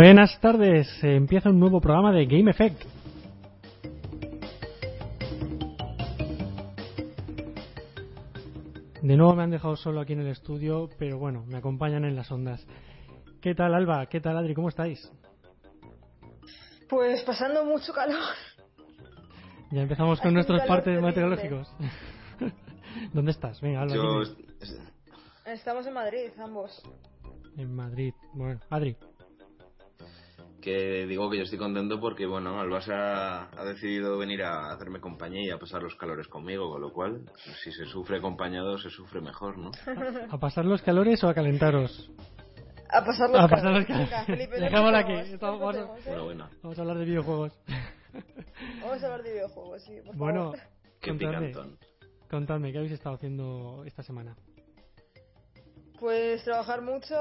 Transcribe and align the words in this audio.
Buenas 0.00 0.38
tardes, 0.40 0.86
eh, 1.02 1.16
empieza 1.16 1.50
un 1.50 1.58
nuevo 1.58 1.80
programa 1.80 2.12
de 2.12 2.24
Game 2.26 2.48
Effect. 2.48 2.84
De 9.02 9.16
nuevo 9.16 9.34
me 9.34 9.42
han 9.42 9.50
dejado 9.50 9.74
solo 9.74 10.00
aquí 10.00 10.12
en 10.12 10.20
el 10.20 10.28
estudio, 10.28 10.88
pero 11.00 11.18
bueno, 11.18 11.44
me 11.48 11.58
acompañan 11.58 12.04
en 12.04 12.14
las 12.14 12.30
ondas. 12.30 12.64
¿Qué 13.42 13.56
tal 13.56 13.74
Alba? 13.74 14.06
¿Qué 14.06 14.20
tal 14.20 14.36
Adri? 14.36 14.54
¿Cómo 14.54 14.68
estáis? 14.68 15.10
Pues 16.88 17.24
pasando 17.24 17.64
mucho 17.64 17.92
calor. 17.92 18.36
Ya 19.72 19.82
empezamos 19.82 20.20
con 20.20 20.28
un 20.28 20.34
nuestros 20.34 20.62
partes 20.62 20.94
terrible. 20.94 21.08
meteorológicos. 21.08 21.74
¿Dónde 23.12 23.32
estás? 23.32 23.60
Venga, 23.60 23.82
Alba. 23.82 23.96
Yo. 23.96 24.22
Estamos 25.44 25.84
en 25.88 25.94
Madrid, 25.94 26.30
ambos. 26.38 26.80
En 27.56 27.74
Madrid. 27.74 28.14
Bueno, 28.32 28.60
Adri. 28.70 28.96
Que 30.68 31.06
digo 31.06 31.30
que 31.30 31.38
yo 31.38 31.44
estoy 31.44 31.58
contento 31.58 31.98
porque, 32.00 32.26
bueno, 32.26 32.62
el 32.62 32.68
Barça 32.70 33.48
ha 33.56 33.64
decidido 33.64 34.18
venir 34.18 34.42
a 34.42 34.70
hacerme 34.72 35.00
compañía 35.00 35.42
y 35.46 35.50
a 35.50 35.58
pasar 35.58 35.82
los 35.82 35.94
calores 35.94 36.28
conmigo, 36.28 36.70
con 36.70 36.80
lo 36.82 36.92
cual, 36.92 37.22
si 37.62 37.72
se 37.72 37.86
sufre 37.86 38.18
acompañado, 38.18 38.76
se 38.78 38.90
sufre 38.90 39.20
mejor, 39.20 39.56
¿no? 39.58 39.70
¿A 40.30 40.38
pasar 40.38 40.64
los 40.66 40.82
calores 40.82 41.22
o 41.24 41.28
a 41.28 41.34
calentaros? 41.34 42.10
A 42.90 43.04
pasar 43.04 43.30
los 43.30 43.40
A 43.40 43.48
pasar 43.48 43.72
los 43.72 43.84
calores. 43.86 43.86
calores. 43.86 44.10
Venga, 44.10 44.24
Felipe, 44.24 44.56
no 44.58 44.64
Dejémoslo 44.64 44.96
aquí. 44.98 45.12
Estamos- 45.12 45.60
vamos 45.60 45.76
a-. 45.76 46.08
Bueno, 46.10 46.24
bueno, 46.24 46.48
Vamos 46.62 46.78
a 46.78 46.82
hablar 46.82 46.98
de 46.98 47.04
videojuegos. 47.04 47.52
Vamos 48.82 49.02
a 49.02 49.06
hablar 49.06 49.22
de 49.22 49.32
videojuegos, 49.32 49.82
sí, 49.84 49.92
por 50.04 50.16
Bueno, 50.16 50.42
favor. 50.52 50.58
qué 51.00 51.10
contadme, 51.10 51.48
picantón. 51.48 51.78
contadme, 52.30 52.72
¿qué 52.72 52.78
habéis 52.78 52.92
estado 52.92 53.14
haciendo 53.16 53.84
esta 53.86 54.02
semana? 54.02 54.34
Pues 56.00 56.44
trabajar 56.44 56.80
mucho 56.80 57.16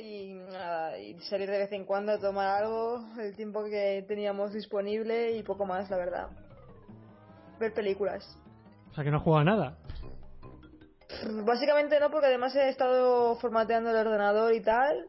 y, 0.00 0.34
nada, 0.34 0.98
y 0.98 1.18
salir 1.20 1.48
de 1.48 1.58
vez 1.58 1.72
en 1.72 1.84
cuando 1.84 2.12
a 2.12 2.18
tomar 2.18 2.62
algo, 2.62 3.04
el 3.20 3.36
tiempo 3.36 3.64
que 3.64 4.04
teníamos 4.08 4.52
disponible 4.52 5.36
y 5.36 5.44
poco 5.44 5.64
más, 5.64 5.88
la 5.90 5.96
verdad. 5.96 6.28
Ver 7.60 7.72
películas. 7.72 8.24
O 8.90 8.94
sea, 8.94 9.04
que 9.04 9.12
no 9.12 9.20
juega 9.20 9.44
nada. 9.44 9.78
Básicamente 11.44 12.00
no, 12.00 12.10
porque 12.10 12.26
además 12.26 12.54
he 12.56 12.68
estado 12.68 13.36
formateando 13.36 13.90
el 13.90 13.96
ordenador 13.96 14.52
y 14.54 14.60
tal. 14.60 15.08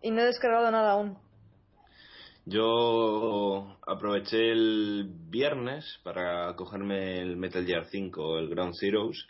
Y 0.00 0.10
no 0.10 0.22
he 0.22 0.24
descargado 0.24 0.70
nada 0.70 0.92
aún. 0.92 1.18
Yo 2.46 3.76
aproveché 3.86 4.52
el 4.52 5.12
viernes 5.28 6.00
para 6.02 6.56
cogerme 6.56 7.20
el 7.20 7.36
Metal 7.36 7.66
Gear 7.66 7.84
5, 7.84 8.38
el 8.38 8.48
Ground 8.48 8.74
Zeroes, 8.80 9.26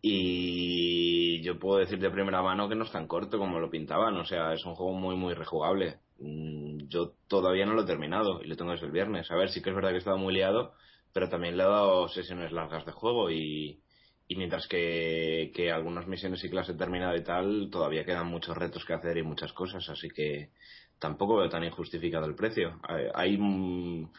y 0.00 1.42
yo 1.42 1.58
puedo 1.58 1.78
decir 1.78 1.98
de 1.98 2.10
primera 2.10 2.42
mano 2.42 2.68
que 2.68 2.74
no 2.76 2.84
es 2.84 2.92
tan 2.92 3.06
corto 3.08 3.38
como 3.38 3.58
lo 3.60 3.70
pintaban, 3.70 4.16
o 4.16 4.24
sea, 4.24 4.52
es 4.54 4.64
un 4.64 4.74
juego 4.74 4.92
muy, 4.92 5.16
muy 5.16 5.34
rejugable. 5.34 5.98
Mm, 6.18 6.86
Yo 6.88 7.14
todavía 7.28 7.66
no 7.66 7.74
lo 7.74 7.82
he 7.82 7.86
terminado 7.86 8.42
y 8.42 8.46
lo 8.48 8.56
tengo 8.56 8.72
desde 8.72 8.86
el 8.86 8.92
viernes. 8.92 9.30
A 9.30 9.36
ver, 9.36 9.50
sí 9.50 9.62
que 9.62 9.70
es 9.70 9.76
verdad 9.76 9.90
que 9.90 9.96
he 9.96 9.98
estado 9.98 10.18
muy 10.18 10.34
liado, 10.34 10.72
pero 11.12 11.28
también 11.28 11.56
le 11.56 11.64
he 11.64 11.66
dado 11.66 12.08
sesiones 12.08 12.52
largas 12.52 12.84
de 12.86 12.92
juego 12.92 13.30
y, 13.30 13.80
y 14.28 14.36
mientras 14.36 14.68
que, 14.68 15.52
que 15.54 15.72
algunas 15.72 16.06
misiones 16.06 16.40
sí 16.40 16.48
que 16.48 16.56
las 16.56 16.68
he 16.68 16.74
terminado 16.74 17.16
y 17.16 17.24
tal, 17.24 17.68
todavía 17.70 18.04
quedan 18.04 18.26
muchos 18.28 18.56
retos 18.56 18.84
que 18.84 18.94
hacer 18.94 19.16
y 19.18 19.22
muchas 19.22 19.52
cosas, 19.52 19.88
así 19.88 20.08
que 20.10 20.50
tampoco 20.98 21.36
veo 21.38 21.48
tan 21.48 21.64
injustificado 21.64 22.26
el 22.26 22.34
precio. 22.36 22.80
Hay, 22.88 23.04
hay, 23.14 23.38
mm, 23.38 24.10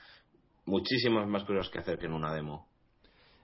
muchísimas 0.65 1.27
más 1.27 1.43
cosas 1.45 1.69
que 1.69 1.79
hacer 1.79 1.99
que 1.99 2.07
en 2.07 2.13
una 2.13 2.33
demo. 2.33 2.68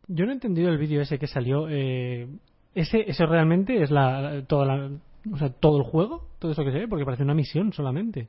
Yo 0.08 0.26
no 0.26 0.32
he 0.32 0.36
entendido 0.36 0.70
el 0.70 0.78
vídeo 0.78 1.02
ese 1.02 1.18
que 1.20 1.28
salió. 1.28 1.68
Eh, 1.70 2.28
ese, 2.74 3.10
ese 3.10 3.26
realmente 3.26 3.82
es 3.82 3.90
la, 3.92 4.44
toda 4.48 4.66
la, 4.66 4.92
o 5.32 5.38
sea, 5.38 5.50
todo 5.50 5.78
el 5.78 5.84
juego, 5.84 6.28
todo 6.40 6.52
eso 6.52 6.64
que 6.64 6.72
se 6.72 6.80
ve, 6.80 6.88
porque 6.88 7.06
parece 7.06 7.24
una 7.24 7.34
misión 7.34 7.74
solamente. 7.74 8.28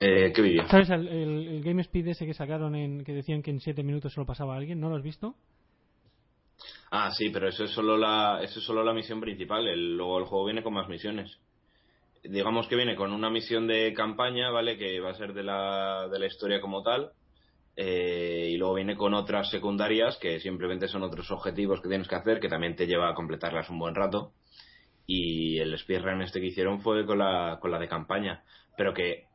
Eh, 0.00 0.32
¿Qué 0.34 0.42
vídeo? 0.42 0.66
¿Sabes 0.68 0.90
el, 0.90 1.06
el- 1.08 1.48
el 1.48 1.62
Game 1.62 1.80
Speed 1.82 2.08
ese 2.08 2.26
que 2.26 2.34
sacaron 2.34 2.74
en 2.74 3.04
que 3.04 3.12
decían 3.14 3.42
que 3.42 3.50
en 3.50 3.60
7 3.60 3.82
minutos 3.82 4.12
se 4.12 4.20
lo 4.20 4.26
pasaba 4.26 4.54
a 4.54 4.56
alguien? 4.58 4.80
¿No 4.80 4.88
lo 4.88 4.96
has 4.96 5.02
visto? 5.02 5.34
Ah, 6.90 7.10
sí, 7.12 7.30
pero 7.30 7.48
eso 7.48 7.64
es 7.64 7.70
solo 7.70 7.96
la, 7.96 8.40
eso 8.42 8.58
es 8.58 8.64
solo 8.64 8.82
la 8.84 8.92
misión 8.92 9.20
principal. 9.20 9.66
El- 9.68 9.96
luego 9.96 10.18
el 10.18 10.24
juego 10.24 10.46
viene 10.46 10.62
con 10.62 10.74
más 10.74 10.88
misiones. 10.88 11.38
Digamos 12.24 12.66
que 12.68 12.76
viene 12.76 12.96
con 12.96 13.12
una 13.12 13.28
misión 13.30 13.66
de 13.66 13.92
campaña, 13.92 14.50
¿vale? 14.50 14.78
Que 14.78 14.98
va 15.00 15.10
a 15.10 15.14
ser 15.14 15.34
de 15.34 15.42
la, 15.44 16.08
de 16.08 16.18
la 16.18 16.26
historia 16.26 16.60
como 16.60 16.82
tal. 16.82 17.10
Eh, 17.76 18.50
y 18.52 18.56
luego 18.56 18.74
viene 18.74 18.96
con 18.96 19.14
otras 19.14 19.50
secundarias 19.50 20.16
que 20.18 20.38
simplemente 20.40 20.88
son 20.88 21.02
otros 21.02 21.30
objetivos 21.30 21.80
que 21.80 21.88
tienes 21.88 22.08
que 22.08 22.14
hacer, 22.14 22.40
que 22.40 22.48
también 22.48 22.76
te 22.76 22.86
lleva 22.86 23.10
a 23.10 23.14
completarlas 23.14 23.70
un 23.70 23.78
buen 23.78 23.94
rato. 23.94 24.32
Y 25.06 25.58
el 25.58 25.76
speedrun 25.78 26.22
este 26.22 26.40
que 26.40 26.46
hicieron 26.46 26.80
fue 26.80 27.04
con 27.04 27.18
la, 27.18 27.58
con 27.60 27.70
la 27.70 27.78
de 27.78 27.88
campaña. 27.88 28.42
Pero 28.76 28.94
que 28.94 29.26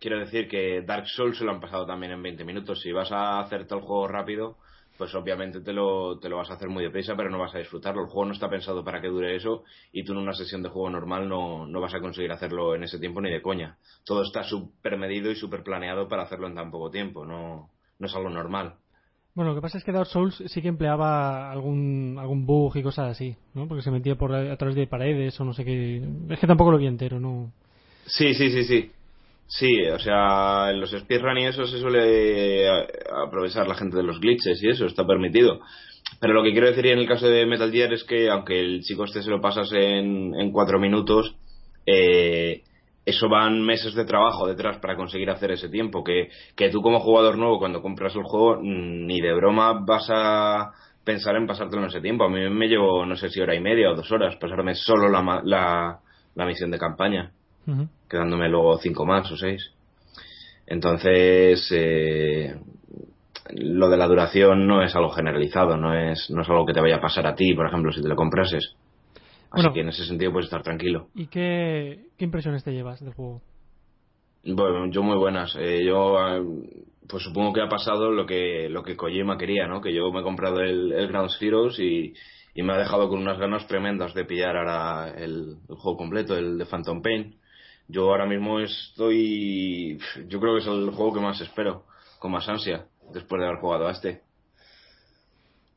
quiero 0.00 0.18
decir 0.18 0.48
que 0.48 0.82
Dark 0.82 1.06
Souls 1.08 1.38
se 1.38 1.44
lo 1.44 1.52
han 1.52 1.60
pasado 1.60 1.86
también 1.86 2.12
en 2.12 2.22
20 2.22 2.44
minutos. 2.44 2.80
Si 2.80 2.92
vas 2.92 3.10
a 3.10 3.40
hacer 3.40 3.66
todo 3.66 3.78
el 3.78 3.84
juego 3.84 4.08
rápido, 4.08 4.58
pues 4.98 5.14
obviamente 5.14 5.60
te 5.60 5.72
lo, 5.72 6.18
te 6.18 6.28
lo 6.28 6.36
vas 6.36 6.50
a 6.50 6.54
hacer 6.54 6.68
muy 6.68 6.84
deprisa, 6.84 7.16
pero 7.16 7.30
no 7.30 7.38
vas 7.38 7.54
a 7.54 7.58
disfrutarlo. 7.58 8.02
El 8.02 8.08
juego 8.08 8.26
no 8.26 8.32
está 8.32 8.48
pensado 8.48 8.84
para 8.84 9.00
que 9.00 9.08
dure 9.08 9.34
eso 9.34 9.64
y 9.92 10.04
tú 10.04 10.12
en 10.12 10.18
una 10.18 10.34
sesión 10.34 10.62
de 10.62 10.68
juego 10.68 10.90
normal 10.90 11.28
no, 11.28 11.66
no 11.66 11.80
vas 11.80 11.94
a 11.94 12.00
conseguir 12.00 12.30
hacerlo 12.32 12.74
en 12.74 12.84
ese 12.84 12.98
tiempo 12.98 13.20
ni 13.20 13.30
de 13.30 13.42
coña. 13.42 13.78
Todo 14.04 14.22
está 14.22 14.44
súper 14.44 14.96
medido 14.98 15.30
y 15.30 15.36
súper 15.36 15.62
planeado 15.62 16.08
para 16.08 16.22
hacerlo 16.22 16.46
en 16.46 16.54
tan 16.54 16.70
poco 16.70 16.90
tiempo. 16.90 17.24
No, 17.24 17.70
no 17.98 18.06
es 18.06 18.14
algo 18.14 18.30
normal. 18.30 18.74
Bueno, 19.34 19.50
lo 19.50 19.56
que 19.56 19.62
pasa 19.62 19.78
es 19.78 19.84
que 19.84 19.90
Dark 19.90 20.06
Souls 20.06 20.42
sí 20.46 20.62
que 20.62 20.68
empleaba 20.68 21.50
algún, 21.50 22.16
algún 22.20 22.46
bug 22.46 22.76
y 22.76 22.82
cosas 22.82 23.10
así, 23.10 23.34
¿no? 23.54 23.66
Porque 23.66 23.82
se 23.82 23.90
metía 23.90 24.14
por 24.14 24.32
a 24.32 24.56
través 24.56 24.76
de 24.76 24.86
paredes 24.86 25.38
o 25.40 25.44
no 25.44 25.52
sé 25.52 25.64
qué. 25.64 26.02
Es 26.30 26.38
que 26.38 26.46
tampoco 26.46 26.70
lo 26.70 26.78
vi 26.78 26.86
entero, 26.86 27.18
¿no? 27.18 27.52
Sí, 28.06 28.32
sí, 28.34 28.50
sí, 28.50 28.64
sí. 28.64 28.90
Sí, 29.46 29.82
o 29.88 29.98
sea, 29.98 30.70
en 30.70 30.80
los 30.80 30.90
speedrun 30.90 31.38
y 31.38 31.46
eso 31.46 31.66
se 31.66 31.78
suele 31.78 32.64
eh, 32.64 32.86
aprovechar 33.26 33.68
la 33.68 33.74
gente 33.74 33.96
de 33.96 34.02
los 34.02 34.20
glitches 34.20 34.62
y 34.62 34.68
eso, 34.68 34.86
está 34.86 35.06
permitido. 35.06 35.60
Pero 36.20 36.32
lo 36.32 36.42
que 36.42 36.52
quiero 36.52 36.68
decir 36.68 36.86
en 36.86 36.98
el 36.98 37.08
caso 37.08 37.26
de 37.26 37.44
Metal 37.44 37.70
Gear 37.70 37.92
es 37.92 38.04
que 38.04 38.30
aunque 38.30 38.58
el 38.58 38.82
chico 38.82 39.04
este 39.04 39.22
se 39.22 39.30
lo 39.30 39.40
pasas 39.40 39.70
en, 39.72 40.34
en 40.34 40.52
cuatro 40.52 40.78
minutos, 40.78 41.34
eh, 41.86 42.62
eso 43.06 43.28
van 43.28 43.62
meses 43.62 43.94
de 43.94 44.04
trabajo 44.04 44.46
detrás 44.46 44.78
para 44.78 44.96
conseguir 44.96 45.30
hacer 45.30 45.50
ese 45.50 45.68
tiempo. 45.68 46.02
Que, 46.02 46.30
que 46.56 46.70
tú 46.70 46.80
como 46.80 47.00
jugador 47.00 47.36
nuevo 47.36 47.58
cuando 47.58 47.82
compras 47.82 48.14
el 48.16 48.22
juego 48.22 48.56
mm, 48.60 49.06
ni 49.06 49.20
de 49.20 49.34
broma 49.34 49.84
vas 49.84 50.06
a 50.10 50.72
pensar 51.04 51.36
en 51.36 51.46
pasártelo 51.46 51.82
en 51.82 51.88
ese 51.88 52.00
tiempo. 52.00 52.24
A 52.24 52.30
mí 52.30 52.48
me 52.50 52.68
llevo 52.68 53.04
no 53.04 53.16
sé 53.16 53.28
si 53.28 53.40
hora 53.40 53.54
y 53.54 53.60
media 53.60 53.90
o 53.90 53.94
dos 53.94 54.10
horas 54.10 54.36
pasarme 54.36 54.74
solo 54.74 55.08
la, 55.08 55.42
la, 55.44 55.98
la 56.34 56.46
misión 56.46 56.70
de 56.70 56.78
campaña 56.78 57.32
quedándome 58.08 58.48
luego 58.48 58.78
cinco 58.78 59.04
más 59.04 59.30
o 59.30 59.36
seis. 59.36 59.72
Entonces, 60.66 61.66
eh, 61.72 62.54
lo 63.50 63.88
de 63.88 63.96
la 63.96 64.06
duración 64.06 64.66
no 64.66 64.82
es 64.82 64.94
algo 64.96 65.10
generalizado, 65.10 65.76
no 65.76 65.94
es, 65.94 66.30
no 66.30 66.42
es 66.42 66.48
algo 66.48 66.66
que 66.66 66.72
te 66.72 66.80
vaya 66.80 66.96
a 66.96 67.00
pasar 67.00 67.26
a 67.26 67.34
ti, 67.34 67.54
por 67.54 67.66
ejemplo, 67.66 67.92
si 67.92 68.02
te 68.02 68.08
lo 68.08 68.16
comprases. 68.16 68.74
Así 69.54 69.62
Bueno. 69.62 69.72
que 69.72 69.80
en 69.80 69.88
ese 69.88 70.04
sentido 70.04 70.32
puedes 70.32 70.46
estar 70.46 70.62
tranquilo. 70.62 71.08
¿Y 71.14 71.26
qué, 71.28 72.06
qué 72.18 72.24
impresiones 72.24 72.64
te 72.64 72.72
llevas 72.72 73.00
del 73.00 73.14
juego? 73.14 73.40
Bueno, 74.44 74.86
yo 74.90 75.02
muy 75.02 75.16
buenas. 75.16 75.56
Eh, 75.58 75.84
yo, 75.86 76.18
eh, 76.28 76.42
pues 77.08 77.22
supongo 77.22 77.52
que 77.52 77.62
ha 77.62 77.68
pasado 77.68 78.10
lo 78.10 78.26
que, 78.26 78.68
lo 78.68 78.82
que 78.82 78.96
Kojima 78.96 79.38
quería, 79.38 79.66
¿no? 79.66 79.80
Que 79.80 79.94
yo 79.94 80.10
me 80.12 80.20
he 80.20 80.22
comprado 80.22 80.60
el, 80.60 80.92
el 80.92 81.08
Ground 81.08 81.30
Zeroes 81.38 81.78
y, 81.78 82.12
y 82.54 82.62
me 82.62 82.72
ha 82.74 82.78
dejado 82.78 83.08
con 83.08 83.20
unas 83.20 83.38
ganas 83.38 83.66
tremendas 83.66 84.12
de 84.12 84.24
pillar 84.24 84.56
ahora 84.56 85.10
el, 85.16 85.56
el 85.68 85.76
juego 85.76 85.96
completo, 85.96 86.36
el 86.36 86.58
de 86.58 86.66
Phantom 86.66 87.00
Pain. 87.00 87.36
Yo 87.88 88.10
ahora 88.10 88.26
mismo 88.26 88.60
estoy, 88.60 89.98
yo 90.28 90.40
creo 90.40 90.54
que 90.54 90.60
es 90.60 90.66
el 90.66 90.90
juego 90.90 91.14
que 91.14 91.20
más 91.20 91.40
espero, 91.40 91.84
con 92.18 92.32
más 92.32 92.48
ansia, 92.48 92.86
después 93.12 93.40
de 93.40 93.46
haber 93.46 93.60
jugado 93.60 93.88
a 93.88 93.92
este. 93.92 94.22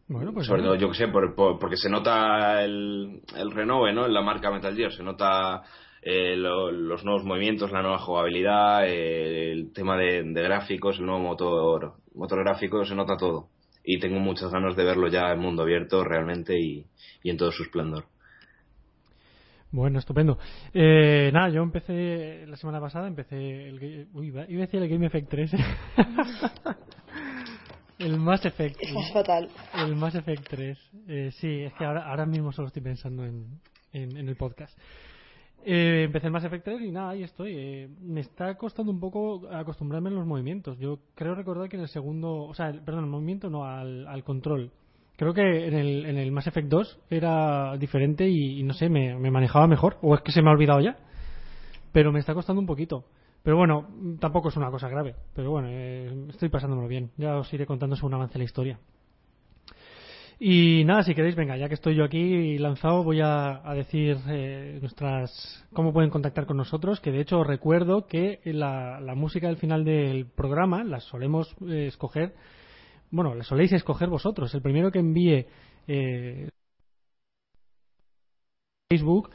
Bueno, 0.10 0.34
pues. 0.34 0.48
Sobre 0.48 0.62
todo, 0.64 0.76
yo 0.76 0.90
que 0.90 0.96
sé, 0.98 1.08
por- 1.10 1.36
por- 1.36 1.60
porque 1.60 1.76
se 1.78 1.90
nota 1.90 2.64
el, 2.64 3.22
el 3.36 3.52
renove, 3.52 3.94
¿no? 3.94 4.06
En 4.06 4.14
la 4.14 4.22
marca 4.22 4.50
Metal 4.52 4.76
Gear, 4.76 4.92
se 4.94 5.04
nota 5.04 5.64
eh, 6.02 6.36
lo- 6.38 6.72
los 6.72 7.04
nuevos 7.04 7.26
movimientos, 7.26 7.72
la 7.72 7.82
nueva 7.82 7.98
jugabilidad, 8.00 8.88
eh, 8.88 9.52
el 9.52 9.74
tema 9.74 9.98
de, 9.98 10.24
de 10.24 10.42
gráficos, 10.44 10.98
el 11.00 11.06
nuevo 11.06 11.22
motor, 11.22 11.94
motor 12.16 12.40
gráfico, 12.44 12.86
se 12.86 12.96
nota 12.96 13.18
todo. 13.18 13.48
Y 13.84 14.00
tengo 14.00 14.20
muchas 14.20 14.52
ganas 14.52 14.76
de 14.76 14.84
verlo 14.86 15.08
ya 15.10 15.32
en 15.32 15.40
mundo 15.40 15.64
abierto 15.64 16.04
realmente 16.04 16.58
y, 16.60 16.86
y 17.24 17.30
en 17.30 17.38
todo 17.38 17.52
su 17.52 17.64
esplendor. 17.64 18.06
Bueno, 19.72 20.00
estupendo. 20.00 20.38
Eh, 20.74 21.30
nada, 21.34 21.50
yo 21.50 21.62
empecé 21.62 22.46
la 22.48 22.56
semana 22.56 22.80
pasada, 22.80 23.08
empecé 23.08 23.68
el... 23.68 24.08
Uy, 24.14 24.28
iba 24.28 24.46
iba 24.50 24.64
a 24.64 24.66
decir 24.66 24.82
el 24.82 24.88
Game 24.90 25.06
Effect 25.08 25.30
3. 25.30 25.52
el 28.00 28.18
Mass 28.20 28.46
Effect. 28.46 28.78
Es 28.82 29.12
fatal. 29.14 29.50
El 29.76 29.96
Mass 29.96 30.16
Effect 30.16 30.48
3. 30.50 30.78
Eh, 31.08 31.32
sí, 31.40 31.62
es 31.64 31.74
que 31.74 31.86
ahora, 31.86 32.10
ahora 32.10 32.26
mismo 32.26 32.52
solo 32.52 32.68
estoy 32.68 32.82
pensando 32.84 33.26
en, 33.26 33.60
en, 33.94 34.16
en 34.18 34.28
el 34.30 34.36
podcast. 34.36 34.78
Eh, 35.66 36.04
empecé 36.06 36.28
el 36.28 36.34
Mass 36.34 36.44
Effect 36.46 36.64
3 36.66 36.82
y 36.82 36.92
nada, 36.92 37.10
ahí 37.10 37.24
estoy. 37.24 37.54
Eh, 37.58 37.90
me 38.02 38.22
está 38.22 38.56
costando 38.56 38.92
un 38.92 39.00
poco 39.00 39.48
acostumbrarme 39.52 40.10
a 40.10 40.14
los 40.14 40.26
movimientos. 40.26 40.78
Yo 40.80 41.00
creo 41.16 41.36
recordar 41.36 41.68
que 41.68 41.76
en 41.76 41.82
el 41.84 41.90
segundo, 41.90 42.44
o 42.44 42.54
sea, 42.54 42.70
el- 42.70 42.82
perdón, 42.82 43.06
el 43.06 43.10
movimiento 43.10 43.50
no, 43.50 43.66
al, 43.66 44.08
al 44.08 44.24
control. 44.24 44.72
Creo 45.18 45.34
que 45.34 45.68
en 45.68 45.74
el, 45.74 46.06
en 46.06 46.18
el 46.18 46.32
Mass 46.32 46.48
Effect 46.48 46.68
2 46.70 47.00
era 47.10 47.76
diferente 47.78 48.30
y, 48.30 48.60
y 48.60 48.64
no 48.64 48.74
sé, 48.76 48.88
me, 48.88 49.18
me 49.18 49.32
manejaba 49.32 49.66
mejor. 49.68 49.98
¿O 50.02 50.14
es 50.16 50.22
que 50.22 50.32
se 50.32 50.42
me 50.42 50.50
ha 50.50 50.54
olvidado 50.54 50.80
ya? 50.80 50.96
pero 51.92 52.12
me 52.12 52.20
está 52.20 52.36
costando 52.36 52.60
un 52.60 52.68
poquito. 52.68 53.06
Pero 53.48 53.56
bueno, 53.56 53.88
tampoco 54.20 54.50
es 54.50 54.58
una 54.58 54.70
cosa 54.70 54.90
grave. 54.90 55.16
Pero 55.34 55.52
bueno, 55.52 55.70
eh, 55.72 56.26
estoy 56.28 56.50
pasándomelo 56.50 56.90
bien. 56.90 57.12
Ya 57.16 57.38
os 57.38 57.54
iré 57.54 57.66
contando 57.66 57.96
según 57.96 58.14
avance 58.14 58.38
la 58.38 58.44
historia. 58.44 58.78
Y 60.38 60.84
nada, 60.84 61.04
si 61.04 61.16
queréis, 61.16 61.38
venga, 61.38 61.56
ya 61.56 61.70
que 61.70 61.76
estoy 61.76 61.96
yo 61.96 62.04
aquí 62.04 62.58
lanzado, 62.58 63.06
voy 63.06 63.22
a, 63.22 63.62
decir 63.74 64.18
eh, 64.28 64.80
nuestras 64.82 65.66
cómo 65.72 65.94
pueden 65.94 66.10
contactar 66.10 66.46
con 66.46 66.58
nosotros. 66.58 67.00
Que 67.00 67.14
de 67.14 67.22
hecho 67.22 67.42
recuerdo 67.46 68.06
que 68.06 68.42
la, 68.44 69.00
música 69.16 69.48
del 69.48 69.56
final 69.56 69.86
del 69.86 70.26
programa 70.26 70.84
la 70.84 71.00
solemos 71.00 71.56
eh, 71.70 71.86
escoger, 71.88 72.36
bueno, 73.12 73.34
la 73.34 73.46
soléis 73.46 73.72
escoger 73.72 74.10
vosotros. 74.10 74.54
El 74.56 74.62
primero 74.62 74.92
que 74.92 75.00
envíe 75.00 75.48
eh, 75.88 76.50
Facebook, 78.90 79.30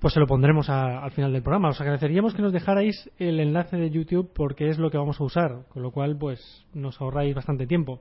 pues 0.00 0.14
se 0.14 0.20
lo 0.20 0.26
pondremos 0.26 0.68
al 0.68 1.10
final 1.12 1.32
del 1.32 1.42
programa. 1.42 1.70
Os 1.70 1.80
agradeceríamos 1.80 2.34
que 2.34 2.42
nos 2.42 2.52
dejarais 2.52 3.10
el 3.18 3.40
enlace 3.40 3.76
de 3.76 3.90
YouTube 3.90 4.32
porque 4.34 4.68
es 4.68 4.78
lo 4.78 4.90
que 4.90 4.98
vamos 4.98 5.20
a 5.20 5.24
usar, 5.24 5.66
con 5.68 5.82
lo 5.82 5.90
cual, 5.90 6.16
pues 6.16 6.66
nos 6.72 7.00
ahorráis 7.00 7.34
bastante 7.34 7.66
tiempo. 7.66 8.00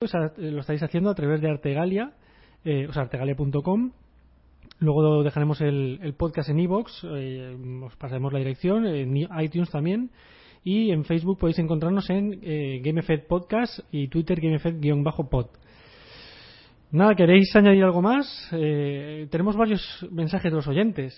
Pues, 0.00 0.12
lo 0.36 0.60
estáis 0.60 0.82
haciendo 0.82 1.10
a 1.10 1.14
través 1.14 1.40
de 1.40 1.50
Artegalia, 1.50 2.12
eh, 2.64 2.86
o 2.88 2.92
sea, 2.92 3.02
artegalia.com. 3.02 3.92
Luego 4.80 5.22
dejaremos 5.22 5.60
el, 5.60 6.14
podcast 6.16 6.50
en 6.50 6.60
iVoox, 6.60 7.04
eh, 7.16 7.56
os 7.84 7.96
pasaremos 7.96 8.32
la 8.32 8.38
dirección, 8.38 8.86
en 8.86 9.16
iTunes 9.16 9.70
también. 9.70 10.10
Y 10.62 10.90
en 10.90 11.04
Facebook 11.04 11.38
podéis 11.38 11.58
encontrarnos 11.60 12.10
en 12.10 12.40
eh, 12.42 12.80
GameFed 12.84 13.26
Podcast 13.26 13.80
y 13.90 14.08
Twitter 14.08 14.40
GameFed-pod. 14.40 15.46
Nada, 16.90 17.14
¿queréis 17.14 17.54
añadir 17.54 17.84
algo 17.84 18.00
más? 18.00 18.48
Eh, 18.50 19.28
tenemos 19.30 19.56
varios 19.56 20.06
mensajes 20.10 20.50
de 20.50 20.56
los 20.56 20.66
oyentes. 20.66 21.14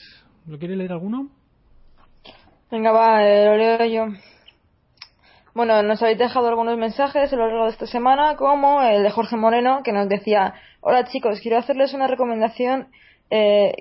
¿Lo 0.48 0.58
quiere 0.58 0.74
leer 0.74 0.90
alguno? 0.90 1.28
Venga, 2.72 2.90
va, 2.90 3.22
lo 3.22 3.56
leo 3.56 3.84
yo. 3.84 4.06
Bueno, 5.54 5.80
nos 5.84 6.02
habéis 6.02 6.18
dejado 6.18 6.48
algunos 6.48 6.76
mensajes 6.76 7.32
a 7.32 7.36
lo 7.36 7.46
largo 7.46 7.64
de 7.66 7.70
esta 7.70 7.86
semana, 7.86 8.34
como 8.34 8.82
el 8.82 9.04
de 9.04 9.10
Jorge 9.10 9.36
Moreno, 9.36 9.82
que 9.84 9.92
nos 9.92 10.08
decía, 10.08 10.54
hola 10.80 11.04
chicos, 11.04 11.40
quiero 11.40 11.58
hacerles 11.58 11.94
una 11.94 12.08
recomendación, 12.08 12.88
eh, 13.30 13.72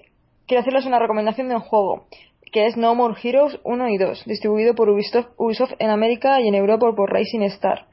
quiero 0.48 0.62
hacerles 0.62 0.86
una 0.86 1.00
recomendación 1.00 1.50
de 1.50 1.56
un 1.56 1.62
juego, 1.62 2.06
que 2.52 2.68
es 2.68 2.78
No 2.78 2.94
More 2.94 3.16
Heroes 3.24 3.60
1 3.64 3.90
y 3.90 3.98
2, 3.98 4.26
distribuido 4.26 4.76
por 4.76 4.90
Ubisoft, 4.90 5.74
en 5.80 5.90
América 5.90 6.40
y 6.40 6.48
en 6.50 6.54
Europa 6.54 6.88
por 6.96 7.12
Racing 7.12 7.42
Star. 7.44 7.88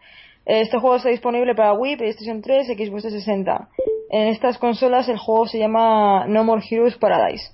Este 0.46 0.78
juego 0.78 0.96
está 0.96 1.08
disponible 1.08 1.56
para 1.56 1.72
Wii, 1.74 1.96
PlayStation 1.96 2.40
3, 2.40 2.68
Xbox 2.68 3.02
360. 3.02 3.68
En 4.10 4.28
estas 4.28 4.58
consolas 4.58 5.08
el 5.08 5.18
juego 5.18 5.48
se 5.48 5.58
llama 5.58 6.26
No 6.28 6.44
More 6.44 6.62
Heroes 6.70 6.96
Paradise. 6.96 7.50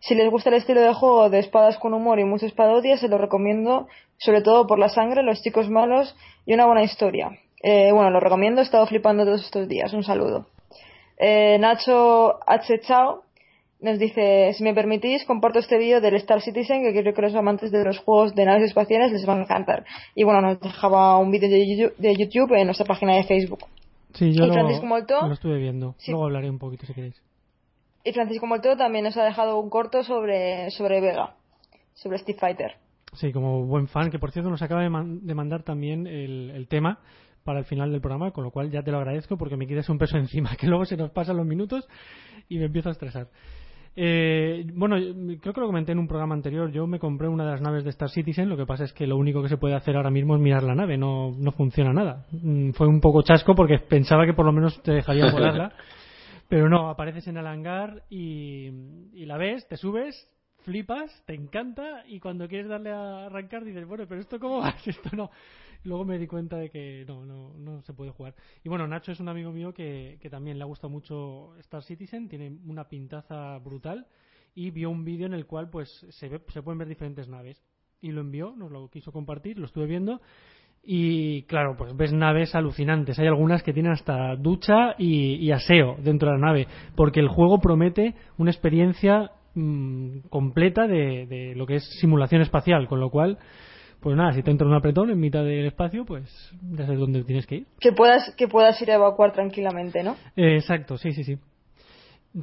Si 0.00 0.14
les 0.14 0.30
gusta 0.30 0.48
el 0.48 0.56
estilo 0.56 0.80
de 0.80 0.94
juego 0.94 1.28
de 1.28 1.38
espadas 1.38 1.76
con 1.76 1.92
humor 1.92 2.18
y 2.18 2.24
muchas 2.24 2.52
parodias, 2.52 3.00
se 3.00 3.08
lo 3.08 3.18
recomiendo, 3.18 3.86
sobre 4.16 4.40
todo 4.40 4.66
por 4.66 4.78
la 4.78 4.88
sangre, 4.88 5.22
los 5.22 5.42
chicos 5.42 5.68
malos 5.68 6.16
y 6.46 6.54
una 6.54 6.64
buena 6.64 6.82
historia. 6.82 7.30
Eh, 7.62 7.92
bueno, 7.92 8.08
lo 8.08 8.20
recomiendo, 8.20 8.62
he 8.62 8.64
estado 8.64 8.86
flipando 8.86 9.26
todos 9.26 9.44
estos 9.44 9.68
días. 9.68 9.92
Un 9.92 10.02
saludo. 10.02 10.46
Eh, 11.18 11.58
Nacho 11.58 12.40
H. 12.46 12.80
Chao 12.80 13.24
nos 13.80 13.98
dice, 13.98 14.52
si 14.54 14.62
me 14.62 14.74
permitís, 14.74 15.24
comparto 15.24 15.58
este 15.58 15.78
vídeo 15.78 16.00
del 16.00 16.14
Star 16.16 16.40
Citizen, 16.40 16.82
que 16.82 16.92
creo 16.92 17.14
que 17.14 17.22
los 17.22 17.34
amantes 17.34 17.70
de 17.70 17.84
los 17.84 17.98
juegos 17.98 18.34
de 18.34 18.44
naves 18.44 18.64
espaciales 18.64 19.12
les 19.12 19.24
van 19.26 19.38
a 19.38 19.42
encantar. 19.42 19.84
Y 20.14 20.24
bueno, 20.24 20.40
nos 20.40 20.60
dejaba 20.60 21.18
un 21.18 21.30
vídeo 21.30 21.48
de 21.96 22.16
YouTube 22.16 22.52
en 22.54 22.66
nuestra 22.66 22.86
página 22.86 23.14
de 23.14 23.24
Facebook. 23.24 23.64
Sí, 24.14 24.32
yo 24.32 24.46
lo, 24.46 25.32
estuve 25.32 25.58
viendo. 25.58 25.94
Luego 26.08 26.24
hablaré 26.24 26.50
un 26.50 26.58
poquito 26.58 26.86
si 26.86 26.94
queréis. 26.94 27.20
Y 28.04 28.12
Francisco 28.12 28.46
Molto 28.46 28.76
también 28.76 29.04
nos 29.04 29.16
ha 29.16 29.24
dejado 29.24 29.58
un 29.58 29.70
corto 29.70 30.02
sobre, 30.02 30.70
sobre 30.70 31.00
Vega, 31.00 31.34
sobre 31.94 32.16
Street 32.16 32.38
Fighter. 32.38 32.76
Sí, 33.12 33.32
como 33.32 33.64
buen 33.66 33.88
fan, 33.88 34.10
que 34.10 34.18
por 34.18 34.30
cierto 34.30 34.50
nos 34.50 34.62
acaba 34.62 34.82
de, 34.82 34.88
mandar 34.88 35.62
también 35.62 36.06
el, 36.06 36.66
tema 36.68 36.98
para 37.44 37.58
el 37.58 37.64
final 37.64 37.90
del 37.90 38.00
programa, 38.00 38.30
con 38.30 38.44
lo 38.44 38.50
cual 38.50 38.70
ya 38.70 38.82
te 38.82 38.90
lo 38.90 38.98
agradezco 38.98 39.36
porque 39.36 39.56
me 39.56 39.66
quitas 39.66 39.88
un 39.88 39.98
peso 39.98 40.16
encima, 40.18 40.56
que 40.56 40.66
luego 40.66 40.84
se 40.84 40.96
nos 40.96 41.10
pasan 41.10 41.36
los 41.36 41.46
minutos 41.46 41.86
y 42.48 42.58
me 42.58 42.66
empiezo 42.66 42.88
a 42.88 42.92
estresar. 42.92 43.28
Eh, 43.96 44.64
bueno, 44.74 44.96
creo 45.40 45.52
que 45.52 45.60
lo 45.60 45.66
comenté 45.66 45.92
en 45.92 45.98
un 45.98 46.08
programa 46.08 46.34
anterior. 46.34 46.70
Yo 46.70 46.86
me 46.86 46.98
compré 46.98 47.28
una 47.28 47.44
de 47.44 47.50
las 47.50 47.60
naves 47.60 47.84
de 47.84 47.90
Star 47.90 48.08
Citizen. 48.08 48.48
Lo 48.48 48.56
que 48.56 48.66
pasa 48.66 48.84
es 48.84 48.92
que 48.92 49.06
lo 49.06 49.16
único 49.16 49.42
que 49.42 49.48
se 49.48 49.56
puede 49.56 49.74
hacer 49.74 49.96
ahora 49.96 50.10
mismo 50.10 50.36
es 50.36 50.40
mirar 50.40 50.62
la 50.62 50.74
nave. 50.74 50.96
No, 50.96 51.32
no 51.36 51.52
funciona 51.52 51.92
nada. 51.92 52.26
Mm, 52.30 52.70
fue 52.70 52.86
un 52.86 53.00
poco 53.00 53.22
chasco 53.22 53.54
porque 53.54 53.78
pensaba 53.78 54.26
que 54.26 54.34
por 54.34 54.46
lo 54.46 54.52
menos 54.52 54.80
te 54.82 54.92
dejaría 54.92 55.30
volarla. 55.32 55.72
Pero 56.50 56.68
no, 56.68 56.90
apareces 56.90 57.28
en 57.28 57.36
el 57.36 57.46
hangar 57.46 58.02
y, 58.10 58.70
la 59.24 59.36
ves, 59.36 59.68
te 59.68 59.76
subes, 59.76 60.28
flipas, 60.64 61.22
te 61.26 61.34
encanta 61.34 62.04
y 62.06 62.20
cuando 62.20 62.48
quieres 62.48 62.68
darle 62.68 62.90
a 62.90 63.26
arrancar 63.26 63.64
dices, 63.64 63.86
bueno, 63.86 64.04
pero 64.08 64.20
esto 64.20 64.38
cómo 64.38 64.58
va, 64.58 64.74
esto 64.86 65.10
no. 65.16 65.30
Luego 65.84 66.04
me 66.04 66.18
di 66.18 66.26
cuenta 66.26 66.56
de 66.56 66.68
que 66.68 67.04
no, 67.08 67.24
no, 67.24 67.54
no 67.56 67.80
se 67.82 67.94
puede 67.94 68.10
jugar. 68.10 68.34
Y 68.62 68.68
bueno, 68.68 68.86
Nacho 68.86 69.12
es 69.12 69.20
un 69.20 69.28
amigo 69.28 69.50
mío 69.50 69.72
que, 69.72 70.18
que 70.20 70.28
también 70.28 70.58
le 70.58 70.64
ha 70.64 70.66
gustado 70.66 70.90
mucho 70.90 71.56
Star 71.58 71.82
Citizen, 71.82 72.28
tiene 72.28 72.58
una 72.66 72.88
pintaza 72.88 73.58
brutal 73.58 74.06
y 74.54 74.70
vio 74.70 74.90
un 74.90 75.04
vídeo 75.04 75.26
en 75.26 75.34
el 75.34 75.46
cual 75.46 75.70
pues 75.70 75.88
se, 76.10 76.28
ve, 76.28 76.40
se 76.48 76.62
pueden 76.62 76.78
ver 76.78 76.88
diferentes 76.88 77.28
naves 77.28 77.62
y 78.02 78.12
lo 78.12 78.20
envió, 78.20 78.54
nos 78.56 78.70
lo 78.70 78.88
quiso 78.88 79.12
compartir, 79.12 79.58
lo 79.58 79.66
estuve 79.66 79.86
viendo 79.86 80.20
y 80.82 81.42
claro, 81.42 81.76
pues 81.76 81.94
ves 81.96 82.12
naves 82.12 82.54
alucinantes. 82.54 83.18
Hay 83.18 83.26
algunas 83.26 83.62
que 83.62 83.72
tienen 83.72 83.92
hasta 83.92 84.34
ducha 84.36 84.94
y, 84.98 85.50
aseo 85.50 85.96
dentro 86.02 86.30
de 86.30 86.38
la 86.38 86.46
nave, 86.46 86.66
porque 86.96 87.20
el 87.20 87.28
juego 87.28 87.60
promete 87.60 88.14
una 88.38 88.50
experiencia 88.50 89.30
mm, 89.54 90.28
completa 90.28 90.86
de, 90.86 91.54
lo 91.56 91.66
que 91.66 91.76
es 91.76 91.84
simulación 92.00 92.42
espacial, 92.42 92.86
con 92.88 93.00
lo 93.00 93.10
cual, 93.10 93.38
pues 94.00 94.16
nada, 94.16 94.32
si 94.32 94.42
te 94.42 94.50
entra 94.50 94.66
un 94.66 94.74
apretón 94.74 95.10
en 95.10 95.20
mitad 95.20 95.44
del 95.44 95.66
espacio, 95.66 96.04
pues 96.04 96.52
ya 96.72 96.84
sabes 96.84 97.00
dónde 97.00 97.24
tienes 97.24 97.46
que 97.46 97.56
ir. 97.56 97.66
Que 97.78 97.92
puedas, 97.92 98.34
que 98.36 98.48
puedas 98.48 98.80
ir 98.82 98.90
a 98.90 98.94
evacuar 98.94 99.32
tranquilamente, 99.32 100.02
¿no? 100.02 100.16
Eh, 100.36 100.56
exacto, 100.56 100.96
sí, 100.96 101.12
sí, 101.12 101.24
sí. 101.24 101.38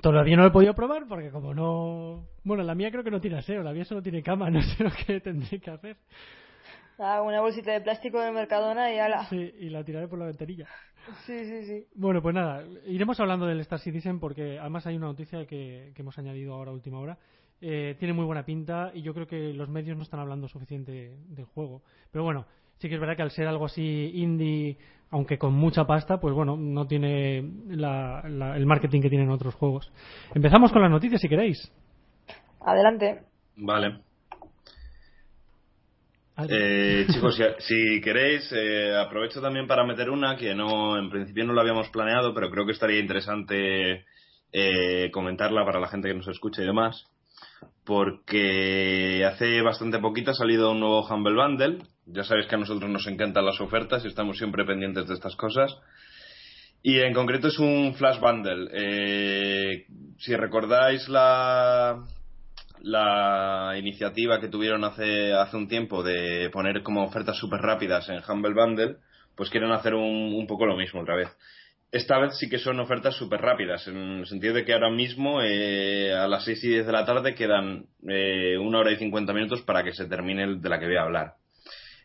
Todavía 0.01 0.35
no 0.35 0.43
lo 0.43 0.49
he 0.49 0.51
podido 0.51 0.73
probar 0.73 1.07
porque 1.07 1.29
como 1.31 1.53
no... 1.53 2.25
Bueno, 2.43 2.63
la 2.63 2.75
mía 2.75 2.91
creo 2.91 3.03
que 3.03 3.11
no 3.11 3.21
tiene 3.21 3.37
aseo, 3.37 3.63
la 3.63 3.71
mía 3.71 3.85
solo 3.85 4.01
tiene 4.01 4.21
cama, 4.21 4.49
no 4.51 4.61
sé 4.61 4.83
lo 4.83 4.91
que 4.91 5.19
tendré 5.21 5.59
que 5.59 5.71
hacer. 5.71 5.97
Ah, 6.99 7.21
una 7.21 7.41
bolsita 7.41 7.71
de 7.71 7.81
plástico 7.81 8.19
de 8.19 8.31
Mercadona 8.31 8.91
y 8.93 8.97
ala. 8.97 9.25
Sí, 9.25 9.53
y 9.59 9.69
la 9.69 9.83
tiraré 9.83 10.07
por 10.07 10.17
la 10.17 10.25
ventanilla. 10.25 10.67
Sí, 11.25 11.45
sí, 11.45 11.65
sí. 11.65 11.85
Bueno, 11.95 12.21
pues 12.21 12.33
nada, 12.33 12.63
iremos 12.85 13.19
hablando 13.19 13.45
del 13.45 13.59
Star 13.61 13.79
Citizen 13.79 14.19
porque 14.19 14.59
además 14.59 14.85
hay 14.87 14.97
una 14.97 15.07
noticia 15.07 15.45
que, 15.45 15.93
hemos 15.95 16.17
añadido 16.17 16.53
ahora 16.53 16.71
a 16.71 16.73
última 16.73 16.99
hora. 16.99 17.17
Eh, 17.61 17.95
tiene 17.97 18.13
muy 18.13 18.25
buena 18.25 18.45
pinta 18.45 18.91
y 18.93 19.01
yo 19.01 19.13
creo 19.13 19.27
que 19.27 19.53
los 19.53 19.69
medios 19.69 19.95
no 19.95 20.03
están 20.03 20.19
hablando 20.19 20.47
suficiente 20.47 21.17
del 21.27 21.45
juego. 21.45 21.81
Pero 22.11 22.23
bueno, 22.23 22.45
sí 22.77 22.89
que 22.89 22.95
es 22.95 23.01
verdad 23.01 23.15
que 23.15 23.23
al 23.23 23.31
ser 23.31 23.47
algo 23.47 23.65
así 23.65 24.11
indie, 24.15 24.77
aunque 25.11 25.37
con 25.37 25.53
mucha 25.53 25.85
pasta, 25.85 26.19
pues 26.19 26.33
bueno, 26.33 26.57
no 26.57 26.87
tiene 26.87 27.37
el 27.37 28.65
marketing 28.65 29.01
que 29.01 29.09
tienen 29.09 29.29
otros 29.29 29.55
juegos. 29.55 29.91
Empezamos 30.33 30.71
con 30.71 30.81
las 30.81 30.91
noticias 30.91 31.21
si 31.21 31.29
queréis. 31.29 31.71
Adelante. 32.59 33.21
Vale. 33.55 34.06
Eh, 36.49 37.07
chicos, 37.11 37.39
si, 37.59 38.01
queréis, 38.01 38.51
eh, 38.51 38.95
aprovecho 38.95 39.41
también 39.41 39.67
para 39.67 39.85
meter 39.85 40.09
una 40.09 40.37
que 40.37 40.53
no, 40.53 40.97
en 40.97 41.09
principio 41.09 41.45
no 41.45 41.53
lo 41.53 41.61
habíamos 41.61 41.89
planeado, 41.89 42.33
pero 42.33 42.51
creo 42.51 42.65
que 42.65 42.73
estaría 42.73 42.99
interesante 42.99 44.05
eh, 44.51 45.09
comentarla 45.11 45.65
para 45.65 45.79
la 45.79 45.87
gente 45.87 46.07
que 46.07 46.13
nos 46.13 46.27
escucha 46.27 46.61
y 46.61 46.65
demás. 46.65 47.05
Porque 47.83 49.23
hace 49.25 49.61
bastante 49.61 49.99
poquito 49.99 50.31
ha 50.31 50.35
salido 50.35 50.71
un 50.71 50.81
nuevo 50.81 51.07
Humble 51.07 51.35
Bundle. 51.35 51.77
Ya 52.05 52.23
sabéis 52.23 52.47
que 52.47 52.55
a 52.55 52.59
nosotros 52.59 52.89
nos 52.89 53.07
encantan 53.07 53.45
las 53.45 53.59
ofertas 53.61 54.03
y 54.03 54.09
estamos 54.09 54.37
siempre 54.37 54.65
pendientes 54.65 55.07
de 55.07 55.13
estas 55.13 55.35
cosas. 55.35 55.75
Y 56.83 56.99
en 56.99 57.13
concreto 57.13 57.47
es 57.47 57.57
un 57.59 57.95
Flash 57.95 58.19
Bundle. 58.19 58.69
Eh, 58.73 59.85
si 60.19 60.35
recordáis 60.35 61.07
la, 61.09 62.03
la 62.81 63.75
iniciativa 63.77 64.39
que 64.39 64.47
tuvieron 64.47 64.83
hace, 64.83 65.33
hace 65.33 65.57
un 65.57 65.67
tiempo 65.67 66.03
de 66.03 66.49
poner 66.51 66.83
como 66.83 67.03
ofertas 67.03 67.37
súper 67.37 67.61
rápidas 67.61 68.09
en 68.09 68.21
Humble 68.27 68.53
Bundle, 68.53 68.97
pues 69.35 69.49
quieren 69.49 69.71
hacer 69.71 69.93
un, 69.93 70.33
un, 70.33 70.47
poco 70.47 70.65
lo 70.65 70.75
mismo 70.75 71.01
otra 71.01 71.15
vez. 71.15 71.29
Esta 71.91 72.19
vez 72.19 72.37
sí 72.37 72.49
que 72.49 72.57
son 72.57 72.79
ofertas 72.79 73.15
súper 73.15 73.41
rápidas, 73.41 73.87
en 73.87 74.19
el 74.19 74.27
sentido 74.27 74.53
de 74.53 74.65
que 74.65 74.73
ahora 74.73 74.89
mismo 74.89 75.41
eh, 75.41 76.13
a 76.13 76.27
las 76.27 76.43
6 76.43 76.63
y 76.65 76.69
10 76.69 76.85
de 76.85 76.91
la 76.91 77.05
tarde 77.05 77.33
quedan 77.33 77.85
eh, 78.07 78.57
una 78.57 78.79
hora 78.79 78.91
y 78.91 78.97
50 78.97 79.31
minutos 79.33 79.61
para 79.61 79.83
que 79.83 79.93
se 79.93 80.05
termine 80.05 80.43
el 80.43 80.61
de 80.61 80.69
la 80.69 80.79
que 80.79 80.87
voy 80.87 80.97
a 80.97 81.03
hablar. 81.03 81.33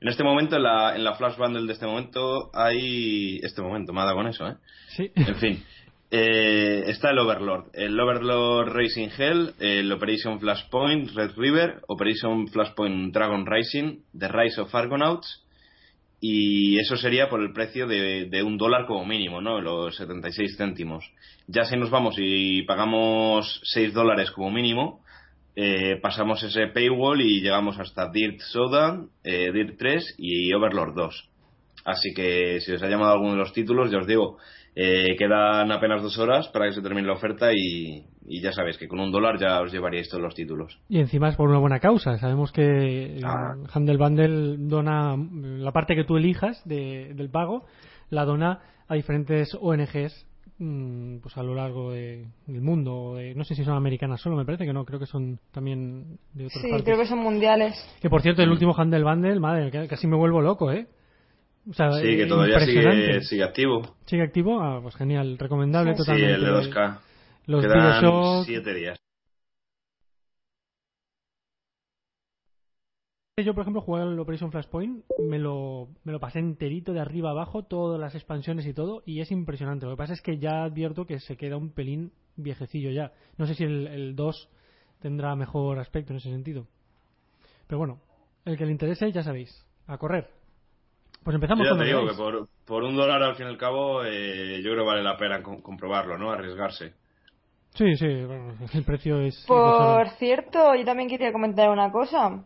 En 0.02 0.08
este 0.08 0.24
momento, 0.24 0.56
en 0.56 0.64
la, 0.64 0.96
en 0.96 1.04
la 1.04 1.14
Flash 1.14 1.36
Bundle 1.36 1.66
de 1.66 1.72
este 1.72 1.86
momento, 1.86 2.50
hay. 2.54 3.38
Este 3.42 3.62
momento, 3.62 3.92
me 3.92 4.00
ha 4.00 4.04
dado 4.04 4.16
con 4.16 4.26
eso, 4.26 4.48
¿eh? 4.48 4.56
Sí. 4.88 5.12
En 5.14 5.36
fin. 5.36 5.64
Eh, 6.14 6.90
está 6.90 7.08
el 7.08 7.18
Overlord, 7.18 7.70
el 7.72 7.98
Overlord 7.98 8.68
Racing 8.68 9.08
Hell, 9.16 9.54
el 9.58 9.90
Operation 9.90 10.38
Flashpoint 10.38 11.10
Red 11.14 11.30
River, 11.38 11.80
Operation 11.88 12.48
Flashpoint 12.48 13.14
Dragon 13.14 13.46
Rising, 13.46 14.00
The 14.18 14.28
Rise 14.28 14.60
of 14.60 14.74
Argonauts, 14.74 15.42
y 16.20 16.78
eso 16.78 16.98
sería 16.98 17.30
por 17.30 17.40
el 17.40 17.54
precio 17.54 17.86
de, 17.86 18.42
un 18.42 18.58
dólar 18.58 18.84
como 18.84 19.06
mínimo, 19.06 19.40
¿no? 19.40 19.62
Los 19.62 19.96
76 19.96 20.58
céntimos. 20.58 21.10
Ya 21.46 21.64
si 21.64 21.78
nos 21.78 21.88
vamos 21.88 22.16
y 22.18 22.60
pagamos 22.64 23.62
6 23.72 23.94
dólares 23.94 24.30
como 24.32 24.50
mínimo, 24.50 25.02
eh, 25.56 25.98
pasamos 26.02 26.42
ese 26.42 26.66
paywall 26.66 27.22
y 27.22 27.40
llegamos 27.40 27.78
hasta 27.78 28.10
Dirt 28.10 28.38
Soda, 28.40 29.02
eh, 29.24 29.50
Dirt 29.50 29.78
3 29.78 30.16
y 30.18 30.52
Overlord 30.52 30.94
2. 30.94 31.28
Así 31.86 32.12
que 32.14 32.60
si 32.60 32.72
os 32.72 32.82
ha 32.82 32.88
llamado 32.88 33.14
alguno 33.14 33.32
de 33.32 33.38
los 33.38 33.54
títulos, 33.54 33.90
ya 33.90 33.98
os 33.98 34.06
digo, 34.06 34.36
eh, 34.74 35.14
quedan 35.18 35.70
apenas 35.70 36.02
dos 36.02 36.18
horas 36.18 36.48
para 36.48 36.66
que 36.66 36.72
se 36.72 36.80
termine 36.82 37.06
la 37.06 37.12
oferta 37.14 37.52
y, 37.52 38.06
y 38.26 38.40
ya 38.40 38.52
sabéis 38.52 38.78
que 38.78 38.88
con 38.88 39.00
un 39.00 39.12
dólar 39.12 39.38
ya 39.38 39.60
os 39.60 39.70
llevaríais 39.72 40.08
todos 40.08 40.22
los 40.22 40.34
títulos. 40.34 40.80
Y 40.88 40.98
encima 41.00 41.28
es 41.28 41.36
por 41.36 41.48
una 41.48 41.58
buena 41.58 41.78
causa. 41.80 42.16
Sabemos 42.18 42.52
que 42.52 43.20
Ah. 43.22 43.54
Handel 43.72 43.98
Bundle 43.98 44.56
dona 44.58 45.16
la 45.16 45.72
parte 45.72 45.94
que 45.94 46.04
tú 46.04 46.16
elijas 46.16 46.62
de- 46.64 47.12
del 47.14 47.28
pago, 47.30 47.64
la 48.10 48.24
dona 48.24 48.60
a 48.88 48.94
diferentes 48.94 49.54
ONGs 49.60 50.26
mm, 50.58 51.16
pues 51.18 51.36
a 51.38 51.42
lo 51.42 51.54
largo 51.54 51.90
de- 51.92 52.26
del 52.46 52.60
mundo. 52.62 53.14
de- 53.16 53.34
no 53.34 53.42
sé 53.44 53.54
si 53.54 53.64
son 53.64 53.74
americanas 53.74 54.20
solo, 54.20 54.36
me 54.36 54.44
parece 54.44 54.64
que 54.64 54.72
no, 54.72 54.84
creo 54.84 55.00
que 55.00 55.06
son 55.06 55.38
también 55.50 56.18
de 56.34 56.46
otras 56.46 56.62
Sí, 56.62 56.68
partes. 56.70 56.84
creo 56.84 56.98
que 56.98 57.06
son 57.06 57.18
mundiales. 57.18 57.74
Que 58.00 58.08
por 58.08 58.22
cierto, 58.22 58.42
el 58.42 58.50
último 58.50 58.74
Handel 58.76 59.02
Bundle, 59.04 59.40
madre, 59.40 59.70
casi 59.88 60.06
me 60.06 60.16
vuelvo 60.16 60.40
loco, 60.40 60.70
¿eh? 60.70 60.86
O 61.68 61.72
sea, 61.74 61.92
Sí, 61.92 62.02
que 62.16 62.22
eh, 62.22 62.26
todavía 62.26 62.60
sigue, 62.60 63.20
sigue 63.22 63.44
activo. 63.44 63.96
¿Sigue 64.06 64.22
activo? 64.22 64.60
Ah, 64.60 64.80
pues 64.82 64.96
genial, 64.96 65.38
recomendable 65.38 65.92
Sí, 65.92 65.98
Sí, 65.98 66.04
totalmente. 66.04 66.34
el 66.34 66.42
de 66.42 66.50
2K. 66.50 67.00
Los 67.46 67.62
Quedan 67.62 68.00
Bioshock, 68.00 68.44
7 68.46 68.74
días. 68.74 68.98
Yo, 73.42 73.54
por 73.54 73.62
ejemplo, 73.62 73.80
jugué 73.80 74.02
al 74.02 74.18
Operation 74.18 74.52
Flashpoint, 74.52 75.04
me 75.18 75.38
lo, 75.38 75.88
me 76.04 76.12
lo 76.12 76.20
pasé 76.20 76.38
enterito 76.38 76.92
de 76.92 77.00
arriba 77.00 77.30
abajo, 77.30 77.64
todas 77.64 77.98
las 77.98 78.14
expansiones 78.14 78.66
y 78.66 78.74
todo, 78.74 79.02
y 79.06 79.20
es 79.20 79.32
impresionante. 79.32 79.86
Lo 79.86 79.92
que 79.92 79.96
pasa 79.96 80.12
es 80.12 80.20
que 80.20 80.38
ya 80.38 80.64
advierto 80.64 81.06
que 81.06 81.18
se 81.18 81.36
queda 81.36 81.56
un 81.56 81.70
pelín 81.70 82.12
viejecillo 82.36 82.90
ya. 82.90 83.12
No 83.38 83.46
sé 83.46 83.54
si 83.54 83.64
el, 83.64 83.86
el 83.86 84.16
2 84.16 84.48
tendrá 85.00 85.34
mejor 85.34 85.78
aspecto 85.78 86.12
en 86.12 86.18
ese 86.18 86.30
sentido. 86.30 86.66
Pero 87.66 87.78
bueno, 87.78 88.00
el 88.44 88.58
que 88.58 88.66
le 88.66 88.72
interese, 88.72 89.10
ya 89.10 89.22
sabéis, 89.22 89.66
a 89.86 89.96
correr. 89.96 90.41
Pues 91.24 91.34
empezamos 91.34 91.66
Yo 91.66 91.74
ya 91.74 91.78
te 91.80 91.86
digo 91.86 92.06
que 92.06 92.14
por, 92.14 92.48
por 92.66 92.82
un 92.82 92.96
dólar 92.96 93.22
al 93.22 93.36
fin 93.36 93.46
y 93.46 93.50
al 93.50 93.58
cabo 93.58 94.04
eh, 94.04 94.60
yo 94.62 94.72
creo 94.72 94.84
que 94.84 94.90
vale 94.90 95.02
la 95.02 95.16
pena 95.16 95.42
com- 95.42 95.60
comprobarlo, 95.62 96.18
¿no? 96.18 96.30
Arriesgarse. 96.32 96.94
Sí, 97.74 97.94
sí, 97.96 98.24
bueno, 98.24 98.54
el 98.74 98.84
precio 98.84 99.20
es... 99.20 99.44
Por 99.46 100.08
cierto, 100.18 100.74
yo 100.74 100.84
también 100.84 101.08
quería 101.08 101.32
comentar 101.32 101.70
una 101.70 101.90
cosa. 101.92 102.44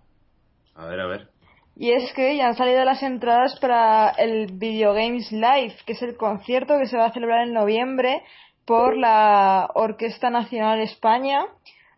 A 0.74 0.86
ver, 0.86 1.00
a 1.00 1.06
ver. 1.06 1.28
Y 1.74 1.90
es 1.92 2.12
que 2.14 2.36
ya 2.36 2.48
han 2.48 2.56
salido 2.56 2.84
las 2.84 3.02
entradas 3.02 3.58
para 3.60 4.10
el 4.10 4.46
Video 4.52 4.94
Games 4.94 5.30
Live, 5.32 5.74
que 5.86 5.92
es 5.92 6.02
el 6.02 6.16
concierto 6.16 6.78
que 6.78 6.86
se 6.86 6.96
va 6.96 7.06
a 7.06 7.12
celebrar 7.12 7.46
en 7.46 7.52
noviembre 7.54 8.22
por 8.64 8.96
la 8.96 9.68
Orquesta 9.74 10.30
Nacional 10.30 10.78
de 10.78 10.84
España, 10.84 11.44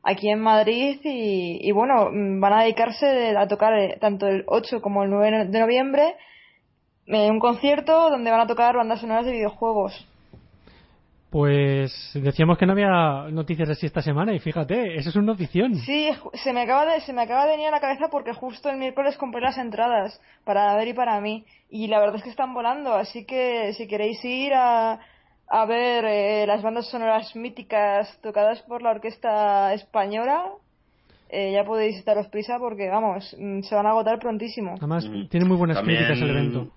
aquí 0.02 0.30
en 0.30 0.40
Madrid. 0.40 1.00
Y, 1.04 1.58
y 1.62 1.72
bueno, 1.72 2.10
van 2.40 2.52
a 2.52 2.62
dedicarse 2.62 3.36
a 3.36 3.46
tocar 3.46 3.72
eh, 3.78 3.98
tanto 4.00 4.26
el 4.26 4.44
8 4.46 4.80
como 4.80 5.04
el 5.04 5.10
9 5.10 5.46
de 5.46 5.60
noviembre 5.60 6.14
un 7.08 7.38
concierto 7.40 8.10
donde 8.10 8.30
van 8.30 8.40
a 8.40 8.46
tocar 8.46 8.76
bandas 8.76 9.00
sonoras 9.00 9.24
de 9.26 9.32
videojuegos. 9.32 10.06
Pues 11.30 11.92
decíamos 12.14 12.56
que 12.56 12.64
no 12.64 12.72
había 12.72 13.30
noticias 13.30 13.68
así 13.68 13.84
esta 13.84 14.00
semana 14.00 14.32
y 14.32 14.38
fíjate, 14.38 14.96
eso 14.96 15.10
es 15.10 15.16
una 15.16 15.26
notición. 15.26 15.74
Sí, 15.74 16.08
se 16.32 16.54
me 16.54 16.62
acaba 16.62 16.86
de, 16.86 17.02
se 17.02 17.12
me 17.12 17.20
acaba 17.20 17.44
de 17.44 17.50
venir 17.52 17.68
a 17.68 17.70
la 17.70 17.80
cabeza 17.80 18.08
porque 18.10 18.32
justo 18.32 18.70
el 18.70 18.78
miércoles 18.78 19.18
compré 19.18 19.42
las 19.42 19.58
entradas 19.58 20.18
para 20.44 20.74
ver 20.76 20.88
y 20.88 20.94
para 20.94 21.20
mí. 21.20 21.44
Y 21.68 21.88
la 21.88 22.00
verdad 22.00 22.16
es 22.16 22.22
que 22.22 22.30
están 22.30 22.54
volando, 22.54 22.94
así 22.94 23.26
que 23.26 23.74
si 23.74 23.86
queréis 23.86 24.24
ir 24.24 24.54
a, 24.54 25.00
a 25.48 25.66
ver 25.66 26.06
eh, 26.06 26.46
las 26.46 26.62
bandas 26.62 26.88
sonoras 26.88 27.36
míticas 27.36 28.18
tocadas 28.22 28.62
por 28.62 28.80
la 28.80 28.92
orquesta 28.92 29.74
española, 29.74 30.46
eh, 31.28 31.52
ya 31.52 31.62
podéis 31.62 32.02
daros 32.06 32.28
prisa 32.28 32.58
porque, 32.58 32.88
vamos, 32.88 33.36
mm, 33.38 33.60
se 33.64 33.74
van 33.74 33.84
a 33.86 33.90
agotar 33.90 34.18
prontísimo. 34.18 34.76
Además, 34.78 35.04
Ujú. 35.04 35.26
tiene 35.28 35.44
muy 35.44 35.58
buenas 35.58 35.76
También- 35.76 35.98
críticas 36.06 36.22
el 36.22 36.30
evento. 36.30 36.68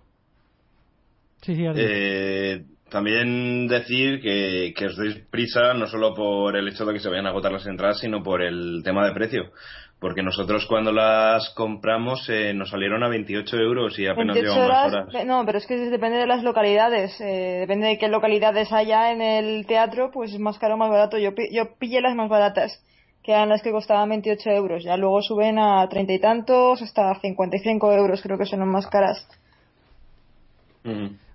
Sí, 1.41 1.55
sí, 1.55 1.65
Adri. 1.65 1.81
Eh, 1.85 2.63
también 2.89 3.67
decir 3.67 4.21
que, 4.21 4.73
que 4.75 4.85
os 4.87 4.97
deis 4.97 5.15
prisa 5.29 5.73
no 5.73 5.87
solo 5.87 6.13
por 6.13 6.55
el 6.57 6.67
hecho 6.67 6.85
de 6.85 6.93
que 6.93 6.99
se 6.99 7.09
vayan 7.09 7.25
a 7.25 7.29
agotar 7.29 7.51
las 7.51 7.65
entradas, 7.65 7.99
sino 7.99 8.21
por 8.21 8.41
el 8.41 8.81
tema 8.83 9.05
de 9.07 9.13
precio. 9.13 9.51
Porque 9.99 10.23
nosotros 10.23 10.65
cuando 10.67 10.91
las 10.91 11.51
compramos 11.51 12.27
eh, 12.27 12.53
nos 12.55 12.71
salieron 12.71 13.03
a 13.03 13.07
28 13.07 13.55
euros 13.57 13.97
y 13.99 14.07
apenas 14.07 14.33
28 14.35 14.53
llevamos 14.55 14.77
horas, 14.93 15.07
horas. 15.13 15.25
no, 15.27 15.45
pero 15.45 15.59
es 15.59 15.67
que 15.67 15.77
depende 15.77 16.17
de 16.17 16.25
las 16.25 16.43
localidades, 16.43 17.21
eh, 17.21 17.57
depende 17.61 17.87
de 17.87 17.97
qué 17.99 18.07
localidades 18.07 18.71
haya 18.73 19.11
en 19.11 19.21
el 19.21 19.65
teatro, 19.67 20.09
pues 20.11 20.33
es 20.33 20.39
más 20.39 20.57
caro 20.57 20.73
o 20.73 20.77
más 20.77 20.89
barato. 20.89 21.17
Yo, 21.19 21.35
pi- 21.35 21.53
yo 21.53 21.75
pillé 21.77 22.01
las 22.01 22.15
más 22.15 22.29
baratas, 22.29 22.83
que 23.23 23.31
eran 23.31 23.49
las 23.49 23.61
que 23.61 23.71
costaban 23.71 24.09
28 24.09 24.49
euros, 24.49 24.83
ya 24.83 24.97
luego 24.97 25.21
suben 25.21 25.59
a 25.59 25.87
treinta 25.87 26.13
y 26.13 26.19
tantos, 26.19 26.81
hasta 26.81 27.13
55 27.19 27.93
euros, 27.93 28.21
creo 28.23 28.39
que 28.39 28.45
son 28.47 28.59
las 28.59 28.67
más 28.69 28.87
caras. 28.87 29.27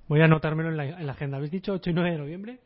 Voy 0.08 0.20
a 0.20 0.24
anotármelo 0.26 0.70
en 0.70 0.76
la, 0.76 0.84
en 0.84 1.06
la 1.06 1.12
agenda. 1.12 1.36
¿Habéis 1.36 1.52
dicho 1.52 1.72
8 1.72 1.90
y 1.90 1.92
9 1.92 2.12
de 2.12 2.18
noviembre? 2.18 2.60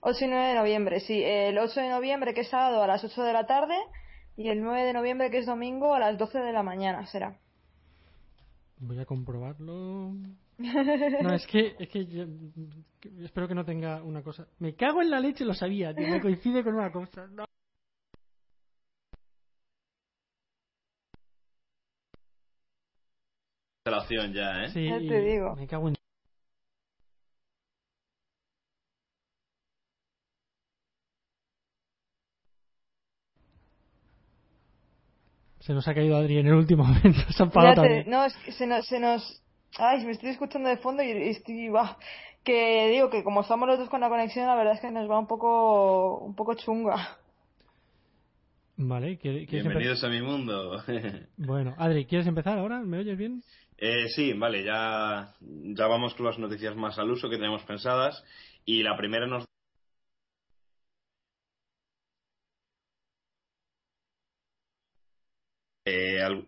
8 0.00 0.24
y 0.24 0.28
9 0.28 0.46
de 0.48 0.54
noviembre, 0.54 1.00
sí, 1.00 1.22
el 1.22 1.58
8 1.58 1.80
de 1.80 1.90
noviembre 1.90 2.32
que 2.32 2.40
es 2.40 2.48
sábado 2.48 2.82
a 2.82 2.86
las 2.86 3.04
8 3.04 3.22
de 3.22 3.32
la 3.34 3.46
tarde 3.46 3.74
y 4.36 4.48
el 4.48 4.62
9 4.62 4.82
de 4.84 4.92
noviembre 4.94 5.30
que 5.30 5.38
es 5.38 5.46
domingo 5.46 5.94
a 5.94 5.98
las 5.98 6.16
12 6.16 6.38
de 6.38 6.52
la 6.52 6.62
mañana 6.62 7.06
será. 7.06 7.36
Voy 8.78 8.98
a 8.98 9.04
comprobarlo. 9.04 10.12
No, 11.22 11.32
es 11.32 11.46
que, 11.46 11.74
es 11.78 11.88
que 11.88 12.04
yo- 12.04 12.26
espero 13.24 13.48
que 13.48 13.54
no 13.54 13.64
tenga 13.64 14.02
una 14.02 14.22
cosa. 14.22 14.46
Me 14.58 14.74
cago 14.74 15.00
en 15.00 15.10
la 15.10 15.18
leche, 15.18 15.42
lo 15.44 15.54
sabía, 15.54 15.94
tío, 15.94 16.06
me 16.06 16.20
coincide 16.20 16.62
con 16.62 16.74
una 16.74 16.92
cosa. 16.92 17.26
No. 17.28 17.46
Ya, 23.86 24.64
¿eh? 24.64 24.68
Sí, 24.68 24.86
Ya 24.86 24.98
te 24.98 25.20
digo. 25.22 25.56
Me 25.56 25.66
cago 25.66 25.88
en. 25.88 25.94
Se 35.70 35.74
nos 35.74 35.86
ha 35.86 35.94
caído 35.94 36.16
Adri 36.16 36.38
en 36.38 36.48
el 36.48 36.54
último 36.54 36.82
momento. 36.88 37.20
Se 37.28 37.46
Fíjate, 37.46 37.74
también. 37.76 38.10
no, 38.10 38.24
es 38.24 38.36
que 38.38 38.50
se 38.50 38.66
nos, 38.66 38.84
se 38.88 38.98
nos... 38.98 39.40
Ay, 39.78 40.04
me 40.04 40.10
estoy 40.10 40.30
escuchando 40.30 40.68
de 40.68 40.78
fondo 40.78 41.00
y, 41.00 41.10
estoy... 41.12 41.68
bah, 41.68 41.96
que 42.42 42.88
digo 42.88 43.08
que 43.08 43.22
como 43.22 43.42
estamos 43.42 43.68
los 43.68 43.78
dos 43.78 43.88
con 43.88 44.00
la 44.00 44.08
conexión, 44.08 44.48
la 44.48 44.56
verdad 44.56 44.74
es 44.74 44.80
que 44.80 44.90
nos 44.90 45.08
va 45.08 45.20
un 45.20 45.28
poco 45.28 46.18
un 46.18 46.34
poco 46.34 46.54
chunga. 46.54 47.18
Vale, 48.78 49.16
¿quieres, 49.18 49.48
quieres 49.48 49.64
empezar? 49.64 49.80
Bienvenidos 49.80 50.02
a 50.02 50.08
mi 50.08 50.22
mundo. 50.22 50.82
Bueno, 51.36 51.76
Adri, 51.78 52.04
¿quieres 52.04 52.26
empezar 52.26 52.58
ahora? 52.58 52.80
¿Me 52.80 52.98
oyes 52.98 53.16
bien? 53.16 53.44
Eh, 53.78 54.08
sí, 54.08 54.32
vale, 54.32 54.64
ya, 54.64 55.34
ya 55.40 55.86
vamos 55.86 56.14
con 56.14 56.26
las 56.26 56.38
noticias 56.40 56.74
más 56.74 56.98
al 56.98 57.12
uso 57.12 57.30
que 57.30 57.36
tenemos 57.36 57.62
pensadas. 57.62 58.24
Y 58.64 58.82
la 58.82 58.96
primera 58.96 59.28
nos. 59.28 59.44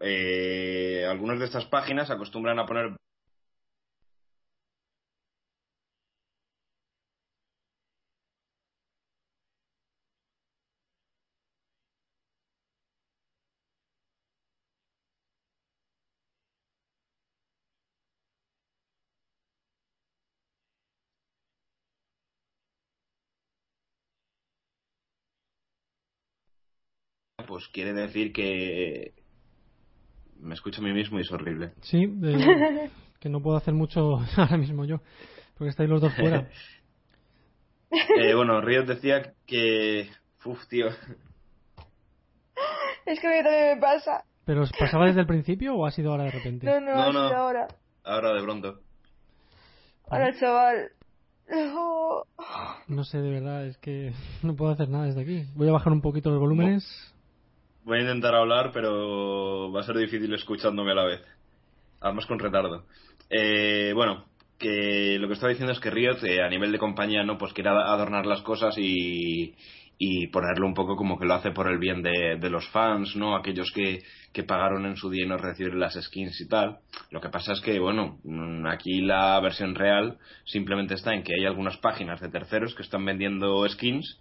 Eh, 0.01 1.05
al- 1.05 1.13
algunas 1.23 1.39
de 1.39 1.45
estas 1.47 1.67
páginas 1.67 2.11
acostumbran 2.11 2.59
a 2.59 2.67
poner 2.67 2.97
pues 27.47 27.69
quiere 27.69 27.93
decir 27.93 28.33
que 28.33 29.22
me 30.43 30.55
escucho 30.55 30.81
a 30.81 30.85
mí 30.85 30.93
mismo 30.93 31.19
y 31.19 31.23
es 31.23 31.33
horrible. 31.33 31.73
Sí, 31.83 32.05
eh, 32.23 32.91
que 33.21 33.29
no 33.29 33.41
puedo 33.41 33.57
hacer 33.57 33.75
mucho 33.75 34.19
ahora 34.37 34.57
mismo 34.59 34.85
yo, 34.85 35.01
porque 35.57 35.71
estáis 35.71 35.89
los 35.89 36.01
dos 36.01 36.15
fuera. 36.15 36.49
Eh, 38.19 38.33
bueno, 38.35 38.59
Riot 38.63 38.87
decía 38.87 39.35
que... 39.47 40.09
Uf, 40.47 40.67
tío. 40.69 40.87
Es 43.05 43.21
que 43.21 43.27
a 43.27 43.31
mí 43.31 43.37
también 43.43 43.75
me 43.75 43.81
pasa. 43.83 44.25
¿Pero 44.47 44.63
os 44.63 44.73
pasaba 44.73 45.05
desde 45.07 45.21
el 45.21 45.27
principio 45.27 45.75
o 45.75 45.85
ha 45.85 45.91
sido 45.91 46.11
ahora 46.11 46.25
de 46.25 46.31
repente? 46.31 46.65
No, 46.67 46.81
no, 46.81 46.95
No, 46.95 47.03
ha 47.03 47.13
no. 47.13 47.29
sido 47.29 47.37
ahora. 47.39 47.69
Ahora 48.03 48.33
de 48.33 48.43
pronto. 48.43 48.81
Ahora, 50.09 50.33
chaval. 50.41 50.93
No. 51.51 52.23
No 52.89 53.05
sé, 53.05 53.19
de 53.19 53.31
verdad, 53.31 53.67
es 53.67 53.77
que 53.77 54.15
no 54.43 54.57
puedo 54.57 54.73
hacer 54.73 54.89
nada 54.89 55.05
desde 55.05 55.21
aquí. 55.21 55.45
Voy 55.55 55.69
a 55.69 55.73
bajar 55.73 55.93
un 55.93 56.01
poquito 56.01 56.31
los 56.31 56.41
volúmenes. 56.41 57.12
Voy 57.85 57.99
a 57.99 58.03
intentar 58.03 58.35
hablar, 58.35 58.71
pero 58.73 59.73
va 59.73 59.81
a 59.81 59.85
ser 59.85 59.97
difícil 59.97 60.33
escuchándome 60.35 60.93
a 60.93 60.95
la 60.95 61.05
vez. 61.05 61.21
Además 62.01 62.27
con 62.27 62.39
retardo. 62.39 62.85
Eh, 63.29 63.93
bueno, 63.95 64.27
que 64.59 65.19
lo 65.19 65.27
que 65.27 65.35
estaba 65.35 65.51
diciendo 65.51 65.73
es 65.73 65.81
que 65.81 65.91
Riot, 65.91 66.23
eh, 66.23 66.43
a 66.43 66.49
nivel 66.49 66.71
de 66.71 66.79
compañía, 66.79 67.25
no 67.25 67.39
pues 67.39 67.53
quiere 67.53 67.71
adornar 67.71 68.25
las 68.25 68.43
cosas 68.43 68.77
y, 68.79 69.57
y 69.99 70.29
ponerlo 70.29 70.67
un 70.67 70.75
poco 70.75 70.97
como 70.97 71.19
que 71.19 71.27
lo 71.27 71.35
hace 71.35 71.51
por 71.51 71.69
el 71.69 71.79
bien 71.79 72.03
de, 72.03 72.51
los 72.51 72.69
fans, 72.71 73.17
¿no? 73.17 73.35
Aquellos 73.35 73.73
que, 73.73 74.03
que 74.33 74.45
pagaron 74.45 74.87
en 74.87 74.97
su 74.97 75.11
día 75.11 75.27
no 75.27 75.37
recibieron 75.37 75.81
las 75.81 75.95
skins 75.95 76.41
y 76.41 76.49
tal. 76.49 76.79
Lo 77.11 77.21
que 77.21 77.29
pasa 77.31 77.53
es 77.53 77.61
que, 77.61 77.81
bueno, 77.81 78.19
mm, 78.23 78.67
aquí 78.67 79.01
la 79.01 79.41
versión 79.41 79.75
real 79.75 80.19
simplemente 80.45 80.95
está 80.95 81.15
en 81.15 81.23
que 81.25 81.35
hay 81.35 81.47
algunas 81.47 81.79
páginas 81.79 82.21
de 82.21 82.31
terceros 82.31 82.75
que 82.75 82.83
están 82.83 83.05
vendiendo 83.05 83.69
skins 83.69 84.21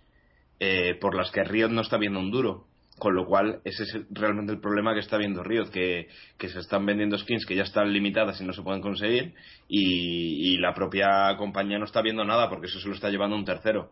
eh, 0.60 0.96
por 1.00 1.16
las 1.16 1.30
que 1.32 1.44
Riot 1.44 1.70
no 1.70 1.82
está 1.82 1.98
viendo 1.98 2.20
un 2.20 2.32
duro. 2.32 2.68
Con 3.02 3.16
lo 3.16 3.26
cual, 3.26 3.62
ese 3.66 3.82
es 3.82 3.98
realmente 4.12 4.54
el 4.54 4.60
problema 4.60 4.94
que 4.94 5.00
está 5.00 5.18
viendo 5.18 5.42
Riot, 5.42 5.72
que, 5.72 6.08
que 6.38 6.50
se 6.50 6.60
están 6.60 6.86
vendiendo 6.86 7.18
skins 7.18 7.48
que 7.48 7.56
ya 7.56 7.64
están 7.64 7.92
limitadas 7.92 8.40
y 8.40 8.46
no 8.46 8.54
se 8.54 8.62
pueden 8.62 8.80
conseguir, 8.80 9.34
y, 9.68 10.54
y 10.54 10.58
la 10.60 10.76
propia 10.76 11.36
compañía 11.36 11.80
no 11.80 11.86
está 11.86 12.04
viendo 12.04 12.24
nada 12.26 12.48
porque 12.48 12.68
eso 12.68 12.80
se 12.80 12.88
lo 12.88 12.94
está 12.94 13.10
llevando 13.10 13.36
un 13.36 13.44
tercero. 13.44 13.90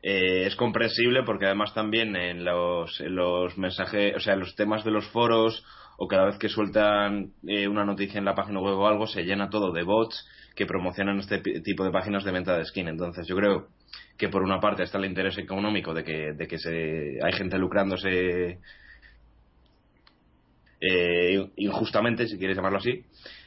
Eh, 0.00 0.46
es 0.46 0.54
comprensible 0.54 1.24
porque 1.24 1.46
además 1.46 1.74
también 1.74 2.14
en 2.14 2.44
los, 2.44 3.00
en 3.00 3.16
los 3.16 3.58
mensajes, 3.58 4.14
o 4.14 4.20
sea, 4.20 4.34
en 4.34 4.40
los 4.40 4.54
temas 4.54 4.84
de 4.84 4.92
los 4.92 5.08
foros 5.08 5.64
o 5.98 6.06
cada 6.06 6.26
vez 6.26 6.38
que 6.38 6.48
sueltan 6.48 7.32
eh, 7.48 7.66
una 7.66 7.84
noticia 7.84 8.20
en 8.20 8.26
la 8.26 8.36
página 8.36 8.60
web 8.60 8.78
o 8.78 8.86
algo, 8.86 9.08
se 9.08 9.24
llena 9.24 9.50
todo 9.50 9.72
de 9.72 9.82
bots 9.82 10.24
que 10.54 10.66
promocionan 10.66 11.18
este 11.18 11.40
tipo 11.64 11.82
de 11.82 11.90
páginas 11.90 12.22
de 12.22 12.30
venta 12.30 12.56
de 12.56 12.64
skin. 12.64 12.86
Entonces, 12.86 13.26
yo 13.26 13.34
creo 13.34 13.66
que 14.16 14.28
por 14.28 14.42
una 14.42 14.60
parte 14.60 14.82
está 14.82 14.98
el 14.98 15.04
interés 15.06 15.36
económico 15.38 15.92
de 15.94 16.04
que, 16.04 16.32
de 16.32 16.46
que 16.46 16.58
se, 16.58 17.18
hay 17.22 17.32
gente 17.32 17.58
lucrándose 17.58 18.58
eh, 20.80 21.48
injustamente, 21.56 22.26
si 22.26 22.38
quieres 22.38 22.56
llamarlo 22.56 22.78
así. 22.78 23.04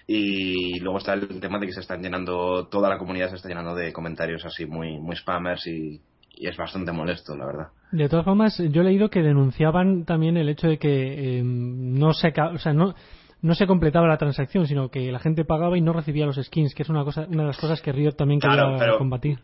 Y 0.08 0.80
luego 0.80 0.98
está 0.98 1.14
el 1.14 1.40
tema 1.40 1.60
de 1.60 1.68
que 1.68 1.74
se 1.74 1.82
están 1.82 2.02
llenando, 2.02 2.68
toda 2.68 2.90
la 2.90 2.98
comunidad 2.98 3.30
se 3.30 3.36
está 3.36 3.48
llenando 3.50 3.76
de 3.76 3.94
comentarios 3.94 4.44
así 4.46 4.66
muy, 4.66 4.98
muy 5.00 5.16
spammers 5.16 5.68
y, 5.68 6.02
y 6.36 6.48
es 6.48 6.58
bastante 6.58 6.92
molesto, 6.92 7.36
la 7.38 7.46
verdad. 7.46 7.68
De 7.92 8.10
todas 8.10 8.26
formas, 8.26 8.58
yo 8.58 8.82
he 8.82 8.86
leído 8.86 9.10
que 9.10 9.22
denunciaban 9.22 10.06
también 10.06 10.38
el 10.38 10.50
hecho 10.50 10.68
de 10.68 10.80
que 10.80 11.40
eh, 11.40 11.44
no 11.44 12.14
se 12.14 12.34
o 12.54 12.58
sea, 12.58 12.74
no, 12.74 12.96
no 13.42 13.54
se 13.54 13.68
completaba 13.68 14.08
la 14.08 14.18
transacción, 14.18 14.66
sino 14.66 14.90
que 14.90 15.12
la 15.12 15.20
gente 15.20 15.46
pagaba 15.46 15.78
y 15.78 15.82
no 15.82 15.94
recibía 15.94 16.26
los 16.26 16.38
skins, 16.44 16.74
que 16.74 16.82
es 16.84 16.90
una 16.90 17.04
cosa, 17.04 17.28
una 17.30 17.44
de 17.44 17.48
las 17.50 17.58
cosas 17.60 17.80
que 17.82 17.92
Riot 17.92 18.14
también 18.14 18.40
Claro, 18.40 18.70
quería 18.70 18.80
pero- 18.80 18.98
combatir. 18.98 19.40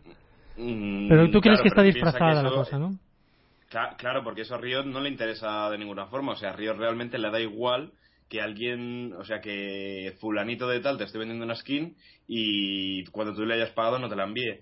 Mm, 0.56 1.08
Pero 1.08 1.30
tú 1.30 1.40
crees 1.40 1.60
claro, 1.60 1.62
que 1.62 1.68
está 1.68 1.82
disfrazada 1.82 2.42
la 2.42 2.50
cosa, 2.50 2.78
¿no? 2.78 2.98
Cla- 3.70 3.96
Claro, 3.98 4.22
porque 4.24 4.42
eso 4.42 4.54
a 4.54 4.58
Riot 4.58 4.84
no 4.84 5.00
le 5.00 5.08
interesa 5.10 5.68
de 5.70 5.78
ninguna 5.78 6.06
forma. 6.06 6.32
O 6.32 6.36
sea, 6.36 6.50
a 6.50 6.56
Riot 6.56 6.74
realmente 6.76 7.18
le 7.18 7.30
da 7.30 7.40
igual 7.40 7.92
que 8.28 8.40
alguien, 8.40 9.12
o 9.12 9.24
sea, 9.24 9.40
que 9.40 10.16
fulanito 10.20 10.66
de 10.68 10.80
tal 10.80 10.98
te 10.98 11.04
esté 11.04 11.18
vendiendo 11.18 11.44
una 11.44 11.54
skin 11.54 11.96
y 12.26 13.04
cuando 13.06 13.34
tú 13.34 13.44
le 13.44 13.54
hayas 13.54 13.70
pagado 13.70 13.98
no 14.00 14.08
te 14.08 14.16
la 14.16 14.24
envíe. 14.24 14.60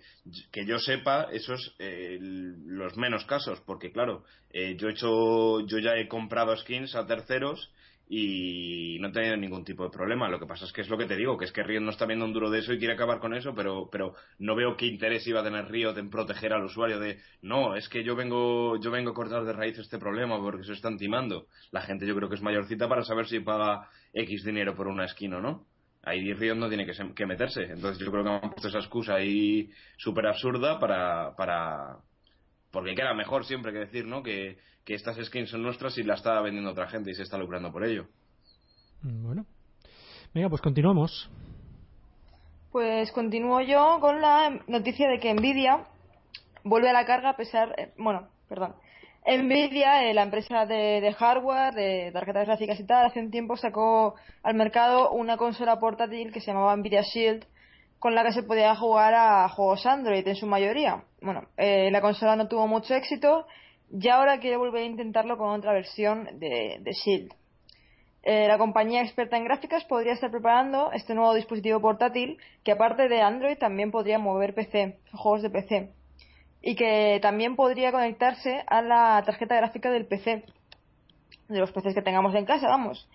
Que 0.52 0.66
yo 0.66 0.78
sepa, 0.78 1.28
esos 1.32 1.74
eh, 1.78 2.18
los 2.20 2.96
menos 2.98 3.24
casos, 3.24 3.60
porque 3.64 3.90
claro, 3.90 4.24
eh, 4.50 4.76
yo 4.78 4.88
he 4.88 4.92
hecho, 4.92 5.60
yo 5.66 5.78
ya 5.78 5.96
he 5.96 6.08
comprado 6.08 6.54
skins 6.56 6.94
a 6.94 7.06
terceros 7.06 7.70
y 8.08 8.98
no 9.00 9.08
he 9.08 9.12
tenido 9.12 9.36
ningún 9.36 9.64
tipo 9.64 9.84
de 9.84 9.90
problema. 9.90 10.28
Lo 10.28 10.38
que 10.38 10.46
pasa 10.46 10.64
es 10.66 10.72
que 10.72 10.82
es 10.82 10.88
lo 10.88 10.98
que 10.98 11.06
te 11.06 11.16
digo, 11.16 11.38
que 11.38 11.46
es 11.46 11.52
que 11.52 11.62
Riot 11.62 11.80
no 11.80 11.90
está 11.90 12.06
viendo 12.06 12.24
un 12.24 12.32
duro 12.32 12.50
de 12.50 12.58
eso 12.60 12.72
y 12.72 12.78
quiere 12.78 12.94
acabar 12.94 13.18
con 13.18 13.34
eso, 13.34 13.54
pero, 13.54 13.88
pero 13.90 14.14
no 14.38 14.54
veo 14.54 14.76
qué 14.76 14.86
interés 14.86 15.26
iba 15.26 15.40
a 15.40 15.44
tener 15.44 15.70
Riot 15.70 15.96
en 15.98 16.10
proteger 16.10 16.52
al 16.52 16.64
usuario 16.64 16.98
de 17.00 17.18
no, 17.42 17.76
es 17.76 17.88
que 17.88 18.04
yo 18.04 18.14
vengo, 18.14 18.78
yo 18.80 18.90
vengo 18.90 19.10
a 19.10 19.14
cortar 19.14 19.44
de 19.44 19.52
raíz 19.52 19.78
este 19.78 19.98
problema 19.98 20.38
porque 20.40 20.64
se 20.64 20.72
están 20.74 20.98
timando. 20.98 21.46
La 21.70 21.82
gente 21.82 22.06
yo 22.06 22.14
creo 22.14 22.28
que 22.28 22.34
es 22.36 22.42
mayorcita 22.42 22.88
para 22.88 23.02
saber 23.04 23.26
si 23.26 23.40
paga 23.40 23.88
X 24.12 24.44
dinero 24.44 24.74
por 24.74 24.86
una 24.88 25.08
skin 25.08 25.34
o 25.34 25.40
no. 25.40 25.66
Ahí 26.02 26.34
Riot 26.34 26.56
no 26.56 26.68
tiene 26.68 26.84
que, 26.84 26.92
se- 26.92 27.14
que 27.14 27.24
meterse. 27.24 27.62
Entonces 27.62 27.98
yo 28.04 28.10
creo 28.12 28.22
que 28.22 28.30
han 28.30 28.50
puesto 28.50 28.68
esa 28.68 28.78
excusa 28.78 29.14
ahí 29.14 29.70
súper 29.96 30.26
absurda 30.26 30.78
para, 30.78 31.34
para, 31.34 31.96
porque 32.74 32.94
queda 32.94 33.14
mejor 33.14 33.46
siempre 33.46 33.72
que 33.72 33.78
decir, 33.78 34.04
¿no? 34.04 34.22
Que, 34.22 34.58
que 34.84 34.94
estas 34.94 35.16
skins 35.24 35.48
son 35.48 35.62
nuestras 35.62 35.96
y 35.96 36.02
la 36.02 36.14
está 36.14 36.38
vendiendo 36.42 36.72
otra 36.72 36.88
gente 36.88 37.10
y 37.10 37.14
se 37.14 37.22
está 37.22 37.38
lucrando 37.38 37.72
por 37.72 37.84
ello. 37.84 38.06
Mm, 39.02 39.24
Bueno. 39.24 39.46
Venga, 40.34 40.48
pues 40.50 40.60
continuamos. 40.60 41.30
Pues 42.72 43.12
continúo 43.12 43.60
yo 43.60 43.98
con 44.00 44.20
la 44.20 44.60
noticia 44.66 45.08
de 45.08 45.20
que 45.20 45.32
Nvidia 45.32 45.86
vuelve 46.64 46.90
a 46.90 46.92
la 46.92 47.06
carga 47.06 47.30
a 47.30 47.36
pesar, 47.36 47.72
eh, 47.78 47.92
bueno, 47.96 48.26
perdón. 48.48 48.74
Nvidia, 49.24 50.10
eh, 50.10 50.12
la 50.12 50.24
empresa 50.24 50.66
de, 50.66 51.00
de 51.00 51.14
hardware, 51.14 51.72
de 51.72 52.10
tarjetas 52.12 52.46
gráficas 52.46 52.80
y 52.80 52.84
tal, 52.84 53.06
hace 53.06 53.20
un 53.20 53.30
tiempo 53.30 53.56
sacó 53.56 54.16
al 54.42 54.54
mercado 54.56 55.12
una 55.12 55.36
consola 55.36 55.78
portátil 55.78 56.32
que 56.32 56.40
se 56.40 56.48
llamaba 56.48 56.76
Nvidia 56.76 57.02
Shield, 57.02 57.46
con 58.04 58.14
la 58.14 58.22
que 58.22 58.32
se 58.32 58.42
podía 58.42 58.76
jugar 58.76 59.14
a 59.14 59.48
juegos 59.48 59.86
Android 59.86 60.28
en 60.28 60.36
su 60.36 60.46
mayoría. 60.46 61.04
Bueno, 61.22 61.44
eh, 61.56 61.90
la 61.90 62.02
consola 62.02 62.36
no 62.36 62.48
tuvo 62.48 62.66
mucho 62.66 62.94
éxito 62.94 63.46
y 63.90 64.08
ahora 64.08 64.40
quiere 64.40 64.58
volver 64.58 64.82
a 64.82 64.86
intentarlo 64.86 65.38
con 65.38 65.48
otra 65.48 65.72
versión 65.72 66.38
de, 66.38 66.82
Shield. 66.84 67.32
Eh, 68.22 68.46
la 68.46 68.58
compañía 68.58 69.00
experta 69.00 69.38
en 69.38 69.44
gráficas 69.44 69.86
podría 69.86 70.12
estar 70.12 70.30
preparando 70.30 70.92
este 70.92 71.14
nuevo 71.14 71.32
dispositivo 71.32 71.80
portátil 71.80 72.36
que 72.62 72.72
aparte 72.72 73.08
de 73.08 73.22
Android 73.22 73.56
también 73.56 73.90
podría 73.90 74.18
mover 74.18 74.54
PC, 74.54 74.98
juegos 75.14 75.40
de 75.40 75.48
PC. 75.48 75.90
Y 76.60 76.76
que 76.76 77.20
también 77.22 77.56
podría 77.56 77.90
conectarse 77.90 78.64
a 78.66 78.82
la 78.82 79.22
tarjeta 79.24 79.56
gráfica 79.56 79.90
del 79.90 80.04
PC, 80.04 80.44
de 81.48 81.58
los 81.58 81.72
PCs 81.72 81.94
que 81.94 82.02
tengamos 82.02 82.34
en 82.34 82.44
casa, 82.44 82.68
vamos. 82.68 83.08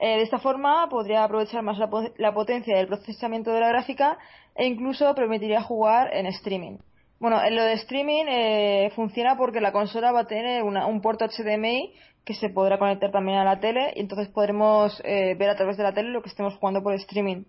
Eh, 0.00 0.16
de 0.16 0.22
esta 0.22 0.38
forma 0.38 0.88
podría 0.88 1.24
aprovechar 1.24 1.62
más 1.62 1.78
la, 1.78 1.88
la 2.16 2.34
potencia 2.34 2.76
del 2.76 2.88
procesamiento 2.88 3.52
de 3.52 3.60
la 3.60 3.68
gráfica 3.68 4.18
e 4.54 4.66
incluso 4.66 5.14
permitiría 5.14 5.62
jugar 5.62 6.12
en 6.14 6.26
streaming. 6.26 6.78
Bueno, 7.20 7.42
en 7.42 7.54
lo 7.56 7.62
de 7.62 7.74
streaming 7.74 8.24
eh, 8.28 8.92
funciona 8.96 9.36
porque 9.36 9.60
la 9.60 9.72
consola 9.72 10.12
va 10.12 10.20
a 10.20 10.26
tener 10.26 10.62
una- 10.62 10.86
un 10.86 11.00
puerto 11.00 11.24
HDMI 11.24 11.94
que 12.24 12.34
se 12.34 12.48
podrá 12.50 12.78
conectar 12.78 13.10
también 13.12 13.38
a 13.38 13.44
la 13.44 13.60
tele 13.60 13.92
y 13.96 14.00
entonces 14.00 14.28
podremos 14.28 15.00
eh, 15.04 15.34
ver 15.38 15.50
a 15.50 15.56
través 15.56 15.76
de 15.76 15.84
la 15.84 15.92
tele 15.94 16.10
lo 16.10 16.22
que 16.22 16.28
estemos 16.28 16.54
jugando 16.56 16.82
por 16.82 16.94
streaming. 16.94 17.44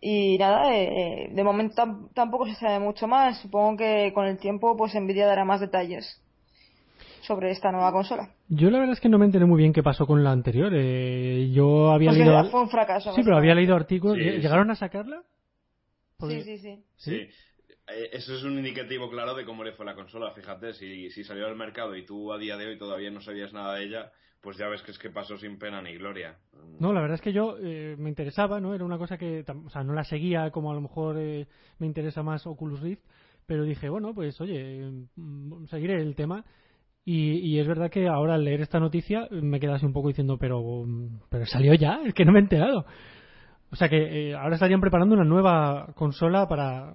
Y 0.00 0.36
nada, 0.38 0.72
eh, 0.74 1.24
eh, 1.24 1.28
de 1.32 1.44
momento 1.44 1.74
tam- 1.82 2.08
tampoco 2.14 2.46
se 2.46 2.54
sabe 2.54 2.78
mucho 2.78 3.08
más. 3.08 3.38
Supongo 3.40 3.76
que 3.78 4.12
con 4.14 4.26
el 4.26 4.38
tiempo 4.38 4.76
pues 4.76 4.94
Nvidia 4.94 5.26
dará 5.26 5.44
más 5.44 5.60
detalles 5.60 6.22
sobre 7.26 7.50
esta 7.50 7.70
nueva 7.72 7.92
consola. 7.92 8.30
Yo 8.48 8.70
la 8.70 8.78
verdad 8.78 8.94
es 8.94 9.00
que 9.00 9.08
no 9.08 9.18
me 9.18 9.24
enteré 9.26 9.44
muy 9.44 9.58
bien 9.58 9.72
qué 9.72 9.82
pasó 9.82 10.06
con 10.06 10.22
la 10.22 10.30
anterior. 10.32 10.72
Eh, 10.74 11.50
yo 11.52 11.90
había 11.90 12.10
Pues 12.10 12.18
leído... 12.20 12.44
fue 12.50 12.60
un 12.62 12.70
fracaso. 12.70 13.12
Sí, 13.14 13.22
pero 13.24 13.36
había 13.36 13.54
leído 13.54 13.74
artículos. 13.74 14.16
Sí, 14.16 14.22
¿Lle- 14.24 14.36
sí. 14.36 14.40
¿Llegaron 14.42 14.70
a 14.70 14.74
sacarla? 14.76 15.22
Porque- 16.18 16.42
Sí, 16.42 16.56
sí, 16.56 16.58
sí. 16.58 16.84
Sí. 16.96 17.14
Eh, 17.88 18.10
Eso 18.12 18.34
es 18.34 18.42
un 18.44 18.52
indicativo 18.58 19.10
claro 19.10 19.34
de 19.34 19.44
cómo 19.44 19.62
le 19.64 19.72
fue 19.72 19.84
la 19.86 19.94
consola. 19.94 20.30
Fíjate, 20.32 20.72
si, 20.74 21.10
si 21.10 21.24
salió 21.24 21.46
al 21.46 21.56
mercado 21.56 21.94
y 21.96 22.04
tú 22.04 22.32
a 22.32 22.38
día 22.38 22.56
de 22.56 22.66
hoy 22.66 22.78
todavía 22.78 23.10
no 23.10 23.20
sabías 23.20 23.52
nada 23.52 23.74
de 23.74 23.84
ella, 23.84 24.12
pues 24.40 24.56
ya 24.56 24.68
ves 24.68 24.82
que 24.82 24.90
es 24.92 24.98
que 24.98 25.10
pasó 25.10 25.36
sin 25.38 25.58
pena 25.58 25.82
ni 25.82 25.94
gloria. 25.96 26.36
No, 26.80 26.92
la 26.92 27.00
verdad 27.00 27.16
es 27.16 27.20
que 27.20 27.32
yo 27.32 27.56
eh, 27.62 27.96
me 27.98 28.08
interesaba, 28.08 28.60
¿no? 28.60 28.74
Era 28.74 28.84
una 28.84 28.98
cosa 28.98 29.18
que, 29.18 29.44
o 29.64 29.70
sea, 29.70 29.82
no 29.84 29.92
la 29.92 30.04
seguía 30.04 30.50
como 30.50 30.70
a 30.70 30.74
lo 30.74 30.80
mejor 30.80 31.16
eh, 31.18 31.46
me 31.78 31.86
interesa 31.86 32.22
más 32.22 32.46
Oculus 32.46 32.80
Rift, 32.80 33.02
pero 33.46 33.64
dije, 33.64 33.88
bueno, 33.88 34.12
pues 34.14 34.40
oye, 34.40 34.90
mm, 35.16 35.66
seguiré 35.66 36.00
el 36.00 36.14
tema. 36.16 36.44
Y, 37.08 37.38
y 37.38 37.60
es 37.60 37.68
verdad 37.68 37.88
que 37.88 38.08
ahora 38.08 38.34
al 38.34 38.44
leer 38.44 38.60
esta 38.62 38.80
noticia 38.80 39.28
me 39.30 39.60
quedase 39.60 39.86
un 39.86 39.92
poco 39.92 40.08
diciendo, 40.08 40.38
pero, 40.38 40.84
pero 41.30 41.46
salió 41.46 41.72
ya, 41.74 42.00
es 42.04 42.12
que 42.12 42.24
no 42.24 42.32
me 42.32 42.40
he 42.40 42.42
enterado. 42.42 42.84
O 43.70 43.76
sea 43.76 43.88
que 43.88 44.30
eh, 44.30 44.34
ahora 44.34 44.56
estarían 44.56 44.80
preparando 44.80 45.14
una 45.14 45.24
nueva 45.24 45.92
consola 45.94 46.48
para, 46.48 46.94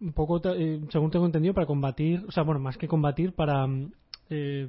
un 0.00 0.12
poco, 0.12 0.40
eh, 0.52 0.80
según 0.90 1.12
tengo 1.12 1.26
entendido, 1.26 1.54
para 1.54 1.66
combatir, 1.68 2.24
o 2.26 2.32
sea, 2.32 2.42
bueno, 2.42 2.60
más 2.60 2.76
que 2.76 2.88
combatir, 2.88 3.34
para, 3.34 3.64
mm, 3.68 3.92
eh, 4.30 4.68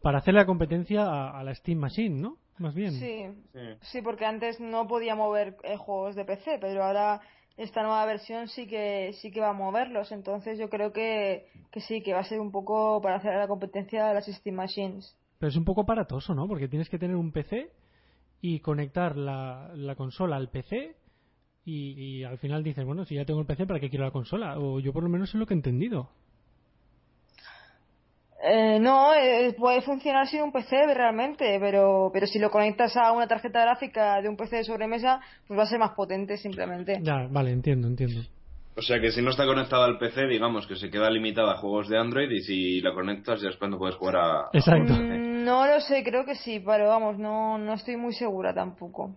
para 0.00 0.18
hacer 0.18 0.34
la 0.34 0.46
competencia 0.46 1.02
a, 1.02 1.36
a 1.36 1.42
la 1.42 1.52
Steam 1.52 1.78
Machine, 1.80 2.20
¿no? 2.20 2.36
Más 2.58 2.72
bien. 2.72 2.92
Sí, 2.92 3.24
Sí. 3.52 3.60
sí, 3.80 4.02
porque 4.02 4.26
antes 4.26 4.60
no 4.60 4.86
podía 4.86 5.16
mover 5.16 5.56
eh, 5.64 5.76
juegos 5.76 6.14
de 6.14 6.24
PC, 6.24 6.58
pero 6.60 6.84
ahora 6.84 7.20
esta 7.56 7.82
nueva 7.82 8.04
versión 8.06 8.48
sí 8.48 8.66
que 8.66 9.12
sí 9.20 9.30
que 9.30 9.40
va 9.40 9.50
a 9.50 9.54
moverlos. 9.54 10.12
Entonces 10.12 10.58
yo 10.58 10.68
creo 10.68 10.92
que, 10.92 11.46
que 11.70 11.80
sí, 11.80 12.02
que 12.02 12.12
va 12.12 12.20
a 12.20 12.24
ser 12.24 12.40
un 12.40 12.50
poco 12.50 13.00
para 13.00 13.16
hacer 13.16 13.34
la 13.36 13.48
competencia 13.48 14.06
de 14.06 14.14
las 14.14 14.26
Steam 14.26 14.56
Machines. 14.56 15.16
Pero 15.38 15.50
es 15.50 15.56
un 15.56 15.64
poco 15.64 15.82
aparatoso, 15.82 16.34
¿no? 16.34 16.48
Porque 16.48 16.68
tienes 16.68 16.88
que 16.88 16.98
tener 16.98 17.16
un 17.16 17.32
PC 17.32 17.70
y 18.40 18.60
conectar 18.60 19.16
la, 19.16 19.72
la 19.74 19.94
consola 19.94 20.36
al 20.36 20.50
PC 20.50 20.96
y, 21.64 21.92
y 21.92 22.24
al 22.24 22.38
final 22.38 22.62
dices, 22.62 22.84
bueno, 22.84 23.04
si 23.04 23.14
ya 23.14 23.24
tengo 23.24 23.40
el 23.40 23.46
PC, 23.46 23.66
¿para 23.66 23.80
qué 23.80 23.88
quiero 23.88 24.04
la 24.04 24.10
consola? 24.10 24.58
O 24.58 24.80
yo 24.80 24.92
por 24.92 25.02
lo 25.02 25.08
menos 25.08 25.30
es 25.30 25.34
lo 25.36 25.46
que 25.46 25.54
he 25.54 25.56
entendido. 25.56 26.10
Eh, 28.46 28.78
no, 28.78 29.14
eh, 29.14 29.54
puede 29.56 29.80
funcionar 29.80 30.26
sin 30.26 30.42
un 30.42 30.52
PC 30.52 30.92
realmente, 30.92 31.56
pero, 31.58 32.10
pero 32.12 32.26
si 32.26 32.38
lo 32.38 32.50
conectas 32.50 32.94
a 32.96 33.10
una 33.12 33.26
tarjeta 33.26 33.62
gráfica 33.62 34.20
de 34.20 34.28
un 34.28 34.36
PC 34.36 34.56
de 34.56 34.64
sobremesa, 34.64 35.20
pues 35.46 35.58
va 35.58 35.62
a 35.62 35.66
ser 35.66 35.78
más 35.78 35.92
potente 35.92 36.36
simplemente. 36.36 36.98
Ya, 37.02 37.26
vale, 37.30 37.52
entiendo, 37.52 37.88
entiendo. 37.88 38.20
O 38.76 38.82
sea 38.82 39.00
que 39.00 39.12
si 39.12 39.22
no 39.22 39.30
está 39.30 39.46
conectada 39.46 39.86
al 39.86 39.98
PC, 39.98 40.26
digamos 40.26 40.66
que 40.66 40.74
se 40.76 40.90
queda 40.90 41.08
limitada 41.08 41.52
a 41.52 41.56
juegos 41.58 41.88
de 41.88 41.96
Android 41.96 42.28
y 42.30 42.40
si 42.42 42.80
la 42.80 42.92
conectas 42.92 43.40
ya 43.40 43.48
es 43.48 43.56
cuando 43.56 43.78
puedes 43.78 43.94
jugar 43.96 44.16
a... 44.16 44.48
Exacto. 44.52 44.92
Mm, 44.92 45.44
No 45.44 45.66
lo 45.66 45.80
sé, 45.80 46.02
creo 46.02 46.24
que 46.26 46.34
sí, 46.34 46.60
pero 46.60 46.88
vamos, 46.88 47.16
no, 47.18 47.56
no 47.56 47.74
estoy 47.74 47.96
muy 47.96 48.12
segura 48.12 48.52
tampoco. 48.52 49.14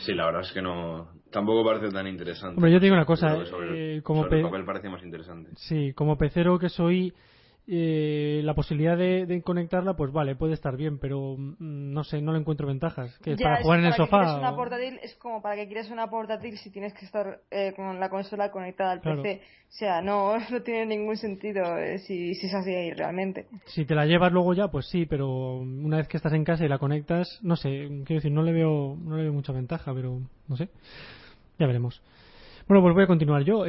Sí, 0.00 0.14
la 0.14 0.26
verdad 0.26 0.40
es 0.42 0.52
que 0.52 0.62
no... 0.62 1.08
Tampoco 1.30 1.64
parece 1.64 1.92
tan 1.92 2.06
interesante. 2.06 2.56
Hombre, 2.56 2.72
yo 2.72 2.78
te 2.78 2.84
digo 2.86 2.94
una 2.96 3.04
cosa, 3.06 3.44
sobre, 3.46 3.96
eh, 3.98 4.02
como 4.02 4.22
sobre 4.22 4.36
el 4.38 4.42
pe- 4.42 4.48
papel 4.50 4.64
parece 4.64 4.88
más 4.88 5.02
interesante. 5.02 5.50
Sí, 5.56 5.92
como 5.94 6.16
pecero 6.16 6.58
que 6.60 6.68
soy, 6.68 7.12
eh, 7.66 8.42
la 8.44 8.52
posibilidad 8.52 8.96
de, 8.98 9.42
conectarla, 9.42 9.94
pues 9.94 10.12
vale, 10.12 10.36
puede 10.36 10.52
estar 10.52 10.76
bien, 10.76 10.98
pero 10.98 11.36
mm, 11.38 11.54
no 11.94 12.04
sé, 12.04 12.20
no 12.20 12.32
le 12.32 12.38
encuentro 12.38 12.66
ventajas. 12.66 13.18
Que 13.20 13.36
para 13.36 13.62
jugar 13.62 13.78
en 13.78 13.86
el 13.86 13.94
sofá. 13.94 14.36
Una 14.36 14.54
portátil, 14.54 14.98
es 15.02 15.14
como 15.14 15.40
para 15.40 15.56
que 15.56 15.66
quieras 15.66 15.90
una 15.90 16.10
portátil 16.10 16.58
si 16.58 16.70
tienes 16.70 16.92
que 16.92 17.06
estar 17.06 17.40
eh, 17.50 17.72
con 17.74 17.98
la 17.98 18.10
consola 18.10 18.50
conectada 18.50 18.92
al 18.92 19.00
PC. 19.00 19.40
O 19.68 19.72
sea, 19.72 20.02
no, 20.02 20.34
no 20.50 20.62
tiene 20.62 20.84
ningún 20.84 21.16
sentido 21.16 21.78
eh, 21.78 21.98
si, 22.00 22.34
si 22.34 22.48
es 22.48 22.54
así 22.54 22.74
ahí 22.74 22.92
realmente. 22.92 23.46
Si 23.64 23.86
te 23.86 23.94
la 23.94 24.04
llevas 24.04 24.30
luego 24.30 24.52
ya, 24.52 24.68
pues 24.68 24.86
sí, 24.88 25.06
pero 25.06 25.56
una 25.56 25.96
vez 25.96 26.08
que 26.08 26.18
estás 26.18 26.34
en 26.34 26.44
casa 26.44 26.66
y 26.66 26.68
la 26.68 26.78
conectas, 26.78 27.40
no 27.42 27.56
sé, 27.56 27.88
quiero 28.04 28.20
decir, 28.20 28.32
no 28.32 28.42
le 28.42 28.52
veo, 28.52 28.94
no 29.00 29.16
le 29.16 29.22
veo 29.22 29.32
mucha 29.32 29.54
ventaja, 29.54 29.94
pero 29.94 30.20
no 30.48 30.56
sé. 30.56 30.68
Ya 31.58 31.66
veremos. 31.66 32.02
Bueno, 32.68 32.82
pues 32.82 32.94
voy 32.94 33.04
a 33.04 33.06
continuar 33.06 33.42
yo. 33.42 33.60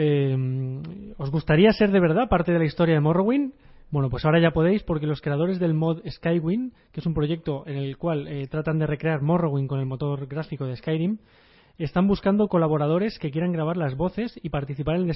¿Os 1.17 1.31
gustaría 1.31 1.71
ser 1.71 1.91
de 1.91 1.99
verdad 2.01 2.27
parte 2.27 2.51
de 2.51 2.59
la 2.59 2.65
historia 2.65 2.95
de 2.95 3.01
Morrowind? 3.01 3.53
Bueno, 3.95 4.09
pues 4.09 4.25
ahora 4.25 4.41
ya 4.41 4.51
podéis, 4.51 4.83
porque 4.83 5.07
los 5.07 5.21
creadores 5.21 5.57
del 5.57 5.73
mod 5.73 6.01
Skywind, 6.05 6.73
que 6.91 6.99
es 6.99 7.05
un 7.05 7.13
proyecto 7.13 7.63
en 7.65 7.77
el 7.77 7.95
cual 7.95 8.27
eh, 8.27 8.45
tratan 8.47 8.77
de 8.77 8.87
recrear 8.87 9.21
Morrowind 9.21 9.69
con 9.69 9.79
el 9.79 9.85
motor 9.85 10.27
gráfico 10.27 10.65
de 10.65 10.75
Skyrim, 10.75 11.19
están 11.77 12.05
buscando 12.05 12.49
colaboradores 12.49 13.17
que 13.19 13.31
quieran 13.31 13.53
grabar 13.53 13.77
las 13.77 13.95
voces 13.95 14.37
y 14.43 14.49
participar 14.49 14.97
en 14.97 15.09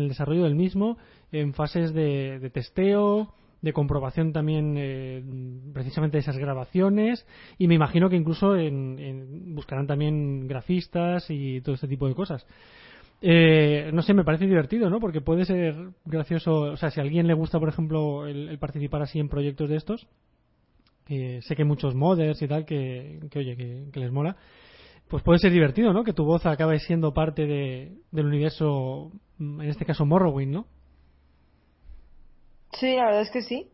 el, 0.00 0.08
desarrollo 0.08 0.42
del 0.42 0.56
mismo 0.56 0.98
en 1.30 1.54
fases 1.54 1.94
de, 1.94 2.50
testeo, 2.52 3.34
de 3.62 3.72
comprobación 3.72 4.32
también 4.32 4.74
eh, 4.78 5.22
precisamente 5.72 6.16
de 6.16 6.22
esas 6.22 6.36
grabaciones 6.36 7.24
y 7.56 7.68
me 7.68 7.76
imagino 7.76 8.10
que 8.10 8.16
incluso 8.16 8.56
buscarán 9.46 9.86
también 9.86 10.48
grafistas 10.48 11.26
y 11.30 11.60
todo 11.60 11.76
este 11.76 11.86
tipo 11.86 12.08
de 12.08 12.16
cosas. 12.16 12.44
Eh, 13.26 13.90
no 13.94 14.02
sé, 14.02 14.12
me 14.12 14.22
parece 14.22 14.44
divertido, 14.44 14.90
¿no? 14.90 15.00
Porque 15.00 15.22
puede 15.22 15.46
ser 15.46 15.74
gracioso, 16.04 16.72
o 16.72 16.76
sea, 16.76 16.90
si 16.90 17.00
a 17.00 17.02
alguien 17.02 17.26
le 17.26 17.32
gusta, 17.32 17.58
por 17.58 17.70
ejemplo, 17.70 18.26
el, 18.26 18.58
participar 18.58 19.00
así 19.00 19.18
en 19.18 19.30
proyectos 19.30 19.70
de 19.70 19.76
estos, 19.76 20.06
que 21.06 21.40
sé 21.40 21.56
que 21.56 21.62
hay 21.62 21.68
muchos 21.68 21.94
modders 21.94 22.42
y 22.42 22.48
tal 22.48 22.66
que, 22.66 23.20
oye, 23.34 23.56
que, 23.90 23.98
les 23.98 24.12
mola, 24.12 24.36
pues 25.08 25.22
puede 25.22 25.38
ser 25.38 25.52
divertido, 25.52 25.94
¿no? 25.94 26.04
Que 26.04 26.12
tu 26.12 26.26
voz 26.26 26.44
acabe 26.44 26.78
siendo 26.80 27.14
parte 27.14 27.46
de, 27.46 27.92
del 28.10 28.26
universo, 28.26 29.10
en 29.40 29.62
este 29.62 29.86
caso 29.86 30.04
Morrowind, 30.04 30.52
¿no? 30.52 30.66
Sí, 32.72 32.94
la 32.94 33.06
verdad 33.06 33.22
es 33.22 33.30
que 33.30 33.40
sí. 33.40 33.70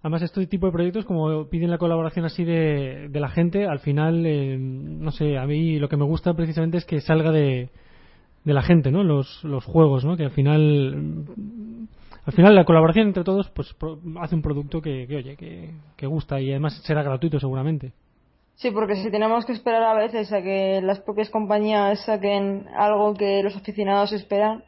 Además, 0.00 0.22
este 0.22 0.46
tipo 0.46 0.66
de 0.66 0.72
proyectos, 0.72 1.04
como 1.04 1.48
piden 1.48 1.70
la 1.70 1.78
colaboración 1.78 2.24
así 2.24 2.44
de, 2.44 3.10
la 3.12 3.30
gente, 3.30 3.66
al 3.66 3.80
final, 3.80 4.24
eh, 4.26 4.56
no 4.58 5.10
sé, 5.10 5.36
a 5.36 5.44
mí 5.44 5.78
lo 5.78 5.88
que 5.88 5.96
me 5.96 6.04
gusta 6.04 6.34
precisamente 6.34 6.78
es 6.78 6.84
que 6.84 7.00
salga 7.00 7.32
de, 7.32 7.70
de 8.44 8.54
la 8.54 8.62
gente, 8.62 8.92
¿no? 8.92 9.02
Los, 9.02 9.42
los 9.42 9.64
juegos, 9.64 10.04
¿no? 10.04 10.16
Que 10.16 10.24
al 10.24 10.30
final, 10.30 11.26
al 12.24 12.32
final 12.32 12.54
la 12.54 12.64
colaboración 12.64 13.08
entre 13.08 13.24
todos, 13.24 13.50
pues 13.50 13.74
hace 14.20 14.36
un 14.36 14.42
producto 14.42 14.80
que, 14.80 15.04
oye, 15.04 15.36
que, 15.36 15.72
que 15.96 16.06
gusta 16.06 16.40
y 16.40 16.50
además 16.50 16.80
será 16.84 17.02
gratuito 17.02 17.40
seguramente. 17.40 17.92
Sí, 18.54 18.70
porque 18.70 18.96
si 18.96 19.10
tenemos 19.10 19.44
que 19.44 19.52
esperar 19.52 19.82
a 19.82 19.94
veces 19.94 20.32
a 20.32 20.42
que 20.42 20.80
las 20.80 21.00
propias 21.00 21.30
compañías 21.30 22.04
saquen 22.04 22.68
algo 22.76 23.14
que 23.14 23.42
los 23.42 23.56
aficionados 23.56 24.12
esperan. 24.12 24.62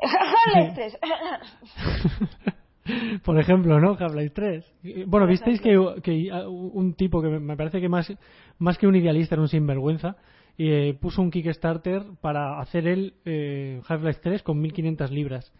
Por 3.24 3.38
ejemplo, 3.38 3.80
¿no? 3.80 3.96
Half-Life 3.98 4.30
3. 4.34 4.74
Bueno, 5.06 5.26
visteis 5.26 5.60
que, 5.60 5.78
que, 6.02 6.30
un 6.32 6.94
tipo 6.94 7.22
que 7.22 7.28
me 7.28 7.56
parece 7.56 7.80
que 7.80 7.88
más, 7.88 8.12
más 8.58 8.78
que 8.78 8.86
un 8.86 8.96
idealista 8.96 9.34
era 9.34 9.42
un 9.42 9.48
sinvergüenza, 9.48 10.16
y 10.56 10.70
eh, 10.70 10.94
puso 10.94 11.22
un 11.22 11.30
Kickstarter 11.30 12.02
para 12.20 12.60
hacer 12.60 12.86
el 12.86 13.14
eh, 13.24 13.80
Half-Life 13.86 14.20
3 14.22 14.42
con 14.42 14.60
1500 14.60 15.10
libras. 15.10 15.52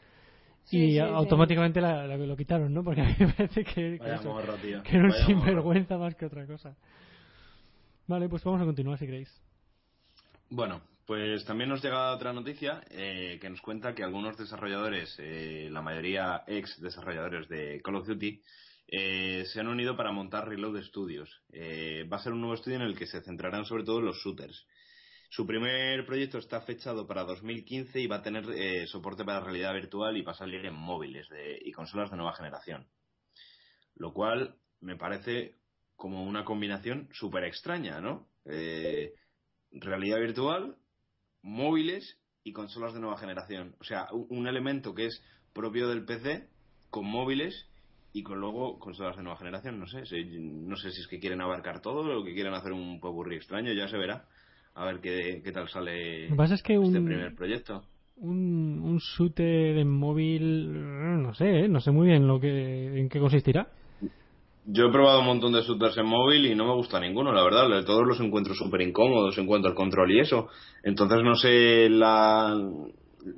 y 0.70 0.98
automáticamente 0.98 1.80
lo 1.80 2.36
quitaron, 2.36 2.72
¿no? 2.72 2.84
Porque 2.84 3.00
a 3.00 3.04
mí 3.04 3.14
me 3.18 3.32
parece 3.32 3.64
que, 3.64 3.98
que 3.98 4.96
era 4.96 5.04
un 5.04 5.12
sinvergüenza 5.12 5.98
más 5.98 6.14
que 6.14 6.26
otra 6.26 6.46
cosa. 6.46 6.76
Vale, 8.06 8.28
pues 8.28 8.42
vamos 8.44 8.60
a 8.60 8.64
continuar 8.64 8.98
si 8.98 9.06
queréis. 9.06 9.40
Bueno, 10.50 10.80
pues 11.10 11.44
también 11.44 11.68
nos 11.68 11.82
llega 11.82 12.14
otra 12.14 12.32
noticia 12.32 12.84
eh, 12.88 13.36
que 13.40 13.50
nos 13.50 13.60
cuenta 13.60 13.96
que 13.96 14.04
algunos 14.04 14.38
desarrolladores, 14.38 15.16
eh, 15.18 15.68
la 15.68 15.82
mayoría 15.82 16.44
ex 16.46 16.80
desarrolladores 16.80 17.48
de 17.48 17.82
Call 17.82 17.96
of 17.96 18.06
Duty, 18.06 18.40
eh, 18.86 19.44
se 19.52 19.58
han 19.58 19.66
unido 19.66 19.96
para 19.96 20.12
montar 20.12 20.46
Reload 20.48 20.80
Studios. 20.84 21.42
va 21.52 22.16
a 22.16 22.22
ser 22.22 22.32
un 22.32 22.42
nuevo 22.42 22.54
estudio 22.54 22.76
en 22.76 22.82
el 22.82 22.96
que 22.96 23.08
se 23.08 23.22
centrarán 23.22 23.64
sobre 23.64 23.82
todo 23.82 24.00
los 24.00 24.18
shooters. 24.18 24.68
Su 25.30 25.48
primer 25.48 26.06
proyecto 26.06 26.38
está 26.38 26.60
fechado 26.60 27.08
para 27.08 27.24
2015 27.24 27.98
y 27.98 28.06
va 28.06 28.18
a 28.18 28.22
tener 28.22 28.86
soporte 28.86 29.24
para 29.24 29.40
realidad 29.40 29.74
virtual 29.74 30.16
y 30.16 30.22
va 30.22 30.30
a 30.30 30.36
salir 30.36 30.64
en 30.64 30.74
móviles 30.74 31.26
y 31.64 31.72
consolas 31.72 32.12
de 32.12 32.18
nueva 32.18 32.36
generación. 32.36 32.86
Lo 33.96 34.12
cual 34.12 34.54
me 34.80 34.94
parece 34.94 35.56
como 35.96 36.22
una 36.22 36.44
combinación 36.44 37.08
súper 37.12 37.42
extraña, 37.42 38.00
¿no? 38.00 38.28
realidad 39.72 40.18
virtual 40.18 40.76
móviles 41.42 42.18
y 42.44 42.52
consolas 42.52 42.94
de 42.94 43.00
nueva 43.00 43.18
generación. 43.18 43.74
O 43.80 43.84
sea, 43.84 44.08
un 44.12 44.46
elemento 44.46 44.94
que 44.94 45.06
es 45.06 45.22
propio 45.52 45.88
del 45.88 46.04
PC 46.04 46.48
con 46.90 47.06
móviles 47.06 47.66
y 48.12 48.22
con 48.22 48.40
luego 48.40 48.78
consolas 48.78 49.16
de 49.16 49.22
nueva 49.22 49.38
generación. 49.38 49.78
No 49.78 49.86
sé, 49.86 50.02
no 50.38 50.76
sé 50.76 50.90
si 50.90 51.00
es 51.00 51.08
que 51.08 51.20
quieren 51.20 51.40
abarcar 51.40 51.80
todo 51.80 52.20
o 52.20 52.24
que 52.24 52.34
quieren 52.34 52.54
hacer 52.54 52.72
un 52.72 53.00
popurrí 53.00 53.36
extraño, 53.36 53.72
ya 53.72 53.88
se 53.88 53.96
verá. 53.96 54.26
A 54.74 54.84
ver 54.84 55.00
qué, 55.00 55.40
qué 55.44 55.52
tal 55.52 55.68
sale 55.68 56.28
este 56.88 57.00
primer 57.00 57.34
proyecto. 57.34 57.82
Un, 58.16 58.80
un 58.82 58.98
shooter 58.98 59.78
en 59.78 59.90
móvil, 59.90 61.22
no 61.22 61.34
sé, 61.34 61.60
¿eh? 61.60 61.68
no 61.68 61.80
sé 61.80 61.90
muy 61.90 62.08
bien 62.08 62.26
lo 62.26 62.38
que, 62.38 63.00
en 63.00 63.08
qué 63.08 63.18
consistirá. 63.18 63.68
Yo 64.72 64.86
he 64.86 64.92
probado 64.92 65.20
un 65.20 65.26
montón 65.26 65.52
de 65.52 65.62
shooters 65.62 65.98
en 65.98 66.06
móvil 66.06 66.46
y 66.46 66.54
no 66.54 66.64
me 66.64 66.74
gusta 66.74 67.00
ninguno, 67.00 67.32
la 67.32 67.42
verdad. 67.42 67.84
Todos 67.84 68.06
los 68.06 68.20
encuentro 68.20 68.54
súper 68.54 68.82
incómodos 68.82 69.36
en 69.38 69.46
cuanto 69.46 69.66
al 69.66 69.74
control 69.74 70.12
y 70.12 70.20
eso. 70.20 70.48
Entonces 70.84 71.24
no 71.24 71.34
sé 71.34 71.88
la, 71.88 72.56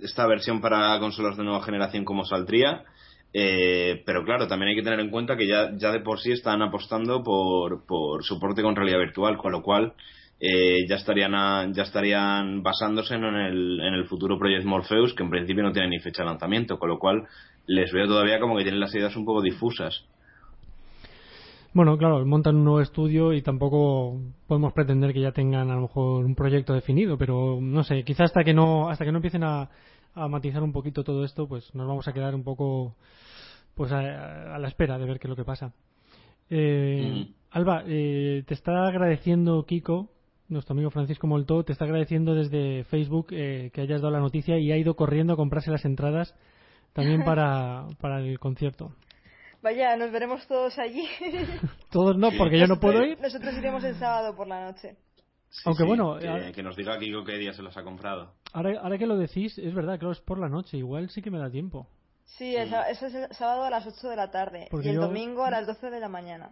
esta 0.02 0.26
versión 0.26 0.60
para 0.60 0.98
consolas 1.00 1.36
de 1.36 1.44
nueva 1.44 1.62
generación 1.62 2.04
como 2.04 2.24
saldría. 2.24 2.84
Eh, 3.32 4.02
pero 4.04 4.24
claro, 4.24 4.46
también 4.46 4.70
hay 4.70 4.76
que 4.76 4.82
tener 4.82 5.00
en 5.00 5.10
cuenta 5.10 5.36
que 5.36 5.46
ya, 5.46 5.70
ya 5.78 5.90
de 5.90 6.00
por 6.00 6.20
sí 6.20 6.32
están 6.32 6.60
apostando 6.60 7.22
por, 7.22 7.86
por 7.86 8.22
soporte 8.24 8.62
con 8.62 8.76
realidad 8.76 8.98
virtual, 8.98 9.38
con 9.38 9.52
lo 9.52 9.62
cual 9.62 9.94
eh, 10.38 10.86
ya 10.86 10.96
estarían 10.96 11.72
ya 11.72 11.84
estarían 11.84 12.62
basándose 12.62 13.14
en 13.14 13.24
el, 13.24 13.80
en 13.80 13.94
el 13.94 14.04
futuro 14.04 14.38
Project 14.38 14.66
Morpheus, 14.66 15.14
que 15.14 15.22
en 15.22 15.30
principio 15.30 15.62
no 15.62 15.72
tiene 15.72 15.88
ni 15.88 15.98
fecha 16.00 16.24
de 16.24 16.28
lanzamiento, 16.28 16.78
con 16.78 16.90
lo 16.90 16.98
cual 16.98 17.22
les 17.66 17.90
veo 17.90 18.06
todavía 18.06 18.38
como 18.38 18.56
que 18.56 18.64
tienen 18.64 18.80
las 18.80 18.94
ideas 18.94 19.16
un 19.16 19.24
poco 19.24 19.40
difusas. 19.40 20.04
Bueno, 21.74 21.96
claro, 21.96 22.24
montan 22.26 22.56
un 22.56 22.64
nuevo 22.64 22.82
estudio 22.82 23.32
y 23.32 23.40
tampoco 23.40 24.20
podemos 24.46 24.74
pretender 24.74 25.14
que 25.14 25.22
ya 25.22 25.32
tengan 25.32 25.70
a 25.70 25.74
lo 25.74 25.82
mejor 25.82 26.22
un 26.22 26.34
proyecto 26.34 26.74
definido, 26.74 27.16
pero 27.16 27.60
no 27.62 27.82
sé, 27.82 28.04
quizás 28.04 28.26
hasta 28.26 28.44
que 28.44 28.52
no 28.52 28.90
hasta 28.90 29.06
que 29.06 29.12
no 29.12 29.18
empiecen 29.18 29.42
a, 29.42 29.70
matizar 30.14 30.62
un 30.62 30.72
poquito 30.72 31.02
todo 31.02 31.24
esto, 31.24 31.48
pues 31.48 31.74
nos 31.74 31.88
vamos 31.88 32.06
a 32.06 32.12
quedar 32.12 32.34
un 32.34 32.44
poco 32.44 32.94
pues 33.74 33.90
a, 33.90 34.58
la 34.58 34.68
espera 34.68 34.98
de 34.98 35.06
ver 35.06 35.18
qué 35.18 35.28
es 35.28 35.30
lo 35.30 35.36
que 35.36 35.44
pasa. 35.44 35.72
Eh, 36.50 37.28
Alba, 37.52 37.84
eh, 37.86 38.44
te 38.46 38.52
está 38.52 38.86
agradeciendo 38.86 39.64
Kiko, 39.64 40.10
nuestro 40.48 40.74
amigo 40.74 40.90
Francisco 40.90 41.26
Molto, 41.26 41.64
te 41.64 41.72
está 41.72 41.86
agradeciendo 41.86 42.34
desde 42.34 42.84
Facebook 42.84 43.28
eh, 43.30 43.70
que 43.72 43.80
hayas 43.80 44.02
dado 44.02 44.12
la 44.12 44.20
noticia 44.20 44.58
y 44.58 44.72
ha 44.72 44.76
ido 44.76 44.94
corriendo 44.94 45.32
a 45.32 45.36
comprarse 45.36 45.70
las 45.70 45.86
entradas 45.86 46.34
también 46.92 47.24
para, 47.24 47.86
para 47.98 48.20
el 48.20 48.38
concierto. 48.38 48.92
Vaya, 49.62 49.96
nos 49.96 50.10
veremos 50.10 50.46
todos 50.48 50.76
allí. 50.78 51.06
todos 51.90 52.16
no, 52.16 52.30
porque 52.36 52.58
yo 52.58 52.66
no 52.66 52.80
puedo 52.80 53.04
ir. 53.04 53.20
Nosotros 53.20 53.54
iremos 53.56 53.84
el 53.84 53.94
sábado 53.94 54.34
por 54.34 54.48
la 54.48 54.64
noche. 54.64 54.96
Aunque 55.64 55.84
bueno. 55.84 56.18
Que, 56.18 56.62
nos 56.62 56.76
diga 56.76 56.98
Kiko 56.98 57.24
qué 57.24 57.38
día 57.38 57.52
se 57.52 57.62
los 57.62 57.76
ha 57.76 57.84
comprado. 57.84 58.32
Ahora, 58.52 58.80
ahora 58.80 58.98
que 58.98 59.06
lo 59.06 59.16
decís, 59.16 59.56
es 59.58 59.72
verdad, 59.72 59.98
creo 59.98 60.10
que 60.10 60.18
es 60.18 60.24
por 60.24 60.38
la 60.38 60.48
noche. 60.48 60.78
Igual 60.78 61.10
sí 61.10 61.22
que 61.22 61.30
me 61.30 61.38
da 61.38 61.50
tiempo. 61.50 61.86
Sí, 62.24 62.56
es, 62.56 62.72
es 62.72 63.14
el 63.14 63.32
sábado 63.34 63.64
a 63.64 63.70
las 63.70 63.86
8 63.86 64.08
de 64.08 64.16
la 64.16 64.30
tarde 64.30 64.68
y 64.82 64.88
el 64.88 64.96
domingo 64.96 65.44
a 65.44 65.50
las 65.50 65.66
12 65.66 65.90
de 65.90 66.00
la 66.00 66.08
mañana. 66.08 66.50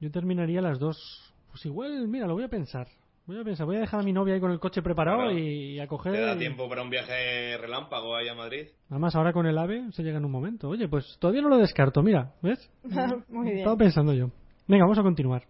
Yo 0.00 0.10
terminaría 0.10 0.58
a 0.58 0.62
las 0.62 0.78
2. 0.78 1.34
Pues 1.50 1.64
igual, 1.64 2.08
mira, 2.08 2.26
lo 2.26 2.34
voy 2.34 2.44
a 2.44 2.48
pensar. 2.48 2.88
Voy 3.30 3.38
a 3.38 3.44
pensar, 3.44 3.64
voy 3.64 3.76
a 3.76 3.80
dejar 3.80 4.00
a 4.00 4.02
mi 4.02 4.12
novia 4.12 4.34
ahí 4.34 4.40
con 4.40 4.50
el 4.50 4.58
coche 4.58 4.82
preparado 4.82 5.30
y, 5.30 5.78
a 5.78 5.86
coger. 5.86 6.14
¿Te 6.14 6.20
da 6.20 6.36
tiempo 6.36 6.68
para 6.68 6.82
un 6.82 6.90
viaje 6.90 7.56
relámpago 7.58 8.16
ahí 8.16 8.26
a 8.26 8.34
Madrid? 8.34 8.66
Además, 8.90 9.14
ahora 9.14 9.32
con 9.32 9.46
el 9.46 9.56
AVE 9.56 9.92
se 9.92 10.02
llega 10.02 10.18
en 10.18 10.24
un 10.24 10.32
momento. 10.32 10.68
Oye, 10.68 10.88
pues 10.88 11.16
todavía 11.20 11.40
no 11.40 11.48
lo 11.48 11.58
descarto, 11.58 12.02
mira, 12.02 12.32
¿ves? 12.42 12.58
Muy 13.28 13.44
bien. 13.44 13.58
Estaba 13.58 13.76
pensando 13.76 14.14
yo. 14.14 14.30
Venga, 14.66 14.82
vamos 14.82 14.98
a 14.98 15.04
continuar. 15.04 15.44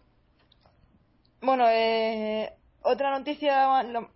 Bueno, 1.40 1.64
eh, 1.70 2.50
otra 2.82 3.18
noticia 3.18 3.66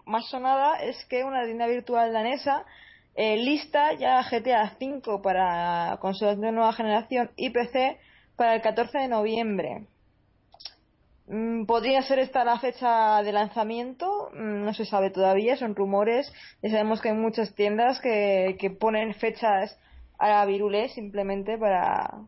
más 0.04 0.28
sonada 0.28 0.82
es 0.82 1.02
que 1.08 1.24
una 1.24 1.42
línea 1.44 1.66
virtual 1.66 2.12
danesa 2.12 2.66
eh, 3.14 3.38
lista 3.38 3.94
ya 3.94 4.22
GTA 4.30 4.76
V 4.78 5.22
para 5.22 5.96
consolas 6.02 6.38
de 6.38 6.52
nueva 6.52 6.74
generación 6.74 7.30
y 7.34 7.48
PC 7.48 7.96
para 8.36 8.56
el 8.56 8.60
14 8.60 8.98
de 8.98 9.08
noviembre. 9.08 9.86
Mm, 11.26 11.64
podría 11.64 12.02
ser 12.02 12.18
esta 12.18 12.44
la 12.44 12.58
fecha 12.58 13.22
de 13.22 13.32
lanzamiento, 13.32 14.30
mm, 14.34 14.64
no 14.64 14.74
se 14.74 14.84
sabe 14.84 15.10
todavía, 15.10 15.56
son 15.56 15.74
rumores. 15.74 16.32
Ya 16.62 16.70
sabemos 16.70 17.00
que 17.00 17.10
hay 17.10 17.14
muchas 17.16 17.54
tiendas 17.54 18.00
que, 18.00 18.56
que 18.58 18.70
ponen 18.70 19.14
fechas 19.14 19.78
a 20.18 20.44
Virule 20.46 20.88
simplemente 20.90 21.58
para 21.58 22.26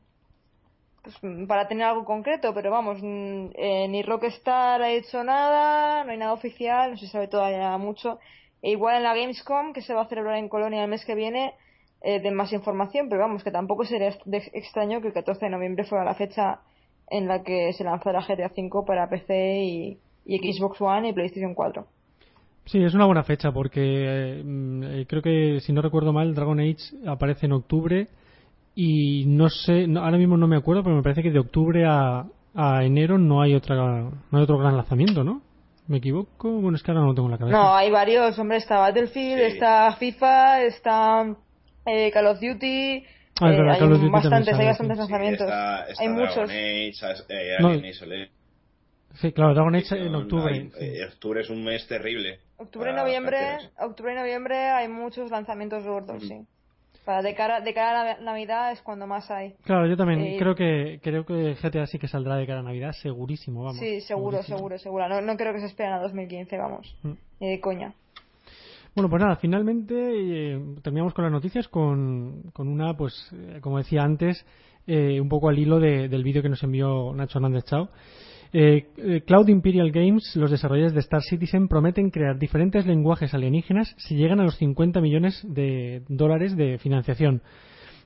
pues, 1.06 1.16
para 1.46 1.68
tener 1.68 1.86
algo 1.86 2.04
concreto, 2.04 2.52
pero 2.52 2.70
vamos, 2.70 2.98
eh, 3.02 3.86
ni 3.88 4.02
Rockstar 4.02 4.82
ha 4.82 4.90
hecho 4.90 5.22
nada, 5.22 6.02
no 6.04 6.10
hay 6.10 6.18
nada 6.18 6.32
oficial, 6.32 6.90
no 6.92 6.96
se 6.96 7.06
sabe 7.06 7.28
todavía 7.28 7.76
mucho. 7.78 8.18
E 8.60 8.70
igual 8.72 8.96
en 8.96 9.04
la 9.04 9.14
Gamescom, 9.14 9.72
que 9.72 9.82
se 9.82 9.94
va 9.94 10.02
a 10.02 10.08
celebrar 10.08 10.36
en 10.38 10.48
Colonia 10.48 10.82
el 10.82 10.90
mes 10.90 11.04
que 11.04 11.14
viene, 11.14 11.54
eh, 12.02 12.18
den 12.20 12.34
más 12.34 12.52
información, 12.52 13.08
pero 13.08 13.22
vamos, 13.22 13.44
que 13.44 13.52
tampoco 13.52 13.84
sería 13.84 14.08
extraño 14.52 15.00
que 15.00 15.08
el 15.08 15.14
14 15.14 15.44
de 15.44 15.50
noviembre 15.50 15.84
fuera 15.84 16.04
la 16.04 16.14
fecha 16.14 16.60
en 17.08 17.28
la 17.28 17.42
que 17.42 17.72
se 17.72 17.84
lanzara 17.84 18.20
GTA 18.20 18.50
V 18.56 18.84
para 18.86 19.08
PC 19.08 19.62
y, 19.62 19.98
Xbox 20.26 20.80
One 20.80 21.08
y 21.08 21.12
PlayStation 21.12 21.54
4. 21.54 21.86
Sí, 22.66 22.82
es 22.82 22.94
una 22.94 23.06
buena 23.06 23.22
fecha 23.22 23.52
porque 23.52 24.42
mm, 24.44 24.82
eh, 24.82 25.06
creo 25.08 25.22
que, 25.22 25.60
si 25.60 25.72
no 25.72 25.82
recuerdo 25.82 26.12
mal, 26.12 26.34
Dragon 26.34 26.58
Age 26.58 26.96
aparece 27.06 27.46
en 27.46 27.52
octubre 27.52 28.08
y 28.74 29.24
no 29.26 29.48
sé, 29.48 29.86
ahora 29.96 30.18
mismo 30.18 30.36
no 30.36 30.48
me 30.48 30.56
acuerdo, 30.56 30.82
pero 30.82 30.96
me 30.96 31.02
parece 31.02 31.22
que 31.22 31.30
de 31.30 31.38
octubre 31.38 31.84
a, 31.86 32.26
a 32.54 32.84
enero 32.84 33.18
no 33.18 33.40
hay 33.40 33.54
otra 33.54 33.76
no 33.76 34.38
hay 34.38 34.42
otro 34.42 34.58
gran 34.58 34.76
lanzamiento, 34.76 35.22
¿no? 35.22 35.42
¿Me 35.86 35.98
equivoco? 35.98 36.50
Bueno, 36.50 36.76
es 36.76 36.82
que 36.82 36.90
ahora 36.90 37.02
no 37.02 37.08
lo 37.08 37.14
tengo 37.14 37.28
en 37.28 37.32
la 37.32 37.38
cabeza. 37.38 37.56
No, 37.56 37.74
hay 37.74 37.90
varios, 37.90 38.36
hombre, 38.38 38.56
está 38.56 38.78
Battlefield, 38.78 39.40
está 39.40 39.92
FIFA, 39.92 40.62
está 40.62 41.36
eh, 41.86 42.10
Call 42.10 42.26
of 42.26 42.40
Duty, 42.40 43.04
Ah, 43.40 43.52
eh, 43.52 43.70
hay 43.70 43.80
Duty 43.80 44.08
bastantes, 44.08 44.54
hay 44.54 44.66
bastantes 44.66 44.98
lanzamientos. 44.98 45.50
hay 45.98 46.08
muchos. 46.08 46.50
Eh, 46.50 46.92
sí, 49.14 49.32
claro, 49.32 49.54
Dragon 49.54 49.74
Age 49.74 50.06
en 50.06 50.14
octubre. 50.14 50.70
octubre 51.12 51.40
es 51.42 51.50
un 51.50 51.64
mes 51.64 51.86
terrible. 51.86 52.40
Octubre 52.58 52.90
y 52.90 52.94
noviembre, 52.94 53.58
octubre 53.78 54.12
y 54.12 54.16
noviembre 54.16 54.56
hay 54.56 54.88
muchos 54.88 55.30
lanzamientos 55.30 55.84
gordos, 55.84 56.22
mm. 56.22 56.26
sí. 56.26 56.46
Para 57.04 57.22
de 57.22 57.34
cara 57.34 57.60
de 57.60 57.72
cara 57.72 58.12
a 58.12 58.20
Navidad 58.20 58.72
es 58.72 58.82
cuando 58.82 59.06
más 59.06 59.30
hay. 59.30 59.54
Claro, 59.62 59.86
yo 59.86 59.96
también 59.96 60.22
eh, 60.22 60.36
creo 60.38 60.56
que 60.56 60.98
creo 61.02 61.24
que 61.24 61.54
GTA 61.54 61.86
sí 61.86 61.98
que 61.98 62.08
saldrá 62.08 62.36
de 62.36 62.46
cara 62.46 62.60
a 62.60 62.62
Navidad, 62.64 62.92
segurísimo, 62.92 63.62
vamos. 63.62 63.78
Sí, 63.78 64.00
seguro, 64.00 64.42
seguro, 64.42 64.76
seguro. 64.78 65.08
No, 65.08 65.20
no 65.20 65.36
creo 65.36 65.52
que 65.52 65.60
se 65.60 65.66
esperen 65.66 65.92
a 65.92 66.00
2015, 66.00 66.56
vamos. 66.56 66.96
Mm. 67.02 67.12
Eh, 67.40 67.60
coña. 67.60 67.94
Bueno, 68.96 69.10
pues 69.10 69.22
nada, 69.22 69.36
finalmente 69.36 69.94
eh, 69.94 70.58
terminamos 70.82 71.12
con 71.12 71.24
las 71.24 71.30
noticias 71.30 71.68
con, 71.68 72.50
una, 72.56 72.96
pues, 72.96 73.12
eh, 73.34 73.58
como 73.60 73.76
decía 73.76 74.02
antes, 74.02 74.42
eh, 74.86 75.20
un 75.20 75.28
poco 75.28 75.50
al 75.50 75.58
hilo 75.58 75.78
del 75.78 76.24
vídeo 76.24 76.40
que 76.40 76.48
nos 76.48 76.62
envió 76.62 77.12
Nacho 77.14 77.38
Hernández 77.38 77.64
Chao. 77.64 77.90
Cloud 79.26 79.48
Imperial 79.48 79.90
Games, 79.90 80.34
los 80.36 80.50
desarrolladores 80.50 80.94
de 80.94 81.00
Star 81.00 81.20
Citizen, 81.20 81.68
prometen 81.68 82.08
crear 82.08 82.38
diferentes 82.38 82.86
lenguajes 82.86 83.34
alienígenas 83.34 83.94
si 83.98 84.16
llegan 84.16 84.40
a 84.40 84.44
los 84.44 84.56
50 84.56 85.02
millones 85.02 85.44
de 85.46 86.02
dólares 86.08 86.56
de 86.56 86.78
financiación. 86.78 87.42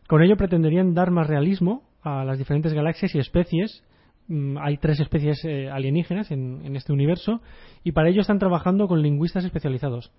Con 0.08 0.24
ello 0.24 0.36
pretenderían 0.36 0.92
dar 0.92 1.12
más 1.12 1.28
realismo 1.28 1.84
a 2.02 2.24
las 2.24 2.36
diferentes 2.36 2.72
galaxias 2.72 3.14
y 3.14 3.20
especies. 3.20 3.84
Mm, 4.26 4.58
hay 4.58 4.76
tres 4.78 4.98
especies 4.98 5.38
alienígenas 5.70 6.32
en, 6.32 6.62
en 6.64 6.74
este 6.74 6.92
universo 6.92 7.42
y 7.84 7.92
para 7.92 8.08
ello 8.08 8.22
están 8.22 8.40
trabajando 8.40 8.88
con 8.88 9.02
lingüistas 9.02 9.44
especializados 9.44 10.10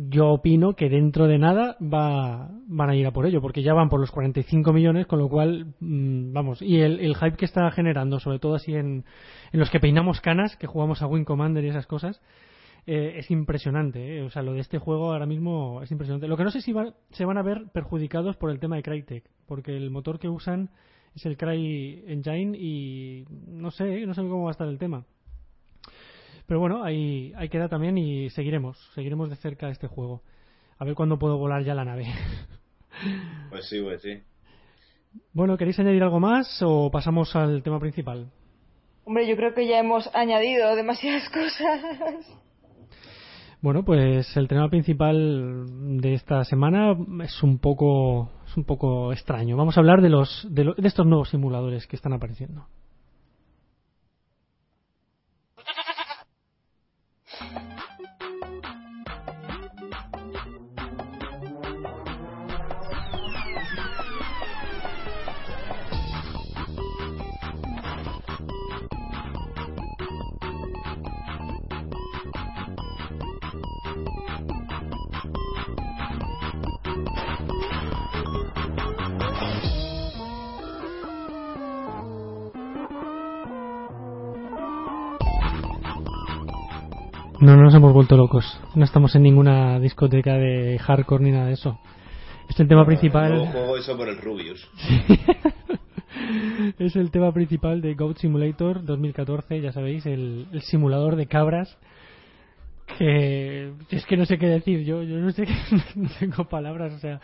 yo 0.00 0.28
opino 0.28 0.74
que 0.74 0.88
dentro 0.88 1.26
de 1.26 1.38
nada 1.38 1.76
va, 1.82 2.50
van 2.68 2.90
a 2.90 2.94
ir 2.94 3.04
a 3.04 3.10
por 3.10 3.26
ello, 3.26 3.40
porque 3.40 3.64
ya 3.64 3.74
van 3.74 3.88
por 3.88 3.98
los 3.98 4.12
45 4.12 4.72
millones, 4.72 5.08
con 5.08 5.18
lo 5.18 5.28
cual, 5.28 5.74
mm, 5.80 6.32
vamos, 6.32 6.62
y 6.62 6.80
el, 6.80 7.00
el, 7.00 7.16
hype 7.16 7.36
que 7.36 7.44
está 7.44 7.68
generando, 7.72 8.20
sobre 8.20 8.38
todo 8.38 8.54
así 8.54 8.74
en, 8.74 9.04
en, 9.52 9.60
los 9.60 9.70
que 9.70 9.80
peinamos 9.80 10.20
canas, 10.20 10.56
que 10.56 10.68
jugamos 10.68 11.02
a 11.02 11.08
Wing 11.08 11.24
Commander 11.24 11.64
y 11.64 11.70
esas 11.70 11.88
cosas, 11.88 12.22
eh, 12.86 13.18
es 13.18 13.30
impresionante. 13.32 14.18
Eh. 14.18 14.22
O 14.22 14.30
sea, 14.30 14.42
lo 14.42 14.52
de 14.52 14.60
este 14.60 14.78
juego 14.78 15.12
ahora 15.12 15.26
mismo 15.26 15.82
es 15.82 15.90
impresionante. 15.90 16.28
Lo 16.28 16.36
que 16.36 16.44
no 16.44 16.52
sé 16.52 16.60
si 16.60 16.72
se 17.10 17.24
van 17.24 17.38
a 17.38 17.42
ver 17.42 17.64
perjudicados 17.72 18.36
por 18.36 18.50
el 18.50 18.60
tema 18.60 18.76
de 18.76 18.82
Crytek, 18.82 19.28
porque 19.46 19.76
el 19.76 19.90
motor 19.90 20.20
que 20.20 20.28
usan 20.28 20.70
es 21.16 21.26
el 21.26 21.36
Cry 21.36 22.04
Engine 22.06 22.56
y 22.56 23.24
no 23.48 23.72
sé, 23.72 24.06
no 24.06 24.14
sé 24.14 24.22
cómo 24.22 24.44
va 24.44 24.50
a 24.50 24.52
estar 24.52 24.68
el 24.68 24.78
tema. 24.78 25.04
Pero 26.48 26.60
bueno, 26.60 26.82
ahí, 26.82 27.34
ahí 27.36 27.50
queda 27.50 27.68
también 27.68 27.98
y 27.98 28.30
seguiremos, 28.30 28.78
seguiremos 28.94 29.28
de 29.28 29.36
cerca 29.36 29.68
este 29.68 29.86
juego. 29.86 30.22
A 30.78 30.84
ver 30.86 30.94
cuándo 30.94 31.18
puedo 31.18 31.36
volar 31.36 31.62
ya 31.62 31.74
la 31.74 31.84
nave. 31.84 32.06
Pues 33.50 33.68
sí, 33.68 33.80
pues 33.80 34.02
sí. 34.02 34.20
Bueno, 35.32 35.56
¿queréis 35.56 35.78
añadir 35.78 36.02
algo 36.02 36.18
más 36.18 36.60
o 36.62 36.90
pasamos 36.90 37.36
al 37.36 37.62
tema 37.62 37.78
principal? 37.78 38.32
Hombre, 39.04 39.28
yo 39.28 39.36
creo 39.36 39.54
que 39.54 39.68
ya 39.68 39.78
hemos 39.78 40.10
añadido 40.14 40.74
demasiadas 40.74 41.28
cosas. 41.30 42.26
Bueno, 43.60 43.84
pues 43.84 44.36
el 44.36 44.48
tema 44.48 44.68
principal 44.68 46.00
de 46.00 46.14
esta 46.14 46.42
semana 46.44 46.96
es 47.22 47.40
un 47.44 47.60
poco 47.60 48.32
es 48.48 48.56
un 48.56 48.64
poco 48.64 49.12
extraño. 49.12 49.56
Vamos 49.56 49.76
a 49.76 49.80
hablar 49.80 50.02
de 50.02 50.08
los 50.08 50.44
de 50.50 50.74
estos 50.82 51.06
nuevos 51.06 51.28
simuladores 51.28 51.86
que 51.86 51.94
están 51.94 52.14
apareciendo. 52.14 52.66
No, 87.48 87.56
no 87.56 87.62
nos 87.62 87.74
hemos 87.74 87.94
vuelto 87.94 88.14
locos. 88.14 88.60
No 88.74 88.84
estamos 88.84 89.14
en 89.14 89.22
ninguna 89.22 89.80
discoteca 89.80 90.34
de 90.34 90.78
hardcore 90.78 91.24
ni 91.24 91.30
nada 91.30 91.46
de 91.46 91.54
eso. 91.54 91.78
Es 92.46 92.60
el 92.60 92.68
tema 92.68 92.84
principal. 92.84 93.48
juego 93.50 93.78
eso 93.78 93.96
por 93.96 94.06
el 94.06 94.18
Rubius. 94.18 94.68
es 96.78 96.94
el 96.94 97.10
tema 97.10 97.32
principal 97.32 97.80
de 97.80 97.94
Goat 97.94 98.18
Simulator 98.18 98.84
2014, 98.84 99.62
ya 99.62 99.72
sabéis, 99.72 100.04
el, 100.04 100.46
simulador 100.60 101.16
de 101.16 101.24
cabras. 101.24 101.78
Que 102.98 103.72
es 103.92 104.04
que 104.04 104.18
no 104.18 104.26
sé 104.26 104.36
qué 104.36 104.48
decir. 104.48 104.84
Yo, 104.84 105.02
yo 105.02 105.16
no 105.16 105.30
sé, 105.30 105.46
qué, 105.46 105.54
no 105.96 106.10
tengo 106.20 106.44
palabras. 106.50 106.92
O 106.92 106.98
sea, 106.98 107.18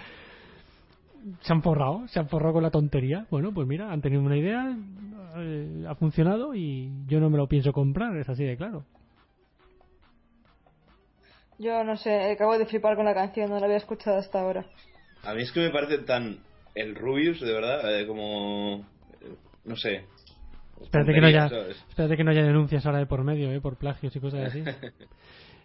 se 1.43 1.53
han 1.53 1.61
forrado, 1.61 2.09
se 2.09 2.19
han 2.19 2.31
forrado 2.31 2.55
con 2.55 2.63
la 2.63 2.71
tontería. 2.71 3.27
Bueno, 3.31 3.53
pues 3.53 3.69
mira, 3.69 3.93
han 3.93 4.01
tenido 4.01 4.23
una 4.23 4.39
idea, 4.39 4.75
eh, 5.37 5.85
ha 5.87 5.95
funcionado 5.97 6.55
y 6.55 6.91
yo 7.09 7.21
no 7.21 7.29
me 7.29 7.37
lo 7.37 7.47
pienso 7.47 7.75
comprar, 7.75 8.17
es 8.17 8.31
así 8.31 8.43
de 8.43 8.57
claro. 8.57 8.87
Yo 11.59 11.85
no 11.85 11.97
sé, 11.97 12.33
acabo 12.33 12.59
de 12.59 12.67
flipar 12.67 12.97
con 12.97 13.05
la 13.05 13.15
canción, 13.15 13.51
no 13.51 13.59
la 13.59 13.67
había 13.67 13.79
escuchado 13.79 14.19
hasta 14.19 14.41
ahora. 14.41 14.67
A 15.23 15.35
mí 15.35 15.43
es 15.43 15.53
que 15.53 15.61
me 15.61 15.71
parece 15.71 15.99
tan 15.99 16.39
el 16.75 16.95
Rubius, 16.95 17.41
de 17.41 17.53
verdad, 17.53 18.01
eh, 18.01 18.07
como. 18.07 18.87
No 19.65 19.77
sé. 19.77 20.05
Espérate 20.83 21.13
que, 21.13 21.21
no 21.21 21.27
haya, 21.29 21.47
espérate 21.47 22.17
que 22.17 22.25
no 22.25 22.33
haya 22.33 22.43
denuncias 22.43 22.85
ahora 22.85 22.99
de 22.99 23.07
por 23.07 23.23
medio, 23.23 23.51
eh, 23.53 23.61
por 23.61 23.77
plagios 23.77 24.15
y 24.15 24.21
cosas 24.21 24.49
así. 24.49 24.63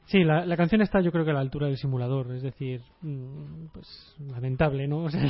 Sí, 0.06 0.24
la, 0.24 0.44
la, 0.44 0.58
canción 0.58 0.82
está 0.82 1.02
yo 1.02 1.12
creo 1.12 1.24
que 1.24 1.30
a 1.30 1.36
la 1.36 1.40
altura 1.40 1.68
del 1.68 1.78
simulador, 1.78 2.32
es 2.32 2.42
decir, 2.42 2.82
mm, 3.02 3.68
pues 3.72 4.16
lamentable, 4.18 4.88
¿no? 4.88 5.04
O 5.04 5.10
sea, 5.12 5.22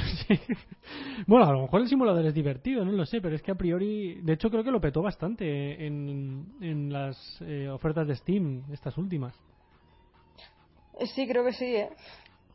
Bueno, 1.27 1.45
a 1.47 1.51
lo 1.51 1.63
mejor 1.63 1.81
el 1.81 1.89
simulador 1.89 2.25
es 2.25 2.33
divertido, 2.33 2.85
no 2.85 2.93
lo 2.93 3.05
sé, 3.05 3.19
pero 3.19 3.35
es 3.35 3.41
que 3.41 3.51
a 3.51 3.55
priori, 3.55 4.21
de 4.21 4.31
hecho 4.31 4.49
creo 4.49 4.63
que 4.63 4.71
lo 4.71 4.79
petó 4.79 5.01
bastante 5.01 5.85
en, 5.85 6.45
en 6.61 6.93
las 6.93 7.41
eh, 7.41 7.67
ofertas 7.67 8.07
de 8.07 8.15
Steam, 8.15 8.63
estas 8.71 8.97
últimas. 8.97 9.37
Sí, 11.05 11.27
creo 11.27 11.45
que 11.45 11.53
sí, 11.53 11.75
¿eh? 11.75 11.89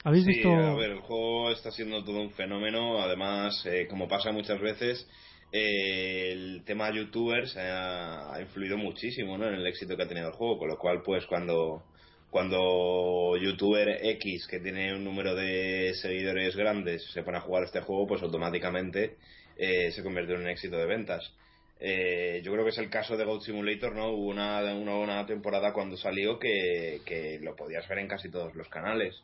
¿Habéis 0.04 0.26
visto...? 0.26 0.50
a 0.52 0.74
ver, 0.74 0.90
el 0.90 1.00
juego 1.00 1.50
está 1.50 1.70
siendo 1.70 2.04
todo 2.04 2.20
un 2.20 2.30
fenómeno. 2.32 3.00
Además, 3.00 3.64
eh, 3.66 3.86
como 3.88 4.06
pasa 4.06 4.32
muchas 4.32 4.60
veces, 4.60 5.08
eh, 5.50 6.32
el 6.32 6.62
tema 6.64 6.90
youtubers 6.90 7.56
ha, 7.56 8.36
influido 8.40 8.76
muchísimo 8.76 9.38
¿no? 9.38 9.48
en 9.48 9.54
el 9.54 9.66
éxito 9.66 9.96
que 9.96 10.02
ha 10.02 10.08
tenido 10.08 10.28
el 10.28 10.34
juego. 10.34 10.58
Con 10.58 10.68
lo 10.68 10.78
cual, 10.78 11.00
pues 11.02 11.24
cuando, 11.26 11.84
cuando 12.30 13.36
youtuber 13.36 13.98
X, 14.02 14.46
que 14.46 14.60
tiene 14.60 14.94
un 14.94 15.04
número 15.04 15.34
de 15.34 15.94
seguidores 15.94 16.54
grandes, 16.54 17.10
se 17.12 17.22
pone 17.22 17.38
a 17.38 17.42
jugar 17.42 17.64
este 17.64 17.80
juego, 17.80 18.06
pues 18.06 18.22
automáticamente 18.22 19.16
eh, 19.56 19.90
se 19.92 20.02
convierte 20.02 20.34
en 20.34 20.40
un 20.40 20.48
éxito 20.48 20.76
de 20.76 20.86
ventas. 20.86 21.32
Eh, 21.86 22.40
yo 22.42 22.50
creo 22.50 22.64
que 22.64 22.70
es 22.70 22.78
el 22.78 22.88
caso 22.88 23.14
de 23.14 23.26
Goat 23.26 23.42
Simulator, 23.42 23.94
¿no? 23.94 24.08
Hubo 24.08 24.28
una, 24.28 24.74
una, 24.74 25.26
temporada 25.26 25.74
cuando 25.74 25.98
salió 25.98 26.38
que, 26.38 27.38
lo 27.42 27.54
podías 27.54 27.86
ver 27.86 27.98
en 27.98 28.08
casi 28.08 28.30
todos 28.30 28.54
los 28.54 28.70
canales, 28.70 29.22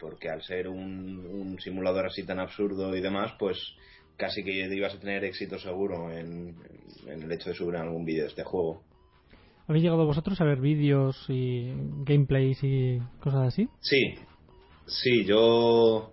porque 0.00 0.28
al 0.28 0.42
ser 0.42 0.66
un, 0.66 1.56
simulador 1.60 2.06
así 2.06 2.24
tan 2.24 2.40
absurdo 2.40 2.96
y 2.96 3.00
demás, 3.00 3.30
pues 3.38 3.56
casi 4.16 4.42
que 4.42 4.50
ibas 4.50 4.96
a 4.96 4.98
tener 4.98 5.22
éxito 5.22 5.60
seguro 5.60 6.10
en, 6.10 6.56
el 7.06 7.30
hecho 7.30 7.50
de 7.50 7.54
subir 7.54 7.76
algún 7.76 8.04
vídeo 8.04 8.24
de 8.24 8.30
este 8.30 8.42
juego. 8.42 8.82
¿Habéis 9.68 9.84
llegado 9.84 10.04
vosotros 10.04 10.40
a 10.40 10.44
ver 10.44 10.58
vídeos 10.58 11.24
y 11.28 11.72
gameplays 12.04 12.58
y 12.64 12.98
cosas 13.20 13.46
así? 13.46 13.68
Sí, 13.80 14.16
sí, 14.86 15.24
yo 15.24 16.10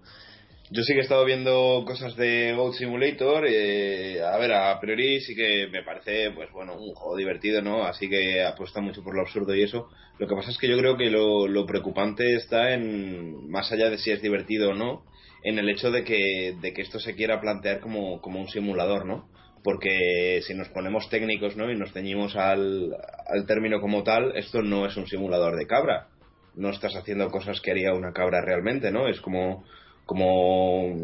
Yo 0.71 0.83
sí 0.83 0.93
que 0.93 0.99
he 0.99 1.01
estado 1.01 1.25
viendo 1.25 1.83
cosas 1.83 2.15
de 2.15 2.53
Goat 2.53 2.75
Simulator. 2.75 3.47
Eh, 3.49 4.21
a 4.21 4.37
ver, 4.37 4.53
a 4.53 4.79
priori 4.79 5.19
sí 5.19 5.33
que 5.33 5.67
me 5.71 5.81
parece, 5.81 6.29
pues 6.29 6.51
bueno, 6.51 6.75
un 6.75 6.93
juego 6.93 7.17
divertido, 7.17 7.63
¿no? 7.63 7.85
Así 7.85 8.07
que 8.07 8.43
apuesta 8.43 8.79
mucho 8.79 9.03
por 9.03 9.15
lo 9.15 9.21
absurdo 9.21 9.55
y 9.55 9.63
eso. 9.63 9.89
Lo 10.19 10.27
que 10.27 10.35
pasa 10.35 10.51
es 10.51 10.59
que 10.59 10.67
yo 10.67 10.77
creo 10.77 10.95
que 10.95 11.09
lo, 11.09 11.47
lo 11.47 11.65
preocupante 11.65 12.35
está 12.35 12.75
en, 12.75 13.49
más 13.49 13.71
allá 13.71 13.89
de 13.89 13.97
si 13.97 14.11
es 14.11 14.21
divertido 14.21 14.69
o 14.69 14.73
no, 14.75 15.05
en 15.43 15.57
el 15.57 15.69
hecho 15.69 15.89
de 15.89 16.03
que, 16.03 16.55
de 16.61 16.71
que 16.71 16.83
esto 16.83 16.99
se 16.99 17.15
quiera 17.15 17.41
plantear 17.41 17.79
como, 17.79 18.21
como 18.21 18.39
un 18.39 18.47
simulador, 18.47 19.07
¿no? 19.07 19.27
Porque 19.63 20.41
si 20.45 20.53
nos 20.53 20.69
ponemos 20.69 21.09
técnicos, 21.09 21.57
¿no? 21.57 21.71
Y 21.71 21.75
nos 21.75 21.93
ceñimos 21.93 22.35
al, 22.35 22.95
al 23.27 23.47
término 23.47 23.81
como 23.81 24.03
tal, 24.03 24.37
esto 24.37 24.61
no 24.61 24.85
es 24.85 24.95
un 24.97 25.07
simulador 25.07 25.57
de 25.57 25.65
cabra. 25.65 26.09
No 26.53 26.69
estás 26.69 26.95
haciendo 26.95 27.27
cosas 27.29 27.59
que 27.59 27.71
haría 27.71 27.93
una 27.93 28.13
cabra 28.13 28.41
realmente, 28.41 28.91
¿no? 28.91 29.07
Es 29.07 29.19
como 29.19 29.65
como 30.09 30.95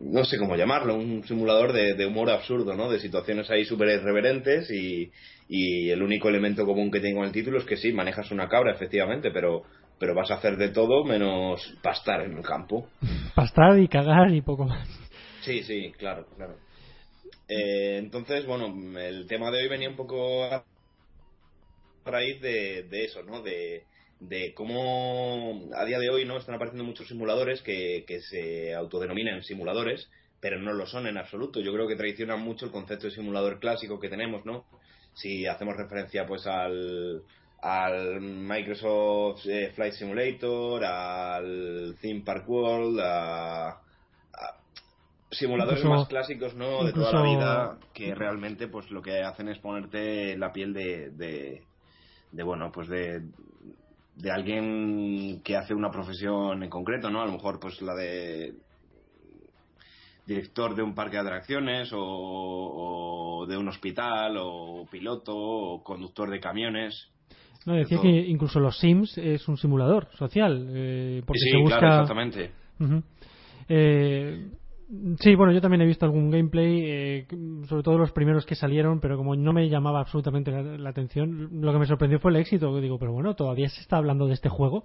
no 0.00 0.24
sé 0.24 0.38
cómo 0.38 0.56
llamarlo, 0.56 0.94
un 0.94 1.22
simulador 1.24 1.74
de, 1.74 2.06
humor 2.06 2.30
absurdo, 2.30 2.74
¿no? 2.74 2.90
De 2.90 2.98
situaciones 2.98 3.50
ahí 3.50 3.66
súper 3.66 3.88
irreverentes 3.88 4.70
y, 4.70 5.12
y, 5.48 5.90
el 5.90 6.02
único 6.02 6.30
elemento 6.30 6.64
común 6.64 6.90
que 6.90 7.00
tengo 7.00 7.20
en 7.20 7.26
el 7.26 7.32
título 7.32 7.58
es 7.58 7.64
que 7.66 7.76
sí, 7.76 7.92
manejas 7.92 8.30
una 8.30 8.48
cabra, 8.48 8.72
efectivamente, 8.72 9.30
pero, 9.30 9.64
pero 9.98 10.14
vas 10.14 10.30
a 10.30 10.36
hacer 10.36 10.56
de 10.56 10.70
todo 10.70 11.04
menos 11.04 11.60
pastar 11.82 12.22
en 12.22 12.38
el 12.38 12.42
campo. 12.42 12.88
Pastar 13.36 13.78
y 13.78 13.86
cagar 13.86 14.32
y 14.32 14.40
poco 14.40 14.64
más. 14.64 14.88
Sí, 15.42 15.62
sí, 15.62 15.92
claro, 15.98 16.26
claro. 16.34 16.56
Eh, 17.48 17.98
entonces, 17.98 18.46
bueno, 18.46 18.98
el 18.98 19.26
tema 19.26 19.50
de 19.50 19.58
hoy 19.58 19.68
venía 19.68 19.90
un 19.90 19.96
poco 19.96 20.44
a 20.44 20.64
raíz 22.06 22.40
de, 22.40 22.84
de 22.84 23.04
eso, 23.04 23.22
¿no? 23.24 23.42
De, 23.42 23.84
de 24.28 24.54
cómo 24.54 25.68
a 25.74 25.84
día 25.84 25.98
de 25.98 26.10
hoy 26.10 26.24
no 26.24 26.36
están 26.36 26.54
apareciendo 26.54 26.84
muchos 26.84 27.08
simuladores 27.08 27.60
que, 27.62 28.04
que 28.06 28.20
se 28.20 28.72
autodenominan 28.74 29.42
simuladores, 29.42 30.08
pero 30.40 30.60
no 30.60 30.72
lo 30.72 30.86
son 30.86 31.06
en 31.06 31.18
absoluto. 31.18 31.60
Yo 31.60 31.72
creo 31.72 31.88
que 31.88 31.96
traicionan 31.96 32.40
mucho 32.40 32.66
el 32.66 32.72
concepto 32.72 33.06
de 33.06 33.14
simulador 33.14 33.58
clásico 33.58 33.98
que 33.98 34.08
tenemos, 34.08 34.44
¿no? 34.44 34.64
Si 35.14 35.46
hacemos 35.46 35.76
referencia 35.76 36.24
pues 36.24 36.46
al, 36.46 37.22
al 37.60 38.20
Microsoft 38.20 39.46
eh, 39.46 39.72
Flight 39.74 39.94
Simulator, 39.94 40.84
al 40.84 41.96
Theme 42.00 42.22
Park 42.24 42.48
World, 42.48 43.00
a, 43.00 43.80
simuladores 45.32 45.84
más 45.84 46.06
clásicos, 46.06 46.54
¿no? 46.54 46.84
De 46.84 46.92
toda 46.92 47.12
la 47.12 47.22
vida, 47.22 47.78
que 47.92 48.14
realmente 48.14 48.68
pues 48.68 48.90
lo 48.90 49.02
que 49.02 49.22
hacen 49.22 49.48
es 49.48 49.58
ponerte 49.58 50.36
la 50.36 50.52
piel 50.52 50.74
de, 50.74 51.10
de, 51.10 51.62
de 52.30 52.42
bueno, 52.42 52.70
pues 52.70 52.88
de, 52.88 53.22
de 54.16 54.30
alguien 54.30 55.40
que 55.42 55.56
hace 55.56 55.74
una 55.74 55.90
profesión 55.90 56.62
en 56.62 56.70
concreto, 56.70 57.10
¿no? 57.10 57.22
A 57.22 57.26
lo 57.26 57.32
mejor 57.32 57.58
pues 57.58 57.80
la 57.82 57.94
de 57.94 58.54
director 60.26 60.74
de 60.74 60.82
un 60.82 60.94
parque 60.94 61.16
de 61.16 61.22
atracciones 61.22 61.90
o, 61.92 63.44
de 63.48 63.56
un 63.56 63.68
hospital 63.68 64.36
o 64.38 64.86
piloto 64.90 65.34
o 65.34 65.82
conductor 65.82 66.30
de 66.30 66.40
camiones. 66.40 67.08
No, 67.64 67.74
decía 67.74 68.00
que 68.00 68.08
incluso 68.08 68.58
los 68.58 68.78
Sims 68.78 69.16
es 69.18 69.46
un 69.48 69.56
simulador 69.56 70.08
social. 70.16 70.68
Eh, 70.70 71.22
porque 71.26 71.38
sí, 71.38 71.50
se 71.50 71.58
busca... 71.58 71.78
claro, 71.78 72.02
exactamente. 72.02 72.50
eh, 73.68 74.50
Sí, 75.20 75.34
bueno, 75.36 75.54
yo 75.54 75.62
también 75.62 75.80
he 75.80 75.86
visto 75.86 76.04
algún 76.04 76.30
gameplay, 76.30 76.82
eh, 76.84 77.26
sobre 77.66 77.82
todo 77.82 77.96
los 77.96 78.12
primeros 78.12 78.44
que 78.44 78.54
salieron, 78.54 79.00
pero 79.00 79.16
como 79.16 79.34
no 79.34 79.54
me 79.54 79.70
llamaba 79.70 80.00
absolutamente 80.00 80.50
la, 80.50 80.90
atención, 80.90 81.48
lo 81.62 81.72
que 81.72 81.78
me 81.78 81.86
sorprendió 81.86 82.20
fue 82.20 82.30
el 82.30 82.36
éxito. 82.36 82.78
Digo, 82.78 82.98
pero 82.98 83.12
bueno, 83.12 83.34
todavía 83.34 83.70
se 83.70 83.80
está 83.80 83.96
hablando 83.96 84.26
de 84.26 84.34
este 84.34 84.50
juego. 84.50 84.84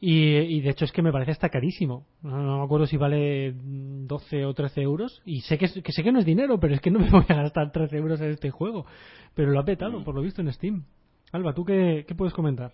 Y, 0.00 0.60
de 0.60 0.70
hecho 0.70 0.84
es 0.84 0.92
que 0.92 1.02
me 1.02 1.12
parece 1.12 1.32
hasta 1.32 1.50
carísimo. 1.50 2.06
No, 2.22 2.58
me 2.58 2.64
acuerdo 2.64 2.86
si 2.86 2.96
vale 2.96 3.54
12 3.54 4.44
o 4.44 4.54
13 4.54 4.80
euros. 4.82 5.22
Y 5.24 5.42
sé 5.42 5.56
que, 5.56 5.68
sé 5.68 6.02
que 6.02 6.12
no 6.12 6.18
es 6.18 6.24
dinero, 6.24 6.58
pero 6.58 6.74
es 6.74 6.80
que 6.80 6.90
no 6.90 6.98
me 6.98 7.10
voy 7.10 7.24
a 7.28 7.34
gastar 7.34 7.70
13 7.70 7.96
euros 7.96 8.20
en 8.20 8.30
este 8.30 8.50
juego. 8.50 8.86
Pero 9.34 9.52
lo 9.52 9.60
ha 9.60 9.64
petado, 9.64 10.02
por 10.02 10.16
lo 10.16 10.22
visto, 10.22 10.40
en 10.40 10.52
Steam. 10.52 10.84
Alba, 11.30 11.54
¿tú 11.54 11.64
qué, 11.64 12.04
qué 12.08 12.14
puedes 12.16 12.34
comentar? 12.34 12.72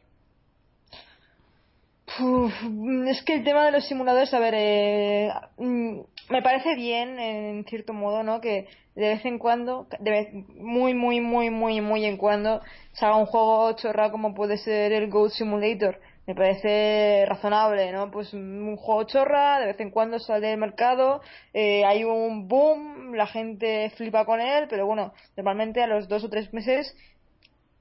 Es 3.08 3.22
que 3.22 3.34
el 3.34 3.44
tema 3.44 3.64
de 3.64 3.72
los 3.72 3.86
simuladores, 3.86 4.32
a 4.34 4.38
ver, 4.38 4.54
eh, 4.56 5.30
mm, 5.58 6.00
me 6.30 6.42
parece 6.42 6.74
bien 6.74 7.18
en 7.18 7.64
cierto 7.64 7.92
modo, 7.92 8.22
¿no? 8.22 8.40
Que 8.40 8.68
de 8.94 9.08
vez 9.08 9.24
en 9.24 9.38
cuando, 9.38 9.88
de 9.98 10.10
vez, 10.10 10.28
muy, 10.54 10.94
muy, 10.94 11.20
muy, 11.20 11.50
muy, 11.50 11.80
muy 11.80 12.04
en 12.04 12.16
cuando, 12.16 12.60
se 12.92 13.04
haga 13.04 13.16
un 13.16 13.26
juego 13.26 13.72
chorra 13.72 14.10
como 14.10 14.34
puede 14.34 14.56
ser 14.58 14.92
el 14.92 15.10
Goat 15.10 15.32
Simulator. 15.32 16.00
Me 16.26 16.34
parece 16.34 17.26
razonable, 17.26 17.92
¿no? 17.92 18.10
Pues 18.10 18.32
un 18.32 18.76
juego 18.76 19.04
chorra, 19.04 19.60
de 19.60 19.66
vez 19.66 19.80
en 19.80 19.90
cuando 19.90 20.18
sale 20.18 20.46
del 20.46 20.58
mercado, 20.58 21.20
eh, 21.52 21.84
hay 21.84 22.04
un 22.04 22.48
boom, 22.48 23.14
la 23.14 23.26
gente 23.26 23.90
flipa 23.96 24.24
con 24.24 24.40
él, 24.40 24.66
pero 24.70 24.86
bueno, 24.86 25.12
normalmente 25.36 25.82
a 25.82 25.86
los 25.86 26.08
dos 26.08 26.24
o 26.24 26.30
tres 26.30 26.50
meses 26.54 26.96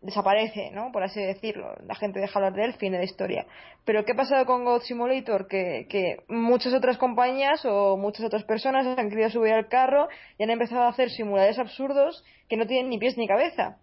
desaparece, 0.04 0.70
¿no? 0.72 0.92
Por 0.92 1.04
así 1.04 1.22
decirlo. 1.22 1.74
La 1.88 1.96
gente 1.96 2.20
deja 2.20 2.38
hablar 2.38 2.54
de 2.54 2.66
él, 2.66 2.74
fin 2.74 2.92
de 2.92 3.00
la 3.00 3.04
historia. 3.06 3.46
Pero 3.86 4.06
¿qué 4.06 4.12
ha 4.12 4.16
pasado 4.16 4.46
con 4.46 4.66
God 4.66 4.82
Simulator? 4.82 5.48
Que, 5.48 5.88
que 5.90 6.18
muchas 6.28 6.74
otras 6.74 6.98
compañías 6.98 7.66
o 7.66 7.98
muchas 7.98 8.26
otras 8.26 8.44
personas 8.44 8.86
han 8.98 9.10
querido 9.10 9.30
subir 9.30 9.54
al 9.54 9.68
carro 9.68 10.08
y 10.38 10.44
han 10.44 10.50
empezado 10.50 10.84
a 10.84 10.90
hacer 10.90 11.10
simuladores 11.10 11.58
absurdos 11.58 12.24
que 12.48 12.58
no 12.58 12.68
tienen 12.68 12.90
ni 12.90 13.00
pies 13.00 13.18
ni 13.18 13.28
cabeza. 13.28 13.78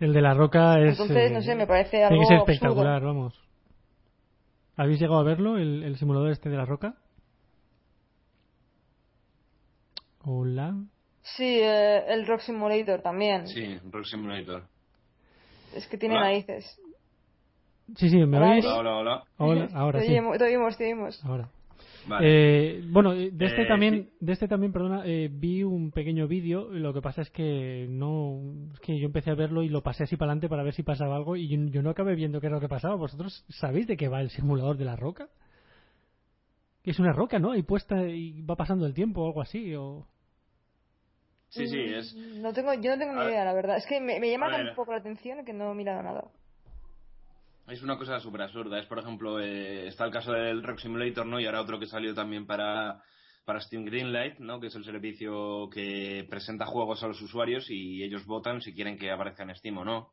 El 0.00 0.12
de 0.12 0.20
la 0.20 0.34
roca 0.34 0.78
es. 0.80 0.98
Entonces, 0.98 1.30
no 1.30 1.40
sé, 1.40 1.54
me 1.54 1.66
parece 1.66 2.02
algo. 2.02 2.20
Tiene 2.20 2.42
espectacular, 2.42 3.02
vamos. 3.02 3.40
¿Habéis 4.76 5.00
llegado 5.00 5.20
a 5.20 5.24
verlo, 5.24 5.58
el, 5.58 5.84
el 5.84 5.96
simulador 5.96 6.30
este 6.32 6.48
de 6.48 6.56
la 6.56 6.64
roca? 6.64 6.94
Hola. 10.24 10.74
Sí, 11.22 11.60
eh, 11.60 12.04
el 12.08 12.26
Rock 12.26 12.40
Simulator 12.40 13.00
también. 13.00 13.46
Sí, 13.46 13.78
Rock 13.90 14.04
Simulator. 14.04 14.64
Es 15.74 15.86
que 15.86 15.98
tiene 15.98 16.14
narices. 16.14 16.78
Sí, 17.96 18.08
sí, 18.08 18.16
¿me 18.26 18.38
oís? 18.38 18.64
Hola, 18.64 18.96
hola, 18.96 19.24
hola. 19.38 19.68
ahora 19.74 20.00
sí. 20.00 20.06
Te 20.06 20.44
oímos, 20.44 20.76
te 20.76 20.84
oímos. 20.84 21.24
Ahora. 21.24 21.48
Eh, 22.20 22.84
bueno, 22.90 23.12
de 23.12 23.44
este 23.44 23.62
eh, 23.62 23.66
también, 23.66 24.10
de 24.18 24.32
este 24.32 24.48
también, 24.48 24.72
perdona, 24.72 25.02
eh, 25.04 25.28
vi 25.30 25.62
un 25.62 25.92
pequeño 25.92 26.26
vídeo. 26.26 26.68
Lo 26.70 26.92
que 26.92 27.00
pasa 27.00 27.22
es 27.22 27.30
que 27.30 27.86
no, 27.88 28.40
es 28.72 28.80
que 28.80 28.98
yo 28.98 29.06
empecé 29.06 29.30
a 29.30 29.34
verlo 29.34 29.62
y 29.62 29.68
lo 29.68 29.82
pasé 29.82 30.04
así 30.04 30.16
para 30.16 30.30
adelante 30.30 30.48
para 30.48 30.62
ver 30.62 30.74
si 30.74 30.82
pasaba 30.82 31.16
algo 31.16 31.36
y 31.36 31.48
yo, 31.70 31.82
no 31.82 31.90
acabé 31.90 32.14
viendo 32.14 32.40
qué 32.40 32.48
era 32.48 32.56
lo 32.56 32.60
que 32.60 32.68
pasaba. 32.68 32.94
¿Vosotros 32.96 33.44
sabéis 33.48 33.86
de 33.86 33.96
qué 33.96 34.08
va 34.08 34.20
el 34.20 34.30
simulador 34.30 34.76
de 34.76 34.84
la 34.84 34.96
roca? 34.96 35.28
Que 36.82 36.90
es 36.90 36.98
una 36.98 37.12
roca, 37.12 37.38
¿no? 37.38 37.54
Y 37.54 37.62
puesta 37.62 38.04
y 38.08 38.42
va 38.42 38.56
pasando 38.56 38.86
el 38.86 38.94
tiempo 38.94 39.22
o 39.22 39.26
algo 39.26 39.40
así. 39.40 39.74
O... 39.76 40.06
Sí, 41.52 41.68
sí, 41.68 41.76
mm, 41.76 41.94
es. 41.94 42.14
No 42.14 42.52
tengo, 42.54 42.72
yo 42.72 42.92
no 42.92 42.98
tengo 42.98 43.12
ni 43.12 43.28
idea, 43.28 43.44
la 43.44 43.52
verdad. 43.52 43.76
Es 43.76 43.86
que 43.86 44.00
me, 44.00 44.18
llama 44.30 44.50
tan 44.50 44.68
un 44.68 44.74
poco 44.74 44.92
la 44.92 44.98
atención 44.98 45.44
que 45.44 45.52
no 45.52 45.70
he 45.70 45.74
mirado 45.74 46.02
nada. 46.02 46.24
Es 47.68 47.82
una 47.82 47.98
cosa 47.98 48.18
súper 48.20 48.42
absurda. 48.42 48.78
Es, 48.78 48.86
por 48.86 48.98
ejemplo, 48.98 49.38
eh, 49.38 49.86
está 49.86 50.06
el 50.06 50.12
caso 50.12 50.32
del 50.32 50.62
Rock 50.62 50.78
Simulator, 50.78 51.26
¿no? 51.26 51.38
Y 51.38 51.44
ahora 51.44 51.60
otro 51.60 51.78
que 51.78 51.86
salió 51.86 52.14
también 52.14 52.46
para, 52.46 53.02
para 53.44 53.60
Steam 53.60 53.84
Greenlight, 53.84 54.38
¿no? 54.38 54.60
Que 54.60 54.68
es 54.68 54.74
el 54.74 54.84
servicio 54.84 55.68
que 55.68 56.26
presenta 56.30 56.64
juegos 56.64 57.02
a 57.02 57.08
los 57.08 57.20
usuarios 57.20 57.66
y 57.68 58.02
ellos 58.02 58.24
votan 58.24 58.62
si 58.62 58.72
quieren 58.74 58.96
que 58.96 59.10
aparezca 59.10 59.42
en 59.42 59.54
Steam 59.54 59.76
o 59.76 59.84
no. 59.84 60.12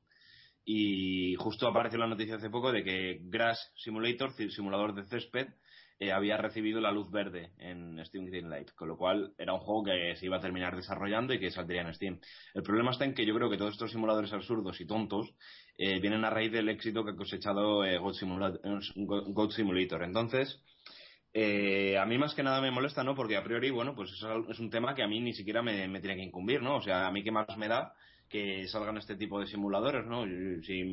Y 0.66 1.36
justo 1.36 1.70
apareció 1.70 2.00
la 2.00 2.08
noticia 2.08 2.36
hace 2.36 2.50
poco 2.50 2.74
de 2.74 2.84
que 2.84 3.20
Grass 3.22 3.72
Simulator, 3.78 4.34
simulador 4.34 4.94
de 4.94 5.06
césped, 5.06 5.48
eh, 6.00 6.12
había 6.12 6.38
recibido 6.38 6.80
la 6.80 6.92
luz 6.92 7.12
verde 7.12 7.52
en 7.58 8.04
Steam 8.06 8.26
Greenlight, 8.26 8.72
con 8.72 8.88
lo 8.88 8.98
cual 8.98 9.34
era 9.38 9.54
un 9.54 9.60
juego 9.60 9.84
que 9.84 10.16
se 10.16 10.26
iba 10.26 10.38
a 10.38 10.42
terminar 10.42 10.76
desarrollando 10.76 11.34
y 11.34 11.40
que 11.40 11.52
saldría 11.52 11.82
en 11.82 11.94
Steam. 11.94 12.20
El 12.54 12.64
problema 12.64 12.92
está 12.92 13.04
en 13.04 13.14
que 13.14 13.26
yo 13.26 13.36
creo 13.36 13.50
que 13.50 13.58
todos 13.58 13.74
estos 13.74 13.92
simuladores 13.92 14.32
absurdos 14.32 14.80
y 14.80 14.88
tontos 14.88 15.34
eh, 15.78 16.00
vienen 16.00 16.24
a 16.24 16.30
raíz 16.30 16.52
del 16.52 16.70
éxito 16.70 17.04
que 17.04 17.12
ha 17.12 17.16
cosechado 17.16 17.84
eh, 17.84 17.98
God, 17.98 18.14
Simulator, 19.52 20.04
Entonces, 20.04 20.64
a 21.34 22.06
mí 22.06 22.18
más 22.18 22.34
que 22.34 22.44
nada 22.44 22.62
me 22.62 22.72
molesta, 22.72 23.04
¿no? 23.04 23.14
Porque 23.14 23.36
a 23.36 23.44
priori, 23.44 23.70
bueno, 23.70 23.94
pues 23.94 24.12
es 24.50 24.60
un 24.60 24.70
tema 24.70 24.96
que 24.96 25.04
a 25.04 25.08
mí 25.08 25.20
ni 25.20 25.34
siquiera 25.34 25.62
me, 25.62 25.88
me 25.88 26.00
tiene 26.00 26.16
que 26.16 26.24
incumbir, 26.24 26.62
¿no? 26.62 26.78
O 26.78 26.82
sea, 26.82 27.08
a 27.08 27.12
mí 27.12 27.24
qué 27.24 27.32
más 27.32 27.58
me 27.58 27.68
da 27.68 27.94
que 28.30 28.68
salgan 28.68 28.98
este 28.98 29.16
tipo 29.16 29.40
de 29.40 29.48
simuladores, 29.48 30.06
¿no? 30.06 30.24
Si 30.64 30.84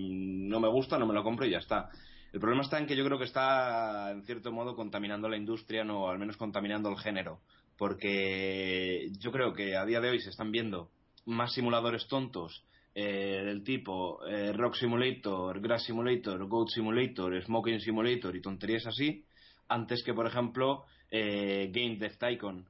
no 0.48 0.59
me 0.59 0.68
gusta, 0.68 0.98
no 0.98 1.07
me 1.07 1.14
lo 1.14 1.22
compro 1.22 1.46
y 1.46 1.50
ya 1.50 1.59
está. 1.59 1.90
El 2.37 2.41
problema 2.41 2.64
está 2.64 2.78
en 2.78 2.87
que 2.87 2.95
yo 2.95 3.03
creo 3.03 3.18
que 3.18 3.24
está, 3.24 4.11
en 4.11 4.22
cierto 4.24 4.53
modo, 4.53 4.76
contaminando 4.76 5.26
la 5.26 5.39
industria, 5.39 5.84
no, 5.84 6.11
al 6.11 6.18
menos 6.18 6.37
contaminando 6.37 6.91
el 6.91 6.99
género. 6.99 7.41
Porque 7.78 9.09
yo 9.18 9.32
creo 9.32 9.55
que 9.55 9.74
a 9.74 9.87
día 9.87 10.03
de 10.03 10.11
hoy 10.11 10.20
se 10.20 10.28
están 10.28 10.53
viendo 10.53 10.91
más 11.24 11.55
simuladores 11.55 12.07
tontos 12.09 12.62
eh, 12.95 13.41
del 13.43 13.64
tipo 13.64 14.22
eh, 14.26 14.53
Rock 14.53 14.74
Simulator, 14.74 15.62
Grass 15.62 15.84
Simulator, 15.84 16.47
Goat 16.47 16.68
Simulator, 16.68 17.43
Smoking 17.43 17.80
Simulator 17.80 18.37
y 18.37 18.43
tonterías 18.43 18.87
así, 18.87 19.24
antes 19.68 20.05
que, 20.05 20.12
por 20.12 20.26
ejemplo, 20.26 20.84
eh, 21.11 21.70
Game 21.72 21.97
Death 21.97 22.18
Tycoon, 22.18 22.66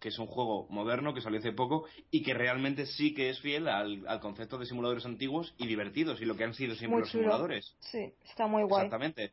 que 0.00 0.08
es 0.08 0.18
un 0.18 0.26
juego 0.26 0.66
moderno 0.70 1.12
que 1.14 1.20
salió 1.20 1.38
hace 1.38 1.52
poco 1.52 1.84
y 2.10 2.22
que 2.22 2.34
realmente 2.34 2.86
sí 2.86 3.14
que 3.14 3.30
es 3.30 3.40
fiel 3.40 3.68
al, 3.68 4.20
concepto 4.20 4.58
de 4.58 4.66
simuladores 4.66 5.04
antiguos 5.04 5.54
y 5.58 5.66
divertidos 5.66 6.20
y 6.20 6.24
lo 6.24 6.36
que 6.36 6.44
han 6.44 6.54
sido 6.54 6.74
siempre 6.74 7.00
los 7.00 7.10
simuladores. 7.10 7.76
Sí, 7.80 8.12
está 8.24 8.46
muy 8.46 8.62
guay. 8.62 8.86
Exactamente. 8.86 9.32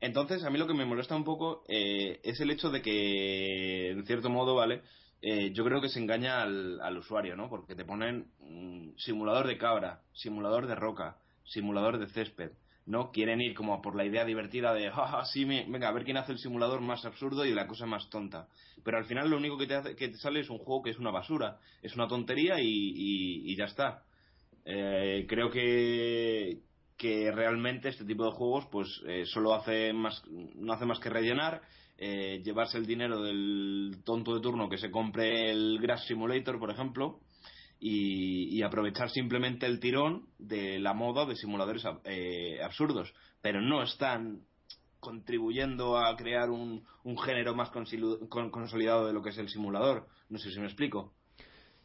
Entonces, 0.00 0.44
a 0.44 0.50
mí 0.50 0.58
lo 0.58 0.66
que 0.66 0.74
me 0.74 0.84
molesta 0.84 1.14
un 1.14 1.24
poco 1.24 1.64
eh, 1.68 2.20
es 2.22 2.40
el 2.40 2.50
hecho 2.50 2.70
de 2.70 2.80
que, 2.80 3.90
en 3.90 4.06
cierto 4.06 4.30
modo, 4.30 4.54
¿vale? 4.54 4.82
Eh, 5.20 5.50
yo 5.52 5.64
creo 5.64 5.80
que 5.80 5.88
se 5.88 5.98
engaña 5.98 6.42
al, 6.42 6.80
al 6.80 6.96
usuario, 6.96 7.36
¿no? 7.36 7.48
Porque 7.48 7.74
te 7.74 7.84
ponen 7.84 8.28
mm, 8.40 8.96
simulador 8.96 9.48
de 9.48 9.58
cabra, 9.58 10.02
simulador 10.12 10.68
de 10.68 10.76
roca, 10.76 11.18
simulador 11.44 11.98
de 11.98 12.06
césped, 12.08 12.52
¿no? 12.88 13.10
Quieren 13.10 13.40
ir 13.42 13.54
como 13.54 13.82
por 13.82 13.94
la 13.94 14.06
idea 14.06 14.24
divertida 14.24 14.72
de, 14.72 14.90
venga, 15.68 15.88
a 15.88 15.92
ver 15.92 16.04
quién 16.04 16.16
hace 16.16 16.32
el 16.32 16.38
simulador 16.38 16.80
más 16.80 17.04
absurdo 17.04 17.44
y 17.44 17.52
la 17.52 17.66
cosa 17.66 17.84
más 17.84 18.08
tonta. 18.08 18.48
Pero 18.82 18.96
al 18.96 19.04
final 19.04 19.28
lo 19.28 19.36
único 19.36 19.58
que 19.58 19.66
te, 19.66 19.74
hace, 19.74 19.94
que 19.94 20.08
te 20.08 20.16
sale 20.16 20.40
es 20.40 20.48
un 20.48 20.58
juego 20.58 20.82
que 20.82 20.90
es 20.90 20.98
una 20.98 21.10
basura, 21.10 21.58
es 21.82 21.94
una 21.94 22.08
tontería 22.08 22.58
y, 22.60 23.44
y, 23.44 23.56
ya 23.56 23.66
está. 23.66 24.04
Eh, 24.64 25.26
creo 25.28 25.50
que, 25.50 26.60
que 26.96 27.30
realmente 27.30 27.90
este 27.90 28.06
tipo 28.06 28.24
de 28.24 28.32
juegos 28.32 28.66
pues 28.72 28.88
eh, 29.06 29.24
solo 29.26 29.54
hace 29.54 29.92
más 29.92 30.22
no 30.26 30.72
hace 30.72 30.84
más 30.84 30.98
que 30.98 31.08
rellenar 31.08 31.62
eh, 31.96 32.42
llevarse 32.44 32.76
el 32.76 32.86
dinero 32.86 33.22
del 33.22 34.02
tonto 34.04 34.34
de 34.34 34.42
turno 34.42 34.68
que 34.68 34.76
se 34.76 34.90
compre 34.90 35.50
el 35.50 35.78
Grass 35.80 36.06
Simulator 36.06 36.58
por 36.58 36.70
ejemplo 36.70 37.20
y, 37.80 38.62
aprovechar 38.62 39.08
simplemente 39.10 39.66
el 39.66 39.80
tirón 39.80 40.26
de 40.38 40.78
la 40.78 40.94
moda 40.94 41.24
de 41.24 41.36
simuladores 41.36 41.84
eh, 42.04 42.60
absurdos. 42.62 43.14
Pero 43.40 43.60
no 43.60 43.82
están 43.82 44.40
contribuyendo 45.00 45.96
a 45.96 46.16
crear 46.16 46.50
un, 46.50 46.84
un 47.04 47.18
género 47.18 47.54
más 47.54 47.70
consolidado 47.70 49.06
de 49.06 49.12
lo 49.12 49.22
que 49.22 49.30
es 49.30 49.38
el 49.38 49.48
simulador. 49.48 50.08
No 50.28 50.38
sé 50.38 50.50
si 50.50 50.58
me 50.58 50.66
explico. 50.66 51.12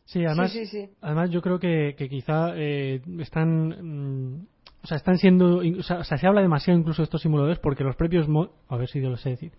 Sí, 0.06 0.26
además, 0.26 0.54
además 1.02 1.30
yo 1.30 1.42
creo 1.42 1.60
que, 1.60 1.96
que 1.98 2.10
quizá 2.10 2.54
están 2.58 3.70
mm, 3.70 4.48
o 4.84 4.88
sea, 4.88 4.98
están 4.98 5.18
siendo, 5.18 5.60
o 5.60 5.84
sea, 5.84 6.04
se 6.04 6.28
habla 6.28 6.42
demasiado 6.42 6.78
incluso 6.78 7.02
de 7.02 7.06
estos 7.06 7.22
simuladores 7.22 7.58
porque 7.60 7.86
los 7.86 7.96
propios, 7.96 8.28
a 8.68 8.78
ver 8.78 8.90
si 8.90 9.02
yo 9.02 9.10
lo 9.10 9.16
sé 9.16 9.30
decir, 9.30 9.54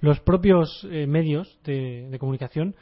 los 0.00 0.20
propios 0.20 0.86
eh, 0.90 1.06
medios 1.06 1.60
de, 1.64 2.16
comunicación 2.18 2.74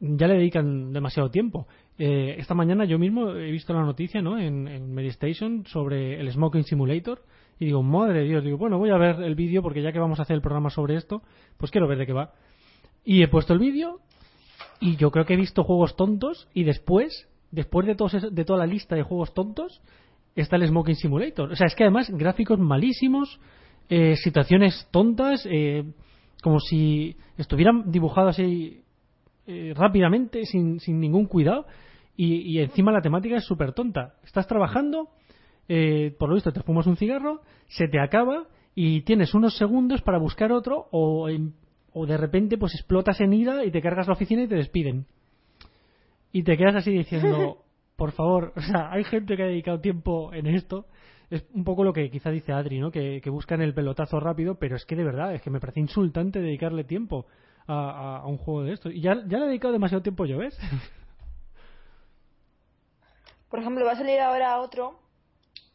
ya 0.00 0.26
le 0.26 0.34
dedican 0.34 0.92
demasiado 0.92 1.30
tiempo. 1.30 1.68
Eh, 2.02 2.36
esta 2.38 2.54
mañana 2.54 2.86
yo 2.86 2.98
mismo 2.98 3.32
he 3.34 3.50
visto 3.50 3.74
la 3.74 3.82
noticia, 3.82 4.22
¿no? 4.22 4.38
En, 4.38 4.66
en 4.66 4.94
Medistation 4.94 5.66
sobre 5.66 6.18
el 6.18 6.32
Smoking 6.32 6.64
Simulator 6.64 7.22
y 7.58 7.66
digo, 7.66 7.82
madre 7.82 8.20
de 8.20 8.24
Dios, 8.24 8.42
digo, 8.42 8.56
bueno, 8.56 8.78
voy 8.78 8.88
a 8.88 8.96
ver 8.96 9.20
el 9.20 9.34
vídeo 9.34 9.60
porque 9.60 9.82
ya 9.82 9.92
que 9.92 9.98
vamos 9.98 10.18
a 10.18 10.22
hacer 10.22 10.34
el 10.34 10.40
programa 10.40 10.70
sobre 10.70 10.96
esto, 10.96 11.20
pues 11.58 11.70
quiero 11.70 11.86
ver 11.86 11.98
de 11.98 12.06
qué 12.06 12.14
va. 12.14 12.32
Y 13.04 13.22
he 13.22 13.28
puesto 13.28 13.52
el 13.52 13.58
vídeo 13.58 14.00
y 14.80 14.96
yo 14.96 15.10
creo 15.10 15.26
que 15.26 15.34
he 15.34 15.36
visto 15.36 15.62
juegos 15.62 15.94
tontos 15.94 16.48
y 16.54 16.64
después, 16.64 17.28
después 17.50 17.86
de, 17.86 17.94
todos, 17.96 18.34
de 18.34 18.44
toda 18.46 18.60
la 18.60 18.66
lista 18.66 18.96
de 18.96 19.02
juegos 19.02 19.34
tontos, 19.34 19.82
está 20.34 20.56
el 20.56 20.66
Smoking 20.68 20.96
Simulator. 20.96 21.52
O 21.52 21.56
sea, 21.56 21.66
es 21.66 21.74
que 21.74 21.84
además 21.84 22.08
gráficos 22.08 22.58
malísimos, 22.58 23.38
eh, 23.90 24.16
situaciones 24.16 24.88
tontas, 24.90 25.46
eh, 25.50 25.84
como 26.42 26.60
si 26.60 27.14
estuvieran 27.36 27.92
dibujados 27.92 28.38
así 28.38 28.84
eh, 29.46 29.74
rápidamente, 29.76 30.46
sin, 30.46 30.80
sin, 30.80 30.98
ningún 30.98 31.26
cuidado, 31.26 31.66
y, 32.26 32.58
encima 32.58 32.92
la 32.92 33.00
temática 33.00 33.36
es 33.36 33.44
súper 33.44 33.72
tonta. 33.72 34.14
Estás 34.24 34.46
trabajando, 34.46 35.08
por 36.18 36.28
lo 36.28 36.34
visto 36.34 36.52
te 36.52 36.62
fumas 36.62 36.86
un 36.86 36.96
cigarro, 36.96 37.40
se 37.68 37.88
te 37.88 38.00
acaba 38.00 38.46
y 38.74 39.02
tienes 39.02 39.34
unos 39.34 39.56
segundos 39.56 40.02
para 40.02 40.18
buscar 40.18 40.52
otro 40.52 40.88
o, 40.90 41.28
o 41.92 42.06
de 42.06 42.16
repente 42.16 42.58
pues 42.58 42.74
explotas 42.74 43.20
en 43.20 43.32
ira 43.32 43.64
y 43.64 43.70
te 43.70 43.80
cargas 43.80 44.06
la 44.06 44.14
oficina 44.14 44.42
y 44.42 44.48
te 44.48 44.56
despiden. 44.56 45.06
Y 46.32 46.42
te 46.42 46.56
quedas 46.56 46.76
así 46.76 46.92
diciendo, 46.92 47.64
por 47.96 48.12
favor, 48.12 48.52
o 48.56 48.60
sea, 48.60 48.90
hay 48.92 49.04
gente 49.04 49.36
que 49.36 49.42
ha 49.42 49.46
dedicado 49.46 49.80
tiempo 49.80 50.32
en 50.32 50.46
esto. 50.46 50.86
Es 51.30 51.44
un 51.54 51.64
poco 51.64 51.84
lo 51.84 51.92
que 51.92 52.10
quizá 52.10 52.30
dice 52.30 52.52
Adri, 52.52 52.80
¿no? 52.80 52.90
Que, 52.90 53.20
buscan 53.26 53.60
el 53.60 53.74
pelotazo 53.74 54.18
rápido, 54.20 54.56
pero 54.56 54.76
es 54.76 54.84
que 54.84 54.96
de 54.96 55.04
verdad, 55.04 55.34
es 55.34 55.42
que 55.42 55.50
me 55.50 55.60
parece 55.60 55.80
insultante 55.80 56.40
dedicarle 56.40 56.84
tiempo 56.84 57.26
a, 57.66 58.24
un 58.26 58.36
juego 58.36 58.64
de 58.64 58.72
esto. 58.72 58.90
Y 58.90 59.00
ya, 59.00 59.14
ya 59.26 59.38
le 59.38 59.44
he 59.44 59.48
dedicado 59.48 59.72
demasiado 59.72 60.02
tiempo 60.02 60.26
yo, 60.26 60.38
¿ves? 60.38 60.58
Por 63.50 63.60
ejemplo, 63.60 63.84
va 63.84 63.92
a 63.92 63.96
salir 63.96 64.20
ahora 64.20 64.60
otro 64.60 65.00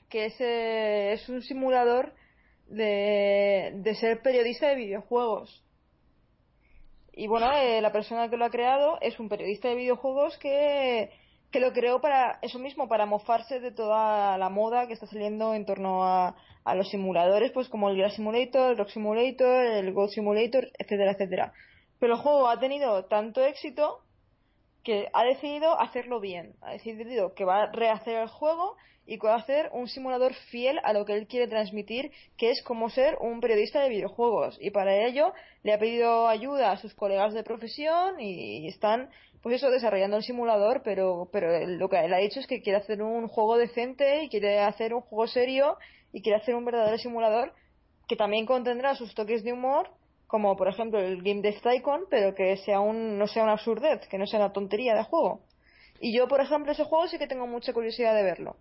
que 0.09 0.25
es, 0.25 0.39
eh, 0.39 1.13
es 1.13 1.27
un 1.29 1.41
simulador 1.41 2.13
de, 2.67 3.73
de 3.75 3.95
ser 3.95 4.21
periodista 4.21 4.69
de 4.69 4.75
videojuegos. 4.75 5.63
Y 7.13 7.27
bueno, 7.27 7.51
eh, 7.53 7.81
la 7.81 7.91
persona 7.91 8.29
que 8.29 8.37
lo 8.37 8.45
ha 8.45 8.49
creado 8.49 8.97
es 9.01 9.19
un 9.19 9.29
periodista 9.29 9.69
de 9.69 9.75
videojuegos 9.75 10.37
que 10.37 11.11
que 11.55 11.61
lo 11.61 11.71
creó 11.71 12.01
para 12.01 12.37
eso 12.41 12.59
mismo, 12.59 12.89
para 12.89 13.05
mofarse 13.05 13.61
de 13.61 13.71
toda 13.71 14.37
la 14.37 14.49
moda 14.49 14.87
que 14.87 14.93
está 14.93 15.07
saliendo 15.07 15.53
en 15.53 15.65
torno 15.65 16.03
a, 16.03 16.35
a 16.65 16.75
los 16.75 16.89
simuladores, 16.89 17.53
pues 17.53 17.69
como 17.69 17.89
el 17.89 17.95
Grass 17.97 18.15
Simulator, 18.15 18.71
el 18.71 18.77
Rock 18.77 18.89
Simulator, 18.89 19.65
el 19.65 19.93
Gold 19.93 20.09
Simulator, 20.09 20.67
etcétera, 20.77 21.13
etcétera. 21.13 21.53
Pero 21.97 22.15
el 22.15 22.19
juego 22.19 22.49
ha 22.49 22.59
tenido 22.59 23.05
tanto 23.05 23.41
éxito 23.41 24.01
que 24.85 25.09
ha 25.11 25.25
decidido 25.25 25.77
hacerlo 25.79 26.21
bien. 26.21 26.53
Ha 26.61 26.71
decidido 26.71 27.33
que 27.33 27.43
va 27.43 27.63
a 27.63 27.71
rehacer 27.71 28.19
el 28.19 28.29
juego 28.29 28.77
y 29.07 29.19
que 29.19 29.27
va 29.27 29.33
a 29.33 29.39
hacer 29.39 29.69
un 29.73 29.87
simulador 29.87 30.33
fiel 30.51 30.79
a 30.83 30.93
lo 30.93 31.05
que 31.05 31.13
él 31.13 31.27
quiere 31.27 31.47
transmitir, 31.47 32.11
que 32.37 32.51
es 32.51 32.63
como 32.63 32.89
ser 32.89 33.17
un 33.19 33.41
periodista 33.41 33.81
de 33.81 33.89
videojuegos. 33.89 34.57
Y 34.61 34.71
para 34.71 34.95
ello 35.05 35.33
le 35.63 35.73
ha 35.73 35.79
pedido 35.79 36.27
ayuda 36.27 36.71
a 36.71 36.77
sus 36.77 36.93
colegas 36.93 37.33
de 37.33 37.43
profesión 37.43 38.19
y 38.19 38.67
están 38.67 39.09
pues 39.41 39.57
eso, 39.57 39.69
desarrollando 39.69 40.17
el 40.17 40.23
simulador, 40.23 40.81
pero, 40.83 41.29
pero 41.31 41.67
lo 41.67 41.87
que 41.87 42.03
él 42.03 42.13
ha 42.15 42.17
dicho 42.17 42.39
es 42.39 42.47
que 42.47 42.63
quiere 42.63 42.79
hacer 42.79 43.03
un 43.03 43.27
juego 43.27 43.57
decente 43.57 44.23
y 44.23 44.29
quiere 44.29 44.59
hacer 44.59 44.91
un 44.91 45.01
juego 45.01 45.27
serio 45.27 45.77
y 46.11 46.23
quiere 46.23 46.39
hacer 46.39 46.55
un 46.55 46.65
verdadero 46.65 46.97
simulador 46.97 47.53
que 48.07 48.15
también 48.15 48.47
contendrá 48.47 48.95
sus 48.95 49.13
toques 49.13 49.43
de 49.43 49.53
humor, 49.53 49.91
como 50.27 50.55
por 50.55 50.67
ejemplo 50.67 50.99
el 50.99 51.21
Game 51.21 51.41
Death 51.41 51.61
Tycoon, 51.61 52.01
pero 52.09 52.33
que 52.35 52.57
sea 52.57 52.79
un, 52.79 53.17
no 53.17 53.27
sea 53.27 53.43
una 53.43 53.53
absurdez, 53.53 54.07
que 54.09 54.17
no 54.17 54.25
sea 54.25 54.39
una 54.39 54.53
tontería 54.53 54.95
de 54.95 55.03
juego. 55.03 55.41
Y 55.99 56.15
yo, 56.15 56.27
por 56.27 56.41
ejemplo, 56.41 56.71
ese 56.71 56.83
juego 56.83 57.07
sí 57.07 57.17
que 57.17 57.27
tengo 57.27 57.47
mucha 57.47 57.73
curiosidad 57.73 58.15
de 58.15 58.23
verlo. 58.23 58.55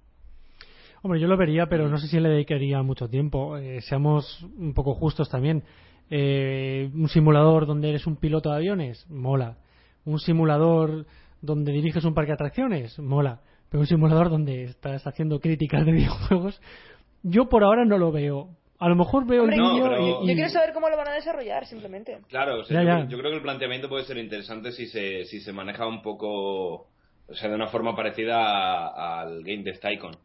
Hombre, 1.02 1.20
yo 1.20 1.26
lo 1.26 1.36
vería, 1.36 1.66
pero 1.66 1.88
no 1.88 1.98
sé 1.98 2.06
si 2.06 2.18
le 2.18 2.28
dedicaría 2.28 2.82
mucho 2.82 3.08
tiempo. 3.08 3.58
Eh, 3.58 3.80
seamos 3.82 4.42
un 4.56 4.72
poco 4.72 4.94
justos 4.94 5.28
también. 5.28 5.64
Eh, 6.10 6.90
un 6.94 7.08
simulador 7.08 7.66
donde 7.66 7.90
eres 7.90 8.06
un 8.06 8.16
piloto 8.16 8.50
de 8.50 8.56
aviones, 8.56 9.06
mola 9.10 9.56
un 10.04 10.18
simulador 10.18 11.06
donde 11.40 11.72
diriges 11.72 12.04
un 12.04 12.14
parque 12.14 12.30
de 12.30 12.34
atracciones, 12.34 12.98
mola. 12.98 13.40
Pero 13.68 13.80
un 13.80 13.86
simulador 13.86 14.30
donde 14.30 14.64
estás 14.64 15.06
haciendo 15.06 15.40
críticas 15.40 15.84
de 15.84 15.92
videojuegos, 15.92 16.60
yo 17.22 17.48
por 17.48 17.64
ahora 17.64 17.84
no 17.84 17.98
lo 17.98 18.12
veo. 18.12 18.50
A 18.78 18.88
lo 18.88 18.96
mejor 18.96 19.26
veo 19.26 19.44
el 19.44 19.50
vídeo 19.50 20.22
y, 20.22 20.28
Yo 20.28 20.34
quiero 20.34 20.50
saber 20.50 20.72
cómo 20.72 20.88
lo 20.88 20.96
van 20.96 21.08
a 21.08 21.14
desarrollar, 21.14 21.66
simplemente. 21.66 22.18
Claro, 22.28 22.62
yo, 22.62 23.18
creo 23.18 23.30
que 23.30 23.36
el 23.36 23.42
planteamiento 23.42 23.88
puede 23.88 24.04
ser 24.04 24.18
interesante 24.18 24.72
si 24.72 24.86
se, 24.86 25.24
si 25.24 25.40
se 25.40 25.52
maneja 25.52 25.86
un 25.86 26.02
poco... 26.02 26.88
O 27.26 27.34
sea, 27.34 27.48
de 27.48 27.54
una 27.54 27.68
forma 27.68 27.96
parecida 27.96 29.20
al 29.20 29.42
Game 29.42 29.62
Death 29.62 29.80
Tycoon. 29.80 30.16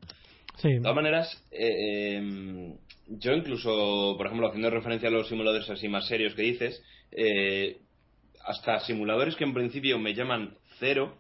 Sí. 0.58 0.74
De 0.74 0.82
todas 0.82 0.96
maneras, 0.96 1.48
eh, 1.52 2.18
em, 2.18 2.76
yo 3.08 3.32
incluso, 3.32 4.16
por 4.18 4.26
ejemplo, 4.26 4.48
haciendo 4.50 4.70
referencia 4.70 5.08
a 5.08 5.12
los 5.12 5.30
simuladores 5.30 5.70
así 5.70 5.88
más 5.88 6.08
serios 6.08 6.36
que 6.36 6.42
dices, 6.42 6.84
eh, 7.12 7.78
hasta 8.44 8.80
simuladores 8.82 9.36
que 9.36 9.46
en 9.46 9.54
principio 9.54 9.98
me 10.00 10.14
llaman 10.14 10.56
cero, 10.80 11.16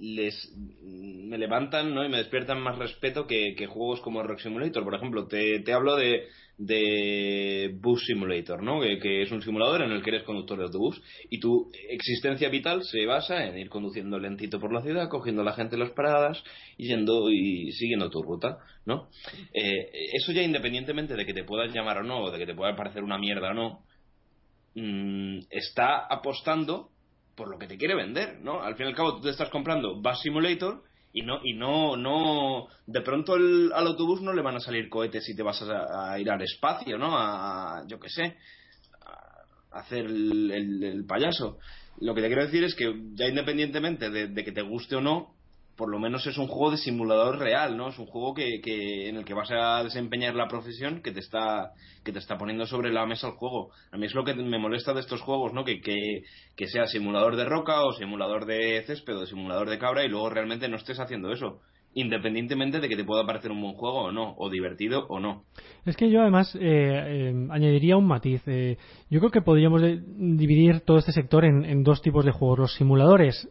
les 0.00 0.52
me 0.82 1.38
levantan 1.38 1.94
¿no? 1.94 2.04
y 2.04 2.08
me 2.08 2.16
despiertan 2.16 2.60
más 2.60 2.78
respeto 2.78 3.26
que, 3.26 3.54
juegos 3.66 4.00
como 4.00 4.22
Rock 4.22 4.40
Simulator. 4.40 4.82
Por 4.82 4.94
ejemplo, 4.94 5.26
te, 5.26 5.60
te 5.60 5.72
hablo 5.72 5.94
de, 5.94 6.24
de 6.56 7.70
Bus 7.80 8.04
Simulator, 8.06 8.62
¿no? 8.62 8.80
Que, 8.80 9.22
es 9.22 9.30
un 9.30 9.42
simulador 9.42 9.82
en 9.82 9.92
el 9.92 10.02
que 10.02 10.10
eres 10.10 10.24
conductor 10.24 10.58
de 10.58 10.64
autobús 10.64 11.00
y 11.28 11.38
tu 11.38 11.70
existencia 11.90 12.48
vital 12.48 12.82
se 12.82 13.04
basa 13.06 13.44
en 13.46 13.58
ir 13.58 13.68
conduciendo 13.68 14.18
lentito 14.18 14.58
por 14.58 14.72
la 14.72 14.82
ciudad, 14.82 15.08
cogiendo 15.08 15.42
a 15.42 15.44
la 15.44 15.52
gente 15.52 15.76
en 15.76 15.80
las 15.80 15.92
paradas 15.92 16.42
y 16.76 16.88
yendo 16.88 17.30
y 17.30 17.70
siguiendo 17.72 18.10
tu 18.10 18.22
ruta, 18.22 18.58
¿no? 18.86 19.08
Eh, 19.52 19.90
eso 20.14 20.32
ya 20.32 20.42
independientemente 20.42 21.14
de 21.14 21.26
que 21.26 21.34
te 21.34 21.44
puedas 21.44 21.72
llamar 21.72 21.98
o 21.98 22.02
no, 22.02 22.24
o 22.24 22.30
de 22.30 22.38
que 22.38 22.46
te 22.46 22.54
pueda 22.54 22.74
parecer 22.74 23.04
una 23.04 23.18
mierda 23.18 23.50
o 23.50 23.54
no, 23.54 23.84
Mm, 24.74 25.40
está 25.50 26.06
apostando 26.06 26.90
por 27.40 27.48
lo 27.48 27.58
que 27.58 27.66
te 27.66 27.78
quiere 27.78 27.94
vender, 27.94 28.38
¿no? 28.42 28.62
Al 28.62 28.76
fin 28.76 28.84
y 28.84 28.88
al 28.90 28.94
cabo 28.94 29.16
tú 29.16 29.22
te 29.22 29.30
estás 29.30 29.48
comprando 29.48 29.98
Bus 29.98 30.20
Simulator 30.20 30.82
y 31.10 31.22
no 31.22 31.40
y 31.42 31.54
no 31.54 31.96
no 31.96 32.66
de 32.86 33.00
pronto 33.00 33.32
al 33.32 33.72
autobús 33.72 34.20
no 34.20 34.34
le 34.34 34.42
van 34.42 34.56
a 34.56 34.60
salir 34.60 34.90
cohetes 34.90 35.24
si 35.24 35.34
te 35.34 35.42
vas 35.42 35.62
a, 35.62 36.18
ir 36.18 36.30
al 36.30 36.42
espacio, 36.42 36.98
¿no? 36.98 37.16
A 37.16 37.82
yo 37.86 37.98
qué 37.98 38.10
sé, 38.10 38.36
a 39.72 39.78
hacer 39.78 40.04
el, 40.04 41.02
payaso. 41.08 41.56
Lo 42.02 42.14
que 42.14 42.20
te 42.20 42.26
quiero 42.26 42.44
decir 42.44 42.62
es 42.62 42.74
que 42.74 42.92
ya 43.14 43.26
independientemente 43.26 44.10
de 44.10 44.44
que 44.44 44.52
te 44.52 44.60
guste 44.60 44.96
o 44.96 45.00
no, 45.00 45.34
por 45.80 45.90
lo 45.90 45.98
menos 45.98 46.26
es 46.26 46.36
un 46.36 46.46
juego 46.46 46.72
de 46.72 46.76
simulador 46.76 47.38
real, 47.38 47.74
¿no? 47.74 47.88
Es 47.88 47.98
un 47.98 48.04
juego 48.04 48.34
que, 48.34 48.60
que, 48.60 49.08
en 49.08 49.16
el 49.16 49.24
que 49.24 49.32
vas 49.32 49.50
a 49.50 49.82
desempeñar 49.82 50.34
la 50.34 50.46
profesión 50.46 51.00
que 51.00 51.10
te 51.10 51.20
está 51.20 51.72
que 52.04 52.12
te 52.12 52.18
está 52.18 52.36
poniendo 52.36 52.66
sobre 52.66 52.92
la 52.92 53.06
mesa 53.06 53.28
el 53.28 53.32
juego. 53.32 53.70
A 53.90 53.96
mí 53.96 54.04
es 54.04 54.14
lo 54.14 54.22
que 54.22 54.34
me 54.34 54.58
molesta 54.58 54.92
de 54.92 55.00
estos 55.00 55.22
juegos, 55.22 55.54
¿no? 55.54 55.64
Que, 55.64 55.80
que, 55.80 56.24
que 56.54 56.66
sea 56.66 56.86
simulador 56.86 57.34
de 57.34 57.46
roca 57.46 57.82
o 57.82 57.94
simulador 57.94 58.44
de 58.44 58.82
césped 58.86 59.16
o 59.16 59.24
simulador 59.24 59.70
de 59.70 59.78
cabra 59.78 60.04
y 60.04 60.08
luego 60.08 60.28
realmente 60.28 60.68
no 60.68 60.76
estés 60.76 61.00
haciendo 61.00 61.32
eso. 61.32 61.62
independientemente 61.94 62.78
de 62.78 62.88
que 62.88 62.96
te 62.96 63.04
pueda 63.04 63.26
parecer 63.26 63.50
un 63.50 63.60
buen 63.62 63.74
juego 63.74 64.04
o 64.04 64.12
no, 64.12 64.34
o 64.36 64.48
divertido 64.48 65.06
o 65.08 65.18
no. 65.18 65.44
Es 65.86 65.96
que 65.96 66.10
yo 66.10 66.20
además 66.20 66.54
eh, 66.54 66.60
eh, 66.60 67.46
añadiría 67.50 67.96
un 67.96 68.06
matiz. 68.06 68.42
Eh, 68.46 68.76
yo 69.08 69.18
creo 69.18 69.30
que 69.30 69.40
podríamos 69.40 69.82
dividir 69.82 70.80
todo 70.80 70.98
este 70.98 71.12
sector 71.12 71.44
en, 71.44 71.82
dos 71.82 72.02
tipos 72.02 72.24
de 72.24 72.32
juegos. 72.32 72.58
Los 72.58 72.74
simuladores, 72.74 73.48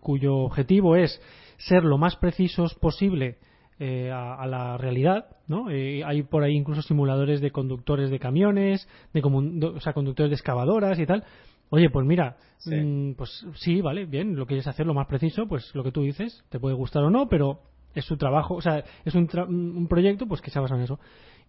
cuyo 0.00 0.36
objetivo 0.36 0.96
es 0.96 1.20
ser 1.60 1.84
lo 1.84 1.98
más 1.98 2.16
precisos 2.16 2.74
posible 2.74 3.38
a, 3.80 4.46
la 4.46 4.76
realidad, 4.76 5.24
¿no? 5.48 5.68
hay 5.68 6.22
por 6.22 6.42
ahí 6.42 6.54
incluso 6.54 6.82
simuladores 6.82 7.40
de 7.40 7.50
conductores 7.50 8.10
de 8.10 8.18
camiones, 8.18 8.86
de, 9.14 9.22
o 9.22 9.80
sea, 9.80 9.94
conductores 9.94 10.28
de 10.28 10.34
excavadoras 10.34 10.98
y 10.98 11.06
tal. 11.06 11.24
Oye, 11.70 11.88
pues 11.88 12.04
mira, 12.04 12.36
mm, 12.66 13.12
pues 13.12 13.46
sí, 13.54 13.80
vale, 13.80 14.04
bien, 14.04 14.36
lo 14.36 14.46
quieres 14.46 14.66
hacer 14.66 14.86
lo 14.86 14.92
más 14.92 15.06
preciso, 15.06 15.46
pues 15.46 15.74
lo 15.74 15.82
que 15.82 15.92
tú 15.92 16.02
dices, 16.02 16.44
te 16.50 16.60
puede 16.60 16.74
gustar 16.74 17.04
o 17.04 17.10
no, 17.10 17.28
pero 17.28 17.60
es 17.94 18.04
su 18.04 18.16
trabajo, 18.16 18.54
o 18.54 18.60
sea, 18.60 18.84
es 19.04 19.14
un, 19.14 19.28
un 19.48 19.88
proyecto 19.88 20.26
pues 20.26 20.42
que 20.42 20.50
se 20.50 20.60
basa 20.60 20.74
en 20.74 20.82
eso. 20.82 20.98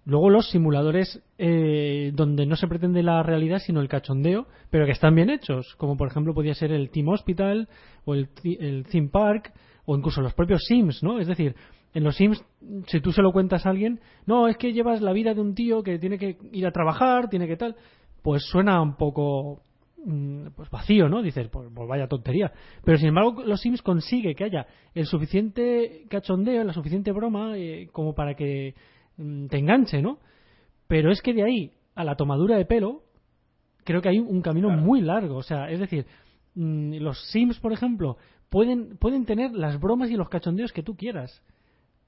Luego 0.06 0.30
los 0.32 0.50
simuladores 0.50 1.22
eh, 1.38 2.12
donde 2.16 2.48
no 2.48 2.56
se 2.56 2.68
pretende 2.68 3.04
la 3.04 3.22
realidad 3.22 3.60
sino 3.60 3.82
el 3.82 3.88
cachondeo, 3.88 4.48
pero 4.72 4.86
que 4.86 4.92
están 4.92 5.14
bien 5.14 5.30
hechos, 5.30 5.76
como 5.76 5.96
por 5.96 6.08
ejemplo 6.08 6.34
podría 6.34 6.56
ser 6.56 6.72
el 6.72 6.90
Team 6.90 7.10
Hospital 7.10 7.70
o 8.06 8.16
el, 8.16 8.30
el 8.44 8.86
Theme 8.86 9.10
Park 9.10 9.54
o 9.86 9.96
incluso 9.96 10.22
los 10.22 10.34
propios 10.34 10.64
Sims, 10.66 11.04
¿no? 11.04 11.20
Es 11.20 11.28
decir, 11.28 11.56
en 11.94 12.04
los 12.04 12.16
Sims, 12.16 12.44
si 12.88 13.02
tú 13.02 13.12
se 13.12 13.22
lo 13.22 13.32
cuentas 13.32 13.66
a 13.66 13.70
alguien, 13.70 14.00
no, 14.26 14.48
es 14.48 14.58
que 14.58 14.74
llevas 14.74 15.02
la 15.02 15.14
vida 15.14 15.34
de 15.34 15.42
un 15.42 15.56
tío 15.56 15.84
que 15.84 16.00
tiene 16.00 16.18
que 16.18 16.38
ir 16.52 16.66
a 16.66 16.72
trabajar, 16.72 17.30
tiene 17.30 17.48
que 17.48 17.58
tal, 17.58 17.76
pues 18.22 18.44
suena 18.46 18.82
un 18.82 18.96
poco 18.96 19.62
Mm, 20.04 20.48
pues 20.56 20.70
vacío, 20.72 21.08
¿no? 21.10 21.22
Dices, 21.22 21.48
pues, 21.50 21.70
pues, 21.74 21.88
vaya 21.88 22.08
tontería. 22.08 22.52
Pero 22.84 22.98
sin 22.98 23.10
embargo, 23.10 23.44
los 23.46 23.62
Sims 23.62 23.84
consigue 23.84 24.34
que 24.34 24.46
haya 24.46 24.66
el 24.96 25.06
suficiente 25.06 26.06
cachondeo, 26.10 26.64
la 26.64 26.74
suficiente 26.74 27.12
broma 27.12 27.56
eh, 27.56 27.88
como 27.92 28.16
para 28.16 28.34
que 28.34 28.74
mm, 29.18 29.48
te 29.48 29.58
enganche, 29.60 30.02
¿no? 30.02 30.18
Pero 30.88 31.12
es 31.12 31.22
que 31.22 31.34
de 31.34 31.44
ahí 31.44 31.72
a 31.94 32.04
la 32.04 32.16
tomadura 32.16 32.58
de 32.58 32.66
pelo, 32.66 33.04
creo 33.84 34.02
que 34.02 34.10
hay 34.10 34.18
un 34.20 34.42
camino 34.42 34.70
muy 34.70 35.02
largo. 35.02 35.36
O 35.36 35.44
sea, 35.44 35.70
es 35.70 35.80
decir, 35.80 36.08
mm, 36.56 36.96
los 36.96 37.22
Sims, 37.32 37.60
por 37.60 37.72
ejemplo, 37.72 38.18
pueden, 38.52 38.98
pueden 38.98 39.26
tener 39.26 39.52
las 39.54 39.80
bromas 39.80 40.12
y 40.12 40.16
los 40.16 40.30
cachondeos 40.30 40.72
que 40.72 40.84
tú 40.84 40.96
quieras 40.96 41.42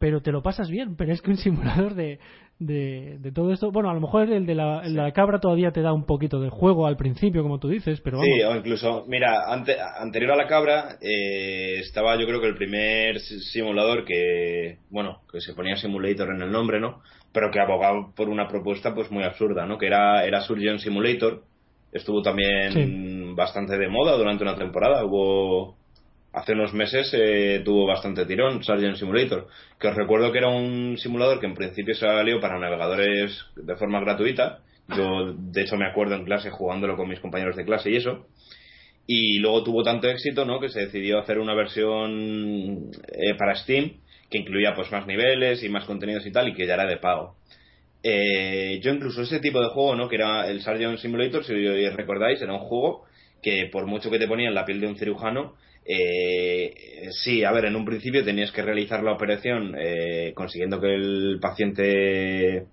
pero 0.04 0.22
te 0.22 0.34
lo 0.34 0.44
pasas 0.44 0.70
bien. 0.70 0.98
Pero 0.98 1.14
es 1.14 1.22
que 1.22 1.32
un 1.32 1.38
simulador 1.38 1.94
de, 1.96 2.20
de, 2.60 3.32
todo 3.34 3.54
esto, 3.54 3.72
bueno, 3.72 3.90
a 3.90 3.94
lo 3.94 4.02
mejor 4.02 4.30
el 4.30 4.46
de 4.46 4.54
la, 4.54 4.84
la, 4.86 5.14
cabra 5.14 5.40
todavía 5.40 5.72
te 5.72 5.82
da 5.82 5.94
un 5.94 6.06
poquito 6.06 6.42
de 6.42 6.50
juego 6.50 6.88
al 6.88 6.98
principio, 6.98 7.42
como 7.42 7.58
tú 7.58 7.70
dices, 7.70 8.02
pero 8.02 8.20
Sí, 8.20 8.42
o 8.42 8.54
incluso, 8.54 9.06
mira, 9.08 9.46
anterior 9.50 10.34
a 10.34 10.36
la 10.36 10.48
cabra 10.48 10.98
eh, 11.02 11.80
estaba 11.80 12.20
yo 12.20 12.28
creo 12.28 12.42
que 12.42 12.48
el 12.48 12.58
primer 12.58 13.18
simulador 13.22 14.04
que, 14.04 14.80
bueno, 14.90 15.22
que 15.32 15.40
se 15.40 15.54
ponía 15.54 15.78
Simulator 15.78 16.36
en 16.36 16.42
el 16.42 16.52
nombre, 16.52 16.82
¿no? 16.82 17.02
Pero 17.32 17.50
que 17.50 17.62
abogaba 17.62 18.12
por 18.14 18.28
una 18.28 18.50
propuesta 18.50 18.94
pues 18.94 19.10
muy 19.10 19.24
absurda, 19.24 19.66
¿no? 19.66 19.78
Que 19.78 19.88
era, 19.88 20.26
era 20.26 20.42
Surgeon 20.42 20.80
Simulator. 20.80 21.44
Estuvo 21.94 22.22
también 22.22 23.38
bastante 23.38 23.78
de 23.78 23.88
moda 23.88 24.18
durante 24.18 24.44
una 24.44 24.58
temporada. 24.58 25.06
Hubo 25.06 25.78
hace 26.34 26.54
unos 26.54 26.74
meses 26.74 27.10
eh, 27.14 27.62
tuvo 27.64 27.86
bastante 27.86 28.26
tirón, 28.26 28.64
Sargent 28.64 28.98
Simulator, 28.98 29.48
que 29.80 29.88
os 29.88 29.96
recuerdo 29.96 30.32
que 30.32 30.40
era 30.40 30.50
un 30.50 30.98
simulador 30.98 31.40
que 31.40 31.46
en 31.46 31.54
principio 31.54 31.96
salió 31.96 32.40
para 32.40 32.60
navegadores 32.60 33.46
de 33.56 33.76
forma 33.76 34.00
gratuita. 34.00 34.60
Yo, 34.98 35.34
de 35.34 35.62
hecho, 35.62 35.78
me 35.78 35.88
acuerdo 35.88 36.16
en 36.16 36.26
clase 36.26 36.50
jugándolo 36.50 36.98
con 36.98 37.08
mis 37.08 37.20
compañeros 37.20 37.56
de 37.56 37.66
clase 37.66 37.92
y 37.92 37.98
eso. 37.98 38.28
Y 39.06 39.40
luego 39.40 39.64
tuvo 39.64 39.84
tanto 39.84 40.10
éxito, 40.10 40.46
¿no? 40.46 40.60
Que 40.60 40.70
se 40.70 40.82
decidió 40.82 41.20
hacer 41.20 41.38
una 41.40 41.54
versión 41.54 42.90
eh, 43.08 43.36
para 43.38 43.56
Steam 43.56 43.94
que 44.30 44.40
incluía 44.40 44.74
pues 44.74 44.92
más 44.92 45.06
niveles 45.06 45.64
y 45.64 45.70
más 45.70 45.86
contenidos 45.86 46.26
y 46.26 46.32
tal 46.32 46.50
y 46.50 46.54
que 46.56 46.66
ya 46.66 46.74
era 46.74 46.88
de 46.88 46.98
pago. 46.98 47.36
Eh, 48.02 48.80
yo 48.82 48.92
incluso 48.92 49.22
ese 49.22 49.40
tipo 49.40 49.62
de 49.62 49.70
juego, 49.70 49.96
¿no? 49.96 50.10
Que 50.10 50.16
era 50.16 50.50
el 50.50 50.62
Sargent 50.62 50.98
Simulator, 50.98 51.46
si 51.46 51.54
recordáis, 51.90 52.42
era 52.42 52.54
un 52.54 52.60
juego 52.60 53.06
que 53.44 53.70
por 53.72 53.86
mucho 53.86 54.10
que 54.10 54.18
te 54.18 54.28
ponía 54.28 54.48
en 54.48 54.56
la 54.56 54.66
piel 54.66 54.82
de 54.82 54.88
un 54.88 54.98
cirujano, 54.98 55.54
eh, 55.86 57.10
sí, 57.12 57.44
a 57.44 57.52
ver, 57.52 57.66
en 57.66 57.76
un 57.76 57.86
principio 57.86 58.24
tenías 58.24 58.52
que 58.52 58.62
realizar 58.62 59.04
la 59.04 59.14
operación 59.14 59.76
eh, 59.78 60.32
consiguiendo 60.36 60.80
que 60.80 60.96
el 60.96 61.40
paciente 61.42 62.68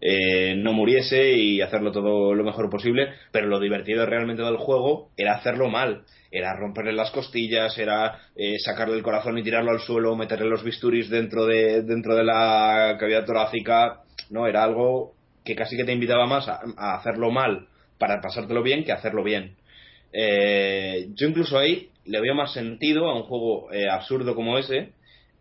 eh, 0.00 0.54
no 0.56 0.72
muriese 0.72 1.32
y 1.32 1.60
hacerlo 1.60 1.92
todo 1.92 2.34
lo 2.34 2.44
mejor 2.44 2.70
posible, 2.70 3.10
pero 3.30 3.46
lo 3.46 3.60
divertido 3.60 4.06
realmente 4.06 4.42
del 4.42 4.56
juego 4.56 5.10
era 5.16 5.34
hacerlo 5.34 5.68
mal. 5.68 6.04
Era 6.30 6.56
romperle 6.56 6.92
las 6.92 7.10
costillas, 7.10 7.76
era 7.78 8.18
eh, 8.34 8.58
sacarle 8.58 8.96
el 8.96 9.02
corazón 9.02 9.38
y 9.38 9.42
tirarlo 9.42 9.70
al 9.70 9.80
suelo, 9.80 10.16
meterle 10.16 10.48
los 10.48 10.64
bisturis 10.64 11.08
dentro 11.08 11.46
de, 11.46 11.82
dentro 11.82 12.14
de 12.16 12.24
la 12.24 12.96
cavidad 12.98 13.24
torácica. 13.24 14.00
No, 14.30 14.46
era 14.46 14.64
algo 14.64 15.14
que 15.44 15.54
casi 15.54 15.76
que 15.76 15.84
te 15.84 15.92
invitaba 15.92 16.26
más 16.26 16.48
a, 16.48 16.60
hacerlo 16.96 17.30
mal 17.30 17.68
para 17.98 18.20
pasártelo 18.20 18.62
bien 18.62 18.84
que 18.84 18.92
hacerlo 18.92 19.22
bien. 19.22 19.56
yo 20.12 21.28
incluso 21.28 21.58
ahí 21.58 21.90
le 22.06 22.20
veo 22.20 22.34
más 22.34 22.52
sentido 22.52 23.08
a 23.08 23.16
un 23.16 23.22
juego 23.22 23.72
eh, 23.72 23.88
absurdo 23.88 24.34
como 24.34 24.58
ese 24.58 24.92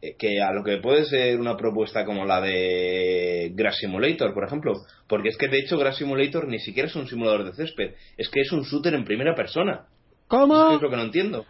eh, 0.01 0.15
que 0.17 0.41
a 0.41 0.51
lo 0.51 0.63
que 0.63 0.77
puede 0.77 1.05
ser 1.05 1.39
una 1.39 1.55
propuesta 1.55 2.05
como 2.05 2.25
la 2.25 2.41
de 2.41 3.51
Grass 3.53 3.77
Simulator, 3.77 4.33
por 4.33 4.45
ejemplo. 4.45 4.73
Porque 5.07 5.29
es 5.29 5.37
que 5.37 5.47
de 5.47 5.59
hecho 5.59 5.77
Grass 5.77 5.97
Simulator 5.97 6.47
ni 6.47 6.59
siquiera 6.59 6.87
es 6.87 6.95
un 6.95 7.07
simulador 7.07 7.45
de 7.45 7.53
césped, 7.53 7.93
es 8.17 8.29
que 8.29 8.41
es 8.41 8.51
un 8.51 8.63
shooter 8.63 8.93
en 8.93 9.05
primera 9.05 9.35
persona. 9.35 9.85
¿Cómo? 10.27 10.75
Es 10.75 10.81
lo 10.81 10.89
que 10.89 10.97
no 10.97 11.03
entiendo. 11.03 11.45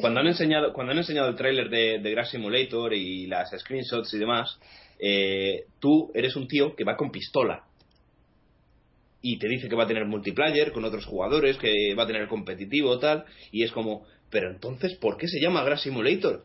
Cuando 0.00 0.20
han 0.20 0.26
enseñado 0.26 0.72
cuando 0.72 0.92
han 0.92 0.98
enseñado 0.98 1.28
el 1.28 1.36
tráiler 1.36 1.68
de, 1.68 1.98
de 1.98 2.10
Grass 2.10 2.30
Simulator 2.30 2.94
y 2.94 3.26
las 3.26 3.50
screenshots 3.50 4.14
y 4.14 4.18
demás, 4.18 4.58
eh, 4.98 5.64
tú 5.80 6.10
eres 6.14 6.36
un 6.36 6.48
tío 6.48 6.74
que 6.74 6.84
va 6.84 6.96
con 6.96 7.10
pistola 7.10 7.64
y 9.22 9.38
te 9.38 9.48
dice 9.48 9.68
que 9.68 9.76
va 9.76 9.84
a 9.84 9.86
tener 9.86 10.04
multiplayer 10.04 10.72
con 10.72 10.84
otros 10.84 11.06
jugadores, 11.06 11.56
que 11.56 11.94
va 11.94 12.02
a 12.02 12.06
tener 12.06 12.26
competitivo 12.26 12.98
tal, 12.98 13.24
y 13.52 13.62
es 13.62 13.70
como, 13.70 14.04
pero 14.30 14.50
entonces, 14.50 14.94
¿por 14.96 15.16
qué 15.16 15.28
se 15.28 15.40
llama 15.40 15.62
Grass 15.62 15.82
Simulator? 15.82 16.44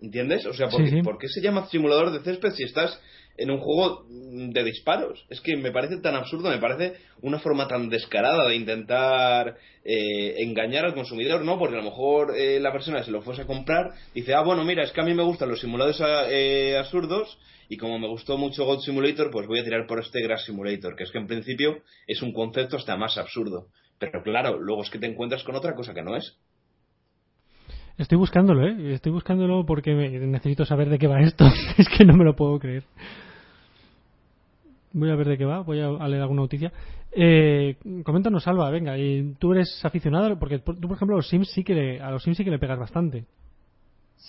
¿Entiendes? 0.00 0.44
O 0.46 0.52
sea, 0.52 0.68
¿por, 0.68 1.18
qué, 1.18 1.28
se 1.28 1.40
llama 1.40 1.66
simulador 1.68 2.12
de 2.12 2.20
césped 2.20 2.52
si 2.52 2.64
estás 2.64 3.00
en 3.38 3.50
un 3.50 3.58
juego 3.58 4.04
de 4.08 4.62
disparos? 4.62 5.24
Es 5.30 5.40
que 5.40 5.56
me 5.56 5.72
parece 5.72 5.96
tan 5.96 6.14
absurdo, 6.14 6.50
me 6.50 6.58
parece 6.58 6.98
una 7.22 7.38
forma 7.38 7.66
tan 7.66 7.88
descarada 7.88 8.46
de 8.46 8.56
intentar 8.56 9.56
eh, 9.84 10.34
engañar 10.38 10.84
al 10.84 10.94
consumidor, 10.94 11.42
¿no? 11.44 11.58
Porque 11.58 11.76
a 11.76 11.78
lo 11.78 11.84
mejor 11.84 12.34
eh, 12.36 12.60
la 12.60 12.72
persona 12.72 13.02
se 13.02 13.10
lo 13.10 13.22
fuese 13.22 13.42
a 13.42 13.46
comprar 13.46 13.94
dice, 14.14 14.34
ah, 14.34 14.42
bueno, 14.42 14.64
mira, 14.64 14.84
es 14.84 14.92
que 14.92 15.00
a 15.00 15.04
mí 15.04 15.14
me 15.14 15.22
gustan 15.22 15.48
los 15.48 15.60
simuladores 15.60 16.00
eh, 16.30 16.76
absurdos 16.78 17.38
y 17.68 17.76
como 17.76 17.98
me 17.98 18.08
gustó 18.08 18.38
mucho 18.38 18.64
God 18.64 18.80
Simulator, 18.80 19.30
pues 19.30 19.46
voy 19.46 19.60
a 19.60 19.64
tirar 19.64 19.86
por 19.86 20.00
este 20.00 20.22
Grass 20.22 20.44
Simulator, 20.44 20.96
que 20.96 21.04
es 21.04 21.10
que 21.10 21.18
en 21.18 21.26
principio 21.26 21.82
es 22.06 22.22
un 22.22 22.32
concepto 22.32 22.76
hasta 22.76 22.96
más 22.96 23.18
absurdo. 23.18 23.68
Pero 23.98 24.22
claro, 24.22 24.58
luego 24.58 24.82
es 24.82 24.90
que 24.90 24.98
te 24.98 25.06
encuentras 25.06 25.42
con 25.42 25.56
otra 25.56 25.74
cosa 25.74 25.94
que 25.94 26.02
no 26.02 26.16
es. 26.16 26.38
Estoy 27.98 28.18
buscándolo, 28.18 28.66
¿eh? 28.66 28.92
Estoy 28.92 29.10
buscándolo 29.10 29.64
porque 29.64 29.94
necesito 29.94 30.66
saber 30.66 30.90
de 30.90 30.98
qué 30.98 31.06
va 31.06 31.20
esto. 31.20 31.46
es 31.78 31.88
que 31.88 32.04
no 32.04 32.14
me 32.14 32.24
lo 32.24 32.36
puedo 32.36 32.58
creer. 32.58 32.84
Voy 34.92 35.10
a 35.10 35.16
ver 35.16 35.28
de 35.28 35.38
qué 35.38 35.44
va, 35.44 35.60
voy 35.60 35.80
a 35.80 36.08
leer 36.08 36.22
alguna 36.22 36.42
noticia. 36.42 36.72
Eh, 37.12 37.76
coméntanos, 38.02 38.46
Alba, 38.46 38.70
venga, 38.70 38.98
y 38.98 39.34
tú 39.38 39.52
eres 39.52 39.82
aficionado, 39.84 40.38
porque 40.38 40.58
tú, 40.58 40.74
por 40.80 40.92
ejemplo, 40.92 41.16
los 41.16 41.28
Sims 41.28 41.50
sí 41.50 41.64
que 41.64 42.00
a 42.00 42.10
los 42.10 42.22
Sims 42.22 42.36
sí 42.36 42.44
que 42.44 42.50
le 42.50 42.58
pegas 42.58 42.78
bastante. 42.78 43.24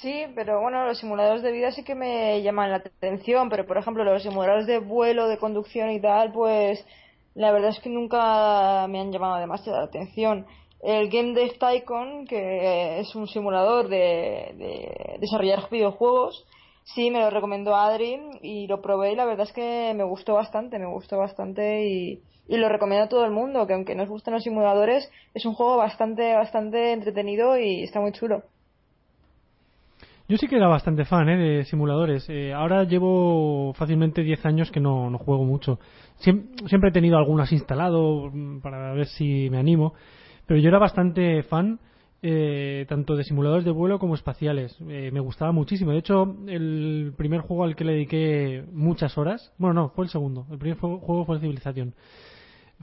Sí, 0.02 0.26
pero 0.36 0.62
bueno, 0.62 0.86
los 0.86 1.00
simuladores 1.00 1.42
de 1.42 1.52
vida 1.52 1.72
sí 1.72 1.84
que 1.84 1.96
me 1.96 2.42
llaman 2.44 2.70
la 2.70 2.78
atención, 2.78 3.50
pero 3.50 3.66
por 3.66 3.78
ejemplo 3.78 4.04
los 4.04 4.22
simuladores 4.22 4.68
de 4.68 4.78
vuelo, 4.80 5.28
de 5.28 5.40
conducción 5.40 5.90
y 5.92 6.00
tal, 6.00 6.32
pues 6.32 6.86
la 7.34 7.52
verdad 7.52 7.72
es 7.72 7.80
que 7.80 7.90
nunca 7.90 8.86
me 8.90 9.00
han 9.00 9.12
llamado 9.12 9.38
demasiado 9.40 9.80
la 9.80 9.86
atención. 9.86 10.46
El 10.84 11.10
Game 11.10 11.34
Dev 11.34 11.58
Tycoon, 11.58 12.28
que 12.28 13.00
es 13.00 13.16
un 13.16 13.28
simulador 13.28 13.88
de, 13.90 14.54
de 14.58 15.18
desarrollar 15.20 15.68
videojuegos, 15.72 16.46
sí 16.84 17.10
me 17.10 17.20
lo 17.20 17.32
recomendó 17.32 17.76
Adri 17.76 18.20
y 18.44 18.68
lo 18.68 18.82
probé 18.84 19.14
y 19.14 19.16
la 19.16 19.26
verdad 19.26 19.48
es 19.48 19.54
que 19.54 19.94
me 19.96 20.04
gustó 20.04 20.36
bastante, 20.36 20.78
me 20.78 20.86
gustó 20.86 21.18
bastante 21.18 21.86
y, 21.88 22.22
y 22.48 22.58
lo 22.58 22.70
recomiendo 22.70 23.06
a 23.06 23.10
todo 23.10 23.26
el 23.26 23.32
mundo, 23.32 23.66
que 23.66 23.74
aunque 23.74 23.96
no 23.96 24.04
os 24.04 24.10
gusten 24.10 24.36
los 24.36 24.44
simuladores, 24.44 25.12
es 25.34 25.46
un 25.46 25.56
juego 25.56 25.78
bastante, 25.78 26.36
bastante 26.36 26.92
entretenido 26.92 27.58
y 27.58 27.84
está 27.84 28.00
muy 28.00 28.12
chulo. 28.12 28.44
Yo 30.30 30.36
sí 30.36 30.48
que 30.48 30.58
era 30.58 30.68
bastante 30.68 31.06
fan 31.06 31.30
¿eh? 31.30 31.38
de 31.38 31.64
simuladores. 31.64 32.30
Eh, 32.30 32.54
ahora 32.54 32.84
llevo 32.84 33.74
fácilmente 33.76 34.24
10 34.24 34.46
años 34.46 34.72
que 34.72 34.82
no, 34.82 35.10
no 35.10 35.18
juego 35.18 35.46
mucho. 35.46 35.80
siempre 36.18 36.90
he 36.90 36.92
tenido 36.92 37.18
algunas 37.18 37.52
instalado 37.54 38.30
mm, 38.30 38.60
para 38.60 38.92
ver 38.92 39.08
si 39.08 39.50
me 39.50 39.58
animo. 39.58 39.94
Pero 40.46 40.60
yo 40.60 40.68
era 40.68 40.80
bastante 40.80 41.44
fan 41.44 41.80
eh, 42.22 42.86
tanto 42.90 43.16
de 43.16 43.24
simuladores 43.24 43.64
de 43.64 43.72
vuelo 43.72 44.00
como 44.00 44.16
espaciales. 44.16 44.78
me 44.82 45.20
gustaba 45.22 45.54
muchísimo. 45.54 45.92
De 45.92 46.00
hecho, 46.00 46.36
el 46.48 47.14
primer 47.16 47.40
juego 47.40 47.64
al 47.64 47.78
que 47.78 47.86
le 47.86 47.94
dediqué 47.94 48.66
muchas 48.74 49.18
horas, 49.18 49.54
bueno, 49.58 49.82
no, 49.82 49.90
fue 49.90 50.04
el 50.04 50.12
segundo. 50.12 50.46
El 50.52 50.58
primer 50.58 50.78
juego 50.78 51.24
fue 51.26 51.40
Civilización. 51.40 51.94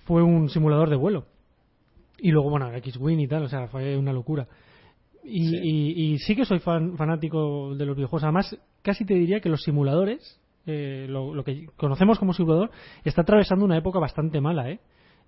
Fue 0.07 0.23
un 0.23 0.49
simulador 0.49 0.89
de 0.89 0.97
vuelo. 0.97 1.27
Y 2.19 2.31
luego, 2.31 2.49
bueno, 2.49 2.73
X-Wing 2.73 3.21
y 3.21 3.29
tal, 3.29 3.43
o 3.43 3.49
sea, 3.49 3.69
fue 3.69 3.99
una 3.99 4.15
locura 4.15 4.49
Y 5.25 5.49
Sí. 5.49 5.57
y, 5.63 6.13
y 6.15 6.19
sí 6.19 6.37
que 6.37 6.45
soy 6.45 6.59
fan- 6.61 6.97
fanático 6.97 7.75
de 7.75 7.87
los 7.87 7.97
videojuegos. 7.97 8.25
Además, 8.25 8.57
casi 8.83 9.05
te 9.05 9.15
diría 9.15 9.41
que 9.41 9.49
los 9.49 9.63
simuladores, 9.63 10.39
eh, 10.67 11.07
lo, 11.09 11.35
lo 11.35 11.45
que 11.45 11.67
conocemos 11.77 12.19
como 12.19 12.33
simulador, 12.35 12.71
está 13.05 13.23
atravesando 13.23 13.65
una 13.65 13.79
época 13.79 13.99
bastante 13.99 14.41
mala, 14.41 14.71
¿eh? 14.71 14.81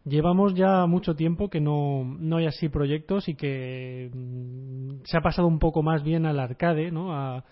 Llevamos 0.05 0.55
ya 0.55 0.87
mucho 0.87 1.17
tiempo 1.17 1.49
que 1.51 1.61
no, 1.61 2.05
no 2.05 2.37
hay 2.37 2.47
así 2.47 2.69
proyectos 2.69 3.29
y 3.29 3.35
que 3.35 4.11
mm, 4.15 5.05
se 5.05 5.17
ha 5.17 5.21
pasado 5.21 5.49
un 5.49 5.59
poco 5.59 5.83
más 5.83 6.05
bien 6.05 6.27
al 6.27 6.39
arcade, 6.39 6.93
¿no? 6.93 7.13
A, 7.13 7.45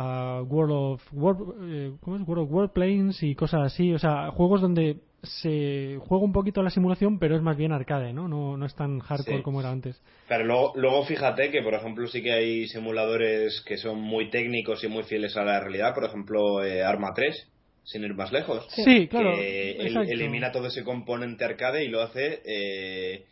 a 0.00 0.42
World 0.42 0.72
of 0.72 1.02
War- 1.12 1.36
eh, 1.62 1.92
¿cómo 2.00 2.16
es? 2.16 2.22
World 2.26 2.44
of 2.44 2.52
Warplanes 2.52 3.22
y 3.22 3.34
cosas 3.34 3.62
así, 3.72 3.92
o 3.92 3.98
sea, 3.98 4.30
juegos 4.30 4.60
donde 4.60 4.98
se 5.22 5.98
juega 6.06 6.24
un 6.24 6.32
poquito 6.32 6.62
la 6.62 6.70
simulación, 6.70 7.18
pero 7.18 7.34
es 7.34 7.42
más 7.42 7.56
bien 7.56 7.72
arcade, 7.72 8.12
¿no? 8.12 8.28
No, 8.28 8.56
no 8.56 8.64
es 8.66 8.74
tan 8.76 9.00
hardcore 9.00 9.38
Sí. 9.38 9.42
como 9.42 9.60
era 9.60 9.72
antes. 9.72 10.00
Pero 10.28 10.44
luego, 10.44 10.72
luego 10.76 11.04
fíjate 11.04 11.50
que, 11.50 11.60
por 11.62 11.74
ejemplo, 11.74 12.06
sí 12.06 12.22
que 12.22 12.32
hay 12.32 12.68
simuladores 12.68 13.60
que 13.66 13.76
son 13.78 13.98
muy 14.00 14.30
técnicos 14.30 14.84
y 14.84 14.88
muy 14.88 15.02
fieles 15.02 15.36
a 15.36 15.42
la 15.44 15.58
realidad. 15.58 15.92
Por 15.94 16.04
ejemplo, 16.04 16.62
eh, 16.64 16.82
Arma 16.84 17.12
3, 17.14 17.50
sin 17.82 18.04
ir 18.04 18.14
más 18.14 18.30
lejos. 18.32 18.64
Sí, 18.70 19.08
claro. 19.08 19.34
que 19.34 19.72
el- 19.72 19.96
elimina 20.08 20.52
todo 20.52 20.68
ese 20.68 20.84
componente 20.84 21.44
arcade 21.44 21.84
y 21.84 21.88
lo 21.88 22.00
hace. 22.02 22.40
eh, 22.44 23.24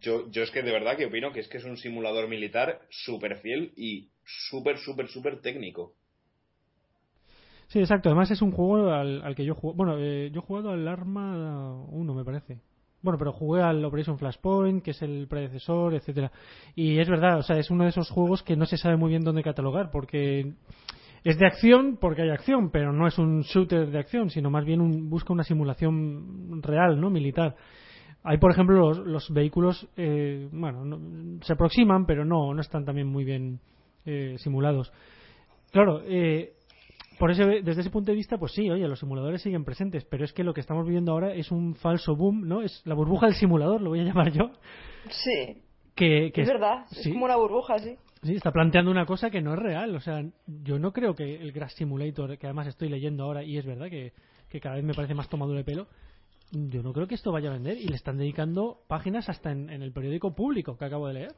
yo, 0.00 0.30
yo 0.30 0.42
es 0.42 0.50
que 0.50 0.62
de 0.62 0.70
verdad 0.72 0.96
que 0.96 1.06
opino 1.06 1.32
que 1.32 1.40
es 1.40 1.48
que 1.48 1.56
es 1.56 1.64
un 1.64 1.76
simulador 1.78 2.28
militar 2.28 2.80
súper 2.90 3.36
fiel 3.38 3.72
y 3.76 4.10
súper, 4.50 4.76
súper, 4.78 5.08
súper 5.08 5.40
técnico. 5.40 5.94
Sí, 7.70 7.78
exacto. 7.78 8.08
Además 8.08 8.30
es 8.32 8.42
un 8.42 8.50
juego 8.50 8.90
al, 8.90 9.22
al 9.22 9.34
que 9.36 9.44
yo 9.44 9.54
jugué. 9.54 9.76
Bueno, 9.76 9.94
eh, 9.96 10.30
yo 10.32 10.40
he 10.40 10.44
jugado 10.44 10.70
al 10.70 10.86
Arma 10.88 11.84
1, 11.88 12.14
me 12.14 12.24
parece. 12.24 12.60
Bueno, 13.00 13.16
pero 13.16 13.32
jugué 13.32 13.62
al 13.62 13.84
Operation 13.84 14.18
Flashpoint, 14.18 14.82
que 14.82 14.90
es 14.90 15.00
el 15.02 15.28
predecesor, 15.28 15.94
etcétera. 15.94 16.32
Y 16.74 16.98
es 16.98 17.08
verdad, 17.08 17.38
o 17.38 17.42
sea, 17.42 17.56
es 17.58 17.70
uno 17.70 17.84
de 17.84 17.90
esos 17.90 18.10
juegos 18.10 18.42
que 18.42 18.56
no 18.56 18.66
se 18.66 18.76
sabe 18.76 18.96
muy 18.96 19.10
bien 19.10 19.22
dónde 19.22 19.44
catalogar, 19.44 19.90
porque 19.92 20.52
es 21.22 21.38
de 21.38 21.46
acción, 21.46 21.96
porque 22.00 22.22
hay 22.22 22.30
acción, 22.30 22.70
pero 22.70 22.92
no 22.92 23.06
es 23.06 23.18
un 23.18 23.42
shooter 23.42 23.88
de 23.88 23.98
acción, 24.00 24.30
sino 24.30 24.50
más 24.50 24.64
bien 24.64 24.80
un, 24.80 25.08
busca 25.08 25.32
una 25.32 25.44
simulación 25.44 26.60
real, 26.62 27.00
¿no? 27.00 27.08
Militar. 27.08 27.54
Hay, 28.24 28.38
por 28.38 28.50
ejemplo, 28.50 28.76
los, 28.80 28.98
los 28.98 29.30
vehículos, 29.32 29.88
eh, 29.96 30.48
bueno, 30.52 30.84
no- 30.84 31.40
se 31.44 31.52
aproximan, 31.52 32.04
pero 32.04 32.24
no, 32.24 32.52
no 32.52 32.60
están 32.60 32.84
también 32.84 33.06
muy 33.06 33.24
bien 33.24 33.60
eh, 34.04 34.34
simulados. 34.38 34.92
Claro, 35.70 36.02
eh, 36.04 36.54
por 37.20 37.30
ese, 37.30 37.44
desde 37.44 37.82
ese 37.82 37.90
punto 37.90 38.10
de 38.10 38.16
vista, 38.16 38.38
pues 38.38 38.52
sí, 38.52 38.70
oye, 38.70 38.88
los 38.88 38.98
simuladores 38.98 39.42
siguen 39.42 39.62
presentes, 39.62 40.04
pero 40.06 40.24
es 40.24 40.32
que 40.32 40.42
lo 40.42 40.54
que 40.54 40.62
estamos 40.62 40.86
viviendo 40.86 41.12
ahora 41.12 41.34
es 41.34 41.52
un 41.52 41.74
falso 41.74 42.16
boom, 42.16 42.48
¿no? 42.48 42.62
Es 42.62 42.80
la 42.86 42.94
burbuja 42.94 43.26
del 43.26 43.34
simulador, 43.34 43.82
lo 43.82 43.90
voy 43.90 44.00
a 44.00 44.04
llamar 44.04 44.32
yo, 44.32 44.50
Sí, 45.10 45.62
que, 45.94 46.32
que 46.32 46.40
es 46.40 46.48
verdad. 46.48 46.86
Es 46.90 47.06
como 47.08 47.26
una 47.26 47.36
burbuja, 47.36 47.78
sí. 47.78 47.96
sí, 48.22 48.34
está 48.34 48.52
planteando 48.52 48.90
una 48.90 49.04
cosa 49.04 49.28
que 49.28 49.42
no 49.42 49.52
es 49.52 49.58
real. 49.58 49.94
O 49.94 50.00
sea, 50.00 50.24
yo 50.46 50.78
no 50.78 50.92
creo 50.92 51.14
que 51.14 51.36
el 51.36 51.52
Grass 51.52 51.74
Simulator, 51.74 52.38
que 52.38 52.46
además 52.46 52.68
estoy 52.68 52.88
leyendo 52.88 53.24
ahora, 53.24 53.44
y 53.44 53.58
es 53.58 53.66
verdad 53.66 53.90
que, 53.90 54.14
que 54.48 54.58
cada 54.58 54.76
vez 54.76 54.84
me 54.84 54.94
parece 54.94 55.14
más 55.14 55.28
tomado 55.28 55.52
de 55.52 55.62
pelo, 55.62 55.88
yo 56.52 56.82
no 56.82 56.94
creo 56.94 57.06
que 57.06 57.16
esto 57.16 57.32
vaya 57.32 57.50
a 57.50 57.52
vender 57.52 57.76
y 57.76 57.86
le 57.86 57.96
están 57.96 58.16
dedicando 58.16 58.80
páginas 58.88 59.28
hasta 59.28 59.52
en, 59.52 59.68
en 59.68 59.82
el 59.82 59.92
periódico 59.92 60.34
público 60.34 60.78
que 60.78 60.86
acabo 60.86 61.06
de 61.06 61.14
leer. 61.14 61.32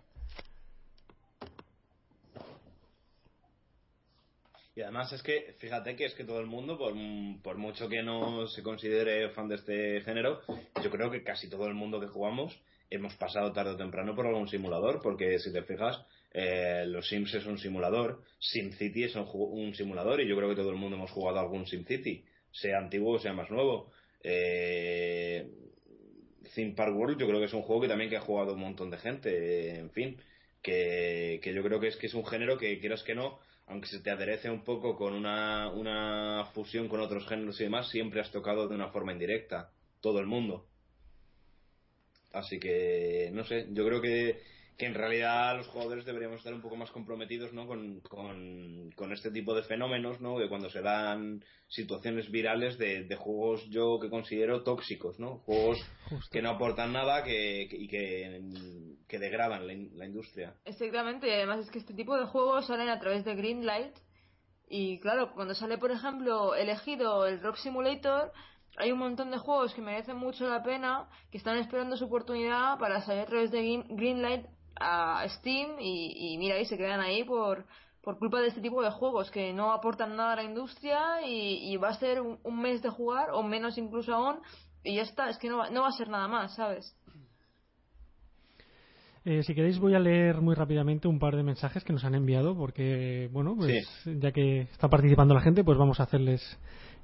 Y 4.75 4.81
además 4.81 5.13
es 5.13 5.23
que, 5.23 5.55
fíjate 5.59 5.97
que 5.97 6.07
es 6.07 6.15
que 6.15 6.25
todo 6.25 6.41
el 6.41 6.47
mundo, 6.47 6.79
por, 6.79 6.95
por 7.43 7.59
mucho 7.59 7.89
que 7.89 8.03
no 8.03 8.47
se 8.47 8.63
considere 8.63 9.29
fan 9.31 9.49
de 9.49 9.57
este 9.57 10.01
género, 10.01 10.41
yo 10.83 10.91
creo 10.91 11.11
que 11.11 11.23
casi 11.23 11.51
todo 11.51 11.67
el 11.67 11.75
mundo 11.75 12.01
que 12.01 12.07
jugamos 12.07 12.59
hemos 12.89 13.15
pasado 13.17 13.53
tarde 13.53 13.73
o 13.73 13.77
temprano 13.77 14.15
por 14.15 14.27
algún 14.27 14.49
simulador, 14.49 15.01
porque 15.03 15.39
si 15.39 15.53
te 15.53 15.63
fijas, 15.63 16.03
eh, 16.33 16.85
los 16.87 17.09
Sims 17.09 17.35
es 17.35 17.47
un 17.47 17.59
simulador, 17.59 18.23
SimCity 18.39 19.05
es 19.05 19.17
un, 19.17 19.27
un 19.33 19.75
simulador, 19.75 20.21
y 20.21 20.29
yo 20.29 20.37
creo 20.37 20.49
que 20.49 20.57
todo 20.57 20.71
el 20.71 20.77
mundo 20.77 20.97
hemos 20.97 21.11
jugado 21.11 21.39
algún 21.39 21.67
SimCity, 21.67 22.25
sea 22.51 22.79
antiguo 22.79 23.17
o 23.17 23.19
sea 23.19 23.33
más 23.33 23.51
nuevo. 23.51 23.91
Eh, 24.23 25.51
Theme 26.55 26.75
Park 26.75 26.95
World 26.95 27.19
yo 27.19 27.27
creo 27.27 27.41
que 27.41 27.47
es 27.47 27.55
un 27.55 27.63
juego 27.63 27.83
que 27.83 27.89
también 27.89 28.11
que 28.11 28.17
ha 28.17 28.21
jugado 28.21 28.55
un 28.55 28.61
montón 28.61 28.91
de 28.91 28.99
gente, 28.99 29.79
en 29.79 29.91
fin, 29.91 30.19
que, 30.63 31.41
que 31.43 31.55
yo 31.55 31.63
creo 31.63 31.81
que 31.81 31.89
es 31.89 31.97
que 31.97 32.07
es 32.07 32.15
un 32.15 32.27
género 32.27 32.59
que 32.59 32.79
quieras 32.79 33.03
que 33.03 33.15
no, 33.15 33.39
aunque 33.67 33.89
se 33.89 34.01
te 34.01 34.11
aderece 34.11 34.51
un 34.51 34.65
poco 34.65 34.97
con 34.97 35.15
una, 35.15 35.71
una 35.71 36.51
fusión 36.55 36.89
con 36.89 37.01
otros 37.01 37.27
géneros 37.27 37.61
y 37.61 37.65
demás, 37.65 37.89
siempre 37.89 38.21
has 38.21 38.31
tocado 38.31 38.69
de 38.69 38.75
una 38.75 38.89
forma 38.89 39.13
indirecta, 39.13 39.71
todo 40.01 40.21
el 40.21 40.27
mundo. 40.27 40.67
Así 42.33 42.59
que, 42.59 43.31
no 43.33 43.45
sé, 43.45 43.69
yo 43.71 43.87
creo 43.87 44.01
que, 44.01 44.43
que 44.83 44.89
en 44.89 44.95
realidad 44.95 45.57
los 45.59 45.69
jugadores 45.69 46.05
deberíamos 46.05 46.39
estar 46.39 46.53
un 46.53 46.61
poco 46.61 46.75
más 46.75 46.91
comprometidos 46.91 47.53
¿no? 47.53 47.69
con, 47.69 48.01
con, 48.01 48.91
con 48.97 49.13
este 49.13 49.31
tipo 49.31 49.55
de 49.55 49.63
fenómenos, 49.63 50.21
¿no? 50.21 50.39
que 50.39 50.49
cuando 50.49 50.69
se 50.71 50.81
dan 50.83 51.45
situaciones 51.69 52.29
virales 52.33 52.79
de, 52.79 53.05
de 53.05 53.15
juegos 53.15 53.65
yo 53.71 54.01
que 54.01 54.11
considero 54.11 54.65
tóxicos, 54.65 55.21
¿no? 55.21 55.37
juegos 55.47 55.79
Justo. 56.09 56.29
que 56.33 56.43
no 56.43 56.51
aportan 56.51 56.93
nada 56.93 57.23
que, 57.23 57.69
que- 57.71 57.77
y 57.77 57.87
que, 57.87 58.41
que 59.07 59.19
degradan 59.21 59.69
la, 59.69 59.73
in- 59.73 59.97
la 59.97 60.05
industria. 60.07 60.57
Exactamente, 60.65 61.29
y 61.29 61.31
además 61.31 61.61
es 61.61 61.71
que 61.71 61.79
este 61.79 61.95
tipo 61.95 62.19
de 62.19 62.25
juegos 62.27 62.67
salen 62.67 62.89
a 62.89 62.99
través 62.99 63.25
de 63.25 63.37
Greenlight. 63.37 63.95
Y 64.69 64.99
claro, 64.99 65.33
cuando 65.33 65.55
sale, 65.55 65.79
por 65.79 65.93
ejemplo, 65.93 66.57
elegido 66.57 67.25
el 67.29 67.41
Rock 67.41 67.55
Simulator, 67.59 68.33
hay 68.79 68.91
un 68.91 68.99
montón 68.99 69.31
de 69.31 69.39
juegos 69.39 69.75
que 69.75 69.81
merecen 69.83 70.17
mucho 70.17 70.49
la 70.49 70.65
pena, 70.65 71.09
que 71.31 71.39
están 71.39 71.57
esperando 71.59 71.97
su 71.97 72.07
oportunidad 72.07 72.79
para 72.81 73.01
salir 73.03 73.23
a 73.23 73.27
través 73.27 73.53
de 73.53 73.59
Green- 73.63 73.87
Greenlight 73.91 74.47
a 74.81 75.27
Steam 75.29 75.79
y, 75.81 76.35
y 76.35 76.39
mira, 76.39 76.59
y 76.59 76.65
se 76.65 76.77
quedan 76.77 77.01
ahí 77.01 77.25
por, 77.25 77.67
por 78.03 78.19
culpa 78.19 78.41
de 78.41 78.49
este 78.49 78.61
tipo 78.61 78.83
de 78.83 78.91
juegos 78.91 79.31
que 79.31 79.53
no 79.53 79.73
aportan 79.73 80.17
nada 80.17 80.33
a 80.33 80.37
la 80.37 80.45
industria 80.45 81.27
y, 81.27 81.73
y 81.73 81.77
va 81.77 81.89
a 81.91 81.99
ser 81.99 82.21
un, 82.21 82.39
un 82.43 82.61
mes 82.61 82.83
de 82.83 82.91
jugar 82.91 83.31
o 83.33 83.43
menos 83.43 83.79
incluso 83.79 84.15
aún 84.15 84.37
y 84.85 84.97
ya 84.97 85.03
está, 85.03 85.31
es 85.31 85.39
que 85.39 85.49
no 85.49 85.59
va, 85.59 85.71
no 85.71 85.83
va 85.83 85.89
a 85.89 85.93
ser 85.93 86.09
nada 86.09 86.29
más, 86.29 86.55
¿sabes? 86.57 86.97
Eh, 89.25 89.45
si 89.45 89.55
queréis 89.55 89.79
voy 89.79 89.95
a 89.95 90.01
leer 90.01 90.41
muy 90.41 90.57
rápidamente 90.57 91.07
un 91.07 91.21
par 91.21 91.37
de 91.37 91.45
mensajes 91.45 91.85
que 91.85 91.93
nos 91.93 92.05
han 92.05 92.17
enviado 92.17 92.57
porque, 92.57 93.29
bueno, 93.33 93.55
pues 93.57 93.87
ya 94.05 94.33
que 94.33 94.63
está 94.63 94.89
participando 94.89 95.33
la 95.33 95.41
gente, 95.41 95.63
pues 95.63 95.79
vamos 95.79 96.01
a 96.01 96.05
hacerles 96.05 96.59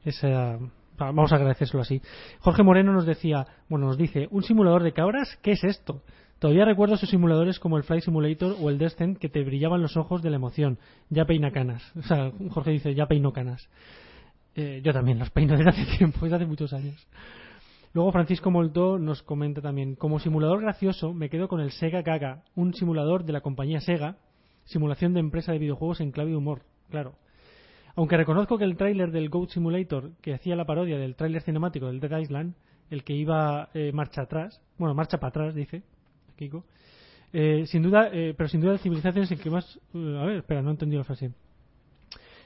esa... 0.05 0.59
Vamos 0.99 1.31
a 1.31 1.37
agradecérselo 1.37 1.81
así. 1.81 2.03
Jorge 2.41 2.64
Moreno 2.64 2.93
nos 2.93 3.07
decía, 3.07 3.47
bueno, 3.69 3.87
nos 3.87 3.97
dice, 3.97 4.27
un 4.33 4.43
simulador 4.43 4.83
de 4.83 4.93
cabras, 4.93 5.39
¿qué 5.45 5.53
es 5.53 5.62
esto? 5.62 6.03
Todavía 6.39 6.64
recuerdo 6.64 6.95
esos 6.95 7.11
simuladores 7.11 7.59
como 7.59 7.78
el 7.78 7.82
Flight 7.82 8.05
Simulator 8.05 8.55
o 8.61 8.70
el 8.70 8.78
Descent 8.78 9.18
que 9.18 9.28
te 9.28 9.43
brillaban 9.43 9.82
los 9.82 9.97
ojos 9.97 10.22
de 10.22 10.30
la 10.30 10.36
emoción. 10.36 10.78
Ya 11.11 11.24
peina 11.24 11.51
canas. 11.51 11.82
O 11.97 12.03
sea, 12.03 12.30
Jorge 12.51 12.70
dice, 12.70 12.95
ya 12.95 13.07
peino 13.07 13.32
canas. 13.32 13.68
Eh, 14.55 14.80
yo 14.84 14.93
también 14.93 15.18
los 15.18 15.30
peino 15.30 15.57
desde 15.57 15.70
hace 15.70 15.84
tiempo, 15.99 16.20
desde 16.22 16.36
hace 16.36 16.47
muchos 16.47 16.72
años. 16.72 17.07
Luego 17.93 18.12
Francisco 18.12 18.51
Molto 18.53 18.99
nos 18.99 19.22
comenta 19.22 19.61
también, 19.61 19.97
como 19.97 20.20
simulador 20.20 20.61
gracioso 20.61 21.12
me 21.12 21.28
quedo 21.28 21.49
con 21.49 21.61
el 21.61 21.72
Sega 21.72 22.03
Gaga, 22.03 22.45
un 22.55 22.74
simulador 22.74 23.24
de 23.24 23.32
la 23.32 23.41
compañía 23.41 23.80
Sega, 23.80 24.16
simulación 24.64 25.14
de 25.14 25.20
empresa 25.20 25.53
de 25.53 25.59
videojuegos 25.59 26.01
en 26.01 26.12
clave 26.12 26.30
de 26.30 26.36
humor, 26.36 26.62
claro. 26.91 27.14
Aunque 27.97 28.16
reconozco 28.16 28.59
que 28.59 28.64
el 28.64 28.76
tráiler 28.76 29.11
del 29.11 29.30
Goat 29.30 29.51
Simulator, 29.51 30.12
que 30.20 30.34
hacía 30.34 30.55
la 30.55 30.66
parodia 30.66 30.99
del 30.99 31.16
tráiler 31.16 31.43
cinemático 31.43 31.86
del 31.86 31.99
Dead 31.99 32.18
Island, 32.20 32.55
el 32.91 33.03
que 33.03 33.14
iba 33.14 33.70
eh, 33.74 33.91
marcha 33.93 34.22
atrás, 34.22 34.62
bueno, 34.76 34.95
marcha 34.95 35.18
para 35.18 35.30
atrás, 35.30 35.55
dice 35.55 35.82
Kiko, 36.39 36.64
eh, 37.32 37.64
sin 37.66 37.82
duda, 37.82 38.09
eh, 38.12 38.32
pero 38.36 38.49
sin 38.49 38.61
duda 38.62 38.72
el 38.72 38.78
Civilización 38.78 39.24
es 39.24 39.30
el 39.32 39.41
que 39.41 39.51
más... 39.51 39.78
eh, 39.95 40.18
a 40.18 40.24
ver, 40.24 40.36
espera, 40.39 40.62
no 40.62 40.70
he 40.70 40.72
entendido 40.72 41.01
la 41.01 41.05
frase. 41.05 41.30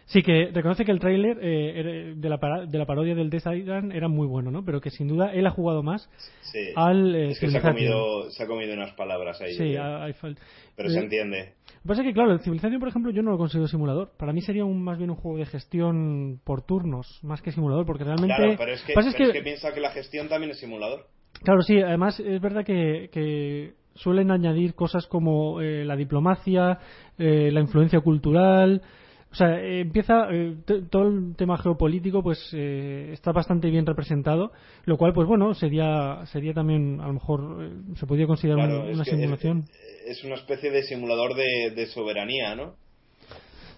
Sí, 0.07 0.21
que 0.23 0.51
reconoce 0.53 0.85
que 0.85 0.91
el 0.91 0.99
tráiler 0.99 1.39
eh, 1.41 2.15
de, 2.17 2.29
la 2.29 2.37
para- 2.39 2.67
de 2.67 2.77
la 2.77 2.85
parodia 2.85 3.15
del 3.15 3.31
Death 3.31 3.47
Island 3.55 3.93
era 3.95 4.09
muy 4.09 4.27
bueno, 4.27 4.51
¿no? 4.51 4.65
Pero 4.65 4.81
que 4.81 4.91
sin 4.91 5.07
duda 5.07 5.33
él 5.33 5.47
ha 5.47 5.51
jugado 5.51 5.83
más 5.85 6.11
Sí. 6.43 6.59
al 6.75 7.15
eh, 7.15 7.29
es 7.31 7.39
que 7.41 7.49
se 7.49 7.59
ha, 7.59 7.63
comido, 7.63 8.29
se 8.31 8.43
ha 8.43 8.47
comido 8.49 8.75
unas 8.75 8.93
palabras 8.95 9.41
ahí. 9.41 9.53
Sí, 9.53 9.59
creo. 9.71 9.83
a- 9.83 10.05
hay 10.05 10.13
fal- 10.13 10.37
pero 10.77 10.89
eh, 10.89 10.93
se 10.93 10.99
entiende. 10.99 11.39
Lo 11.39 11.83
que 11.83 11.89
pasa 11.89 12.03
es 12.03 12.09
que, 12.09 12.13
claro, 12.15 12.33
el 12.33 12.41
Civilización, 12.41 12.81
por 12.81 12.89
ejemplo, 12.89 13.13
yo 13.13 13.23
no 13.23 13.31
lo 13.31 13.39
considero 13.39 13.69
simulador. 13.69 14.11
Para 14.19 14.33
mí 14.33 14.41
sería 14.43 14.65
un, 14.65 14.83
más 14.83 14.99
bien 14.99 15.11
un 15.11 15.17
juego 15.17 15.39
de 15.39 15.47
gestión 15.47 16.41
por 16.45 16.63
turnos, 16.63 17.21
más 17.23 17.41
que 17.41 17.53
simulador, 17.53 17.87
porque 17.87 18.05
realmente... 18.05 18.35
Claro, 18.37 18.55
pero 18.59 18.73
es 18.73 18.83
que, 18.83 18.93
pasa 18.95 19.09
es 19.11 19.15
pero 19.15 19.29
es 19.29 19.33
que- 19.33 19.39
que 19.39 19.45
piensa 19.45 19.73
que 19.73 19.81
la 19.81 19.93
gestión 19.93 20.29
también 20.29 20.51
es 20.51 20.59
simulador. 20.59 21.07
Claro, 21.45 21.63
sí, 21.63 21.79
además 21.81 22.19
es 22.21 22.41
verdad 22.41 22.65
que, 22.65 23.09
que 23.13 23.75
suelen 23.95 24.31
añadir 24.31 24.75
cosas 24.75 25.07
como 25.07 25.61
eh, 25.61 25.85
la 25.85 25.97
diplomacia, 25.97 26.79
eh, 27.19 27.51
la 27.53 27.61
influencia 27.61 28.01
cultural. 28.01 28.83
O 29.31 29.35
sea, 29.35 29.59
eh, 29.59 29.81
empieza 29.81 30.29
eh, 30.31 30.57
todo 30.91 31.09
el 31.09 31.35
tema 31.37 31.57
geopolítico, 31.57 32.23
pues 32.23 32.53
está 32.53 33.33
bastante 33.33 33.71
bien 33.71 33.87
representado, 33.87 34.53
lo 34.85 34.99
cual, 34.99 35.15
pues 35.15 35.27
bueno, 35.27 35.55
sería 35.55 36.27
sería 36.27 36.53
también, 36.53 37.01
a 37.01 37.07
lo 37.07 37.15
mejor, 37.15 37.71
se 37.97 38.07
podría 38.07 38.27
considerar 38.27 38.69
Claro, 38.69 38.93
una 38.93 39.05
simulación. 39.05 39.65
Es, 40.07 40.19
es 40.19 40.25
una 40.25 40.35
especie 40.35 40.71
de 40.71 40.83
simulador 40.83 41.35
de, 41.35 41.73
de 41.75 41.87
soberanía, 41.87 42.55
¿no? 42.55 42.75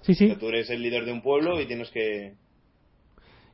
Sí, 0.02 0.14
sí. 0.14 0.34
Tú 0.38 0.48
eres 0.48 0.68
el 0.70 0.82
líder 0.82 1.04
de 1.04 1.12
un 1.12 1.22
pueblo 1.22 1.60
y 1.60 1.66
tienes 1.66 1.90
que. 1.90 2.34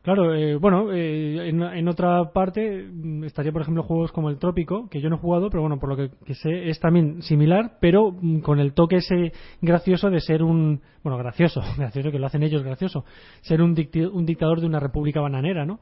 Claro, 0.03 0.35
eh, 0.35 0.57
bueno, 0.57 0.91
eh, 0.93 1.51
en, 1.51 1.89
otra 1.89 2.33
parte 2.33 2.89
mm, 2.91 3.25
estaría, 3.25 3.53
por 3.53 3.61
ejemplo, 3.61 3.83
juegos 3.83 4.13
como 4.13 4.31
el 4.31 4.39
Trópico, 4.39 4.89
que 4.89 5.03
yo 5.03 5.11
no 5.11 5.17
he 5.17 5.19
jugado, 5.19 5.51
pero 5.51 5.61
bueno, 5.61 5.79
por 5.79 5.91
lo 5.91 5.97
que, 5.97 6.35
sé 6.35 6.71
es 6.71 6.81
también 6.81 7.21
similar, 7.21 7.77
pero 7.83 8.11
mm, 8.11 8.41
con 8.41 8.61
el 8.61 8.73
toque 8.73 8.97
ese 8.97 9.33
gracioso 9.61 10.09
de 10.09 10.21
ser 10.21 10.43
un, 10.43 10.81
bueno, 11.03 11.19
gracioso, 11.19 11.61
gracioso 11.77 12.11
que 12.11 12.19
lo 12.19 12.27
hacen 12.27 12.43
ellos 12.43 12.63
gracioso, 12.63 13.05
ser 13.43 13.61
un, 13.61 13.77
un 14.13 14.25
dictador 14.25 14.61
de 14.61 14.67
una 14.67 14.81
república 14.81 15.21
bananera, 15.21 15.67
¿no? 15.67 15.81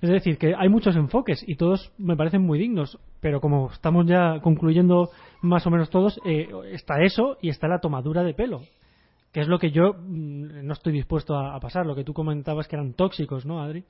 Es 0.00 0.10
decir, 0.10 0.36
que 0.36 0.54
hay 0.56 0.68
muchos 0.68 0.96
enfoques 0.96 1.44
y 1.46 1.54
todos 1.54 1.92
me 1.96 2.16
parecen 2.16 2.42
muy 2.42 2.58
dignos, 2.58 2.98
pero 3.20 3.40
como 3.40 3.70
estamos 3.70 4.06
ya 4.06 4.40
concluyendo 4.40 5.10
más 5.42 5.64
o 5.66 5.70
menos 5.70 5.90
todos, 5.90 6.18
eh, 6.24 6.48
está 6.72 7.02
eso 7.02 7.36
y 7.40 7.50
está 7.50 7.68
la 7.68 7.80
tomadura 7.80 8.24
de 8.24 8.34
pelo, 8.34 8.62
que 9.32 9.40
es 9.40 9.48
lo 9.48 9.58
que 9.58 9.70
yo 9.70 9.94
mm, 9.94 10.66
no 10.66 10.72
estoy 10.72 10.92
dispuesto 10.92 11.36
a, 11.36 11.58
pasar, 11.60 11.86
lo 11.86 11.94
que 11.94 12.04
tú 12.04 12.12
comentabas 12.12 12.68
que 12.68 12.76
eran 12.76 12.94
tóxicos, 12.94 13.46
¿no, 13.46 13.62
Adri? 13.62 13.84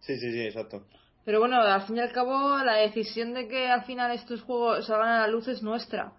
Sí, 0.00 0.18
sí, 0.18 0.32
sí, 0.32 0.40
exacto. 0.40 0.84
Pero 1.24 1.40
bueno, 1.40 1.56
al 1.56 1.82
fin 1.82 1.96
y 1.96 2.00
al 2.00 2.12
cabo, 2.12 2.58
la 2.58 2.74
decisión 2.74 3.32
de 3.32 3.48
que 3.48 3.68
al 3.68 3.84
final 3.84 4.12
estos 4.12 4.42
juegos 4.42 4.86
salgan 4.86 5.08
a 5.08 5.20
la 5.20 5.28
luz 5.28 5.48
es 5.48 5.62
nuestra. 5.62 6.12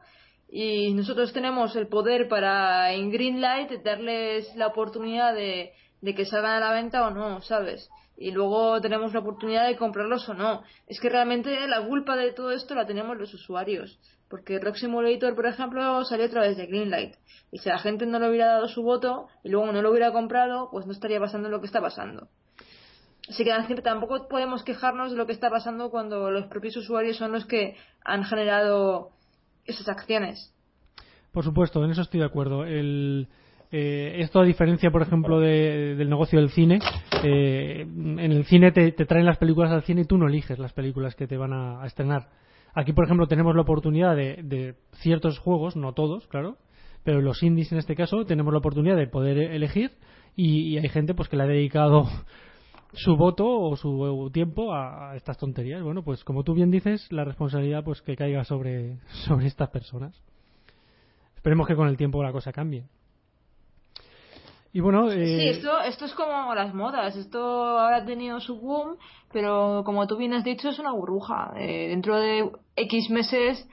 Y 0.50 0.94
nosotros 0.94 1.34
tenemos 1.34 1.76
el 1.76 1.88
poder 1.88 2.28
para, 2.28 2.92
en 2.94 3.12
Greenlight, 3.12 3.84
darles 3.84 4.56
la 4.56 4.68
oportunidad 4.68 5.36
de, 5.36 5.74
de 6.02 6.16
que 6.16 6.26
salgan 6.26 6.56
a 6.56 6.60
la 6.60 6.72
venta 6.72 7.06
o 7.06 7.12
no, 7.12 7.42
¿sabes? 7.42 7.90
Y 8.18 8.32
luego 8.32 8.82
tenemos 8.82 9.14
la 9.14 9.20
oportunidad 9.20 9.68
de 9.68 9.76
comprarlos 9.76 10.28
o 10.30 10.34
no. 10.34 10.64
Es 10.88 11.00
que 11.00 11.10
realmente 11.10 11.68
la 11.68 11.86
culpa 11.86 12.16
de 12.16 12.32
todo 12.32 12.52
esto 12.52 12.74
la 12.74 12.88
tenemos 12.88 13.18
los 13.18 13.34
usuarios. 13.34 14.00
Porque 14.30 14.60
Rock 14.60 14.76
Simulator, 14.76 15.36
por 15.36 15.46
ejemplo, 15.46 16.04
salió 16.04 16.26
a 16.26 16.30
través 16.30 16.58
de 16.58 16.66
Greenlight. 16.66 17.16
Y 17.52 17.60
si 17.60 17.70
la 17.70 17.78
gente 17.78 18.06
no 18.06 18.20
le 18.20 18.30
hubiera 18.30 18.48
dado 18.48 18.68
su 18.68 18.82
voto 18.82 19.28
y 19.44 19.50
luego 19.50 19.72
no 19.72 19.82
lo 19.82 19.92
hubiera 19.92 20.12
comprado, 20.12 20.70
pues 20.72 20.86
no 20.86 20.92
estaría 20.92 21.20
pasando 21.20 21.50
lo 21.50 21.60
que 21.60 21.68
está 21.68 21.82
pasando. 21.82 22.28
Así 23.30 23.44
que 23.44 23.82
tampoco 23.82 24.28
podemos 24.28 24.64
quejarnos 24.64 25.12
de 25.12 25.18
lo 25.18 25.26
que 25.26 25.32
está 25.32 25.50
pasando 25.50 25.90
cuando 25.90 26.30
los 26.32 26.46
propios 26.46 26.78
usuarios 26.78 27.18
son 27.18 27.32
los 27.32 27.46
que 27.46 27.76
han 28.04 28.24
generado 28.24 29.12
esas 29.66 29.90
acciones. 29.90 30.54
Por 31.32 31.44
supuesto, 31.44 31.84
en 31.84 31.92
eso 31.92 32.02
estoy 32.02 32.20
de 32.20 32.26
acuerdo. 32.28 32.66
El, 32.66 33.28
eh, 33.72 34.22
esto 34.22 34.40
a 34.40 34.46
diferencia, 34.46 34.92
por 34.92 35.02
ejemplo, 35.02 35.40
del 35.40 36.10
negocio 36.10 36.40
del 36.40 36.50
cine, 36.50 36.80
eh, 37.24 37.82
en 37.82 38.20
el 38.20 38.46
cine 38.46 38.72
te, 38.72 38.92
traen 38.92 39.26
las 39.26 39.38
películas 39.38 39.72
al 39.72 39.84
cine 39.84 40.02
y 40.02 40.06
tú 40.06 40.18
no 40.18 40.28
eliges 40.28 40.60
las 40.60 40.74
películas 40.74 41.16
que 41.16 41.28
te 41.28 41.38
van 41.38 41.52
a 41.52 41.86
estrenar 41.86 42.30
Aquí, 42.76 42.92
por 42.92 43.06
ejemplo, 43.06 43.26
tenemos 43.28 43.56
la 43.56 43.62
oportunidad 43.62 44.18
de, 44.18 44.76
ciertos 44.96 45.40
juegos, 45.40 45.78
no 45.78 45.94
todos, 45.94 46.28
claro, 46.28 46.58
pero 47.06 47.22
los 47.22 47.42
indies 47.42 47.72
en 47.72 47.78
este 47.78 47.96
caso 47.96 48.26
tenemos 48.26 48.52
la 48.52 48.60
oportunidad 48.60 48.98
de 48.98 49.08
poder 49.08 49.38
elegir 49.38 49.92
y, 50.36 50.78
hay 50.78 50.90
gente 50.90 51.14
pues 51.14 51.30
que 51.30 51.38
le 51.38 51.44
ha 51.44 51.48
dedicado 51.48 52.04
su 52.94 53.16
voto 53.16 53.48
o 53.48 53.78
su 53.78 54.30
tiempo 54.34 54.74
a, 54.74 55.16
estas 55.16 55.38
tonterías. 55.38 55.84
Bueno, 55.84 56.04
pues 56.04 56.26
como 56.26 56.44
tú 56.44 56.54
bien 56.54 56.70
dices, 56.70 57.10
la 57.14 57.24
responsabilidad 57.24 57.86
pues 57.86 58.02
que 58.02 58.18
caiga 58.18 58.44
sobre, 58.44 58.98
sobre 59.26 59.48
estas 59.48 59.70
personas. 59.70 60.22
Esperemos 61.38 61.68
que 61.68 61.76
con 61.76 61.88
el 61.88 61.96
tiempo 61.96 62.22
la 62.24 62.34
cosa 62.34 62.52
cambie. 62.52 62.84
Y 64.76 64.82
bueno, 64.82 65.10
Sí, 65.10 65.18
eh, 65.18 65.52
esto, 65.52 65.80
esto 65.84 66.04
es 66.04 66.14
como 66.16 66.54
las 66.54 66.74
modas. 66.74 67.16
Esto 67.16 67.40
ahora 67.40 67.96
ha 67.96 68.06
tenido 68.06 68.42
su 68.42 68.60
boom, 68.60 68.98
pero 69.32 69.84
como 69.86 70.06
tú 70.06 70.18
bien 70.18 70.34
has 70.34 70.44
dicho, 70.44 70.68
es 70.68 70.80
una 70.80 70.92
burbuja. 70.92 71.54
Eh, 71.56 71.88
dentro 71.88 72.20
de 72.20 72.52
X 72.76 73.10
meses, 73.10 73.70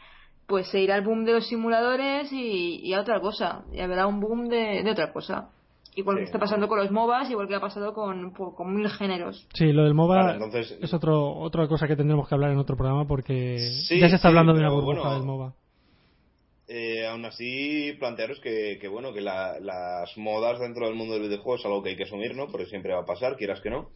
pues 0.46 0.68
se 0.68 0.78
irá 0.78 0.94
el 0.94 1.04
boom 1.04 1.24
de 1.24 1.32
los 1.32 1.48
simuladores 1.48 2.32
y, 2.32 2.94
a 2.94 3.00
otra 3.00 3.20
cosa. 3.20 3.64
Y 3.72 3.80
habrá 3.80 4.06
un 4.06 4.20
boom 4.20 4.48
de, 4.48 4.88
otra 4.88 5.12
cosa. 5.12 5.48
Igual 5.96 6.18
que 6.18 6.22
está 6.22 6.38
pasando 6.38 6.68
con 6.68 6.78
los 6.78 6.92
MOBAs, 6.92 7.28
igual 7.30 7.48
que 7.48 7.56
ha 7.56 7.60
pasado 7.60 7.94
con, 7.94 8.30
con 8.30 8.72
mil 8.72 8.88
géneros. 8.88 9.44
Sí, 9.54 9.72
lo 9.72 9.82
del 9.82 9.94
MOBA 9.94 10.38
es 10.54 10.94
otro, 10.94 11.36
otra 11.36 11.66
cosa 11.66 11.88
que 11.88 11.96
tendremos 11.96 12.28
que 12.28 12.36
hablar 12.36 12.52
en 12.52 12.58
otro 12.58 12.76
programa 12.76 13.08
porque 13.08 13.56
ya 13.90 14.08
se 14.08 14.14
está 14.14 14.28
hablando 14.28 14.52
de 14.52 14.60
una 14.60 14.70
burbuja 14.70 15.14
del 15.14 15.24
MOBA 15.24 15.52
eh, 16.68 17.06
aún 17.06 17.24
así 17.24 17.94
plantearos 17.98 18.40
que, 18.40 18.78
bueno 18.88 19.12
que 19.12 19.20
las 19.20 20.16
modas 20.16 20.60
dentro 20.60 20.86
del 20.86 20.94
mundo 20.94 21.14
del 21.14 21.24
videojuego 21.24 21.56
es 21.58 21.64
algo 21.64 21.82
que 21.82 21.90
hay 21.90 21.96
que 21.96 22.04
asumir 22.04 22.36
no 22.36 22.48
porque 22.48 22.66
siempre 22.66 22.92
va 22.94 23.00
a 23.00 23.06
pasar 23.06 23.36
quieras 23.36 23.60
que 23.60 23.70
no. 23.70 23.90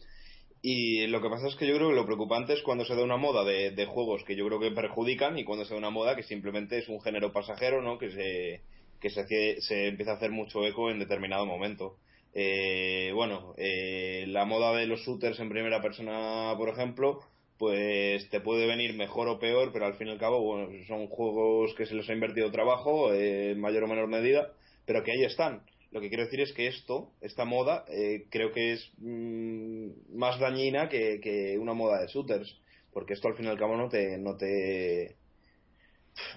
Y 0.61 1.07
lo 1.07 1.21
que 1.21 1.29
pasa 1.29 1.47
es 1.47 1.55
que 1.55 1.67
yo 1.67 1.75
creo 1.75 1.89
que 1.89 1.95
lo 1.95 2.05
preocupante 2.05 2.53
es 2.53 2.61
cuando 2.63 2.83
se 2.83 2.95
da 2.95 3.03
una 3.03 3.17
moda 3.17 3.43
de, 3.43 3.85
juegos 3.85 4.23
que 4.23 4.35
yo 4.35 4.45
creo 4.47 4.59
que 4.59 4.71
perjudican 4.71 5.37
y 5.37 5.43
cuando 5.43 5.65
se 5.65 5.73
da 5.73 5.77
una 5.77 5.91
moda 5.91 6.15
que 6.15 6.23
simplemente 6.23 6.79
es 6.79 6.89
un 6.89 6.99
género 6.99 7.31
pasajero 7.31 7.81
no 7.81 7.97
que 7.97 8.11
se 8.11 8.61
que 8.99 9.11
se, 9.11 9.61
se 9.61 9.87
empieza 9.87 10.13
a 10.13 10.15
hacer 10.15 10.31
mucho 10.31 10.65
eco 10.65 10.89
en 10.89 10.99
determinado 10.99 11.45
momento. 11.45 11.97
Eh, 12.33 13.11
bueno 13.13 13.53
eh, 13.57 14.25
la 14.27 14.45
moda 14.45 14.75
de 14.75 14.87
los 14.87 15.01
shooters 15.01 15.39
en 15.39 15.49
primera 15.49 15.81
persona 15.81 16.53
por 16.57 16.69
ejemplo 16.69 17.21
pues 17.57 18.29
te 18.29 18.39
puede 18.39 18.67
venir 18.67 18.95
mejor 18.95 19.27
o 19.27 19.39
peor, 19.39 19.71
pero 19.73 19.85
al 19.85 19.95
fin 19.95 20.07
y 20.07 20.11
al 20.11 20.19
cabo, 20.19 20.41
bueno, 20.41 20.69
son 20.87 21.07
juegos 21.07 21.73
que 21.75 21.85
se 21.85 21.95
les 21.95 22.09
ha 22.09 22.13
invertido 22.13 22.51
trabajo, 22.51 23.13
eh, 23.13 23.51
en 23.51 23.59
mayor 23.59 23.83
o 23.83 23.87
menor 23.87 24.07
medida, 24.07 24.53
pero 24.85 25.03
que 25.03 25.11
ahí 25.11 25.23
están. 25.23 25.63
Lo 25.91 26.01
que 26.01 26.09
quiero 26.09 26.25
decir 26.25 26.41
es 26.41 26.53
que 26.53 26.67
esto, 26.67 27.11
esta 27.21 27.45
moda, 27.45 27.85
eh, 27.87 28.25
creo 28.29 28.51
que 28.51 28.73
es 28.73 28.91
mm, 28.97 30.17
más 30.17 30.39
dañina 30.39 30.89
que, 30.89 31.57
una 31.59 31.73
moda 31.73 32.01
de 32.01 32.07
shooters, 32.07 32.59
porque 32.93 33.13
esto 33.13 33.27
al 33.27 33.35
fin 33.35 33.45
y 33.45 33.49
al 33.49 33.57
cabo 33.57 33.75
no 33.77 33.89
te, 33.89 34.17
no 34.17 34.35
te, 34.35 35.15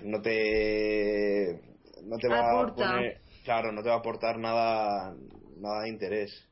no 0.03 0.23
te, 0.23 1.61
no 2.05 2.17
te 2.19 2.29
va 2.29 2.63
a 2.63 2.75
poner, 2.75 3.21
claro, 3.45 3.73
no 3.73 3.83
te 3.83 3.89
va 3.89 3.97
a 3.97 3.99
aportar 3.99 4.39
nada, 4.39 5.15
nada 5.59 5.83
de 5.83 5.89
interés. 5.89 6.47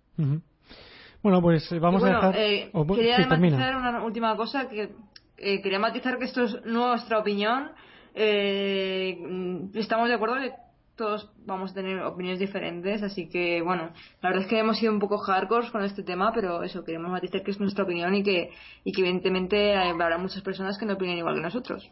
Bueno, 1.23 1.43
pues 1.43 1.71
eh, 1.73 1.79
vamos 1.79 2.03
a 2.05 2.07
dejar. 2.07 2.37
Eh, 2.37 2.71
quería 2.95 3.27
matizar 3.27 3.77
una 3.77 4.05
última 4.05 4.37
cosa 4.37 4.69
que 4.69 4.91
eh, 5.37 5.61
quería 5.63 5.79
matizar 5.79 6.19
que 6.19 6.25
esto 6.25 6.45
es 6.45 6.65
nuestra 6.65 7.19
opinión. 7.19 7.71
estamos 8.15 10.09
de 10.09 10.15
acuerdo 10.15 10.37
que 10.37 10.53
todos 10.97 11.31
vamos 11.47 11.71
a 11.71 11.75
tener 11.75 12.01
opiniones 12.01 12.41
diferentes, 12.41 13.03
así 13.05 13.29
que 13.29 13.63
bueno, 13.63 13.91
la 14.21 14.31
verdad 14.31 14.45
es 14.45 14.51
que 14.51 14.59
hemos 14.59 14.79
sido 14.79 14.93
un 14.93 14.99
poco 14.99 15.19
hardcore 15.19 15.71
con 15.71 15.85
este 15.85 16.03
tema, 16.03 16.33
pero 16.35 16.63
eso, 16.65 16.85
queremos 16.85 17.11
matizar 17.11 17.43
que 17.43 17.53
es 17.53 17.61
nuestra 17.61 17.85
opinión 17.85 18.15
y 18.17 18.25
que, 18.25 18.51
y 18.83 18.93
que 18.93 19.03
evidentemente 19.03 19.77
habrá 19.77 20.19
muchas 20.19 20.43
personas 20.43 20.77
que 20.77 20.87
no 20.87 20.95
opinen 20.95 21.19
igual 21.19 21.37
que 21.37 21.43
nosotros. 21.43 21.89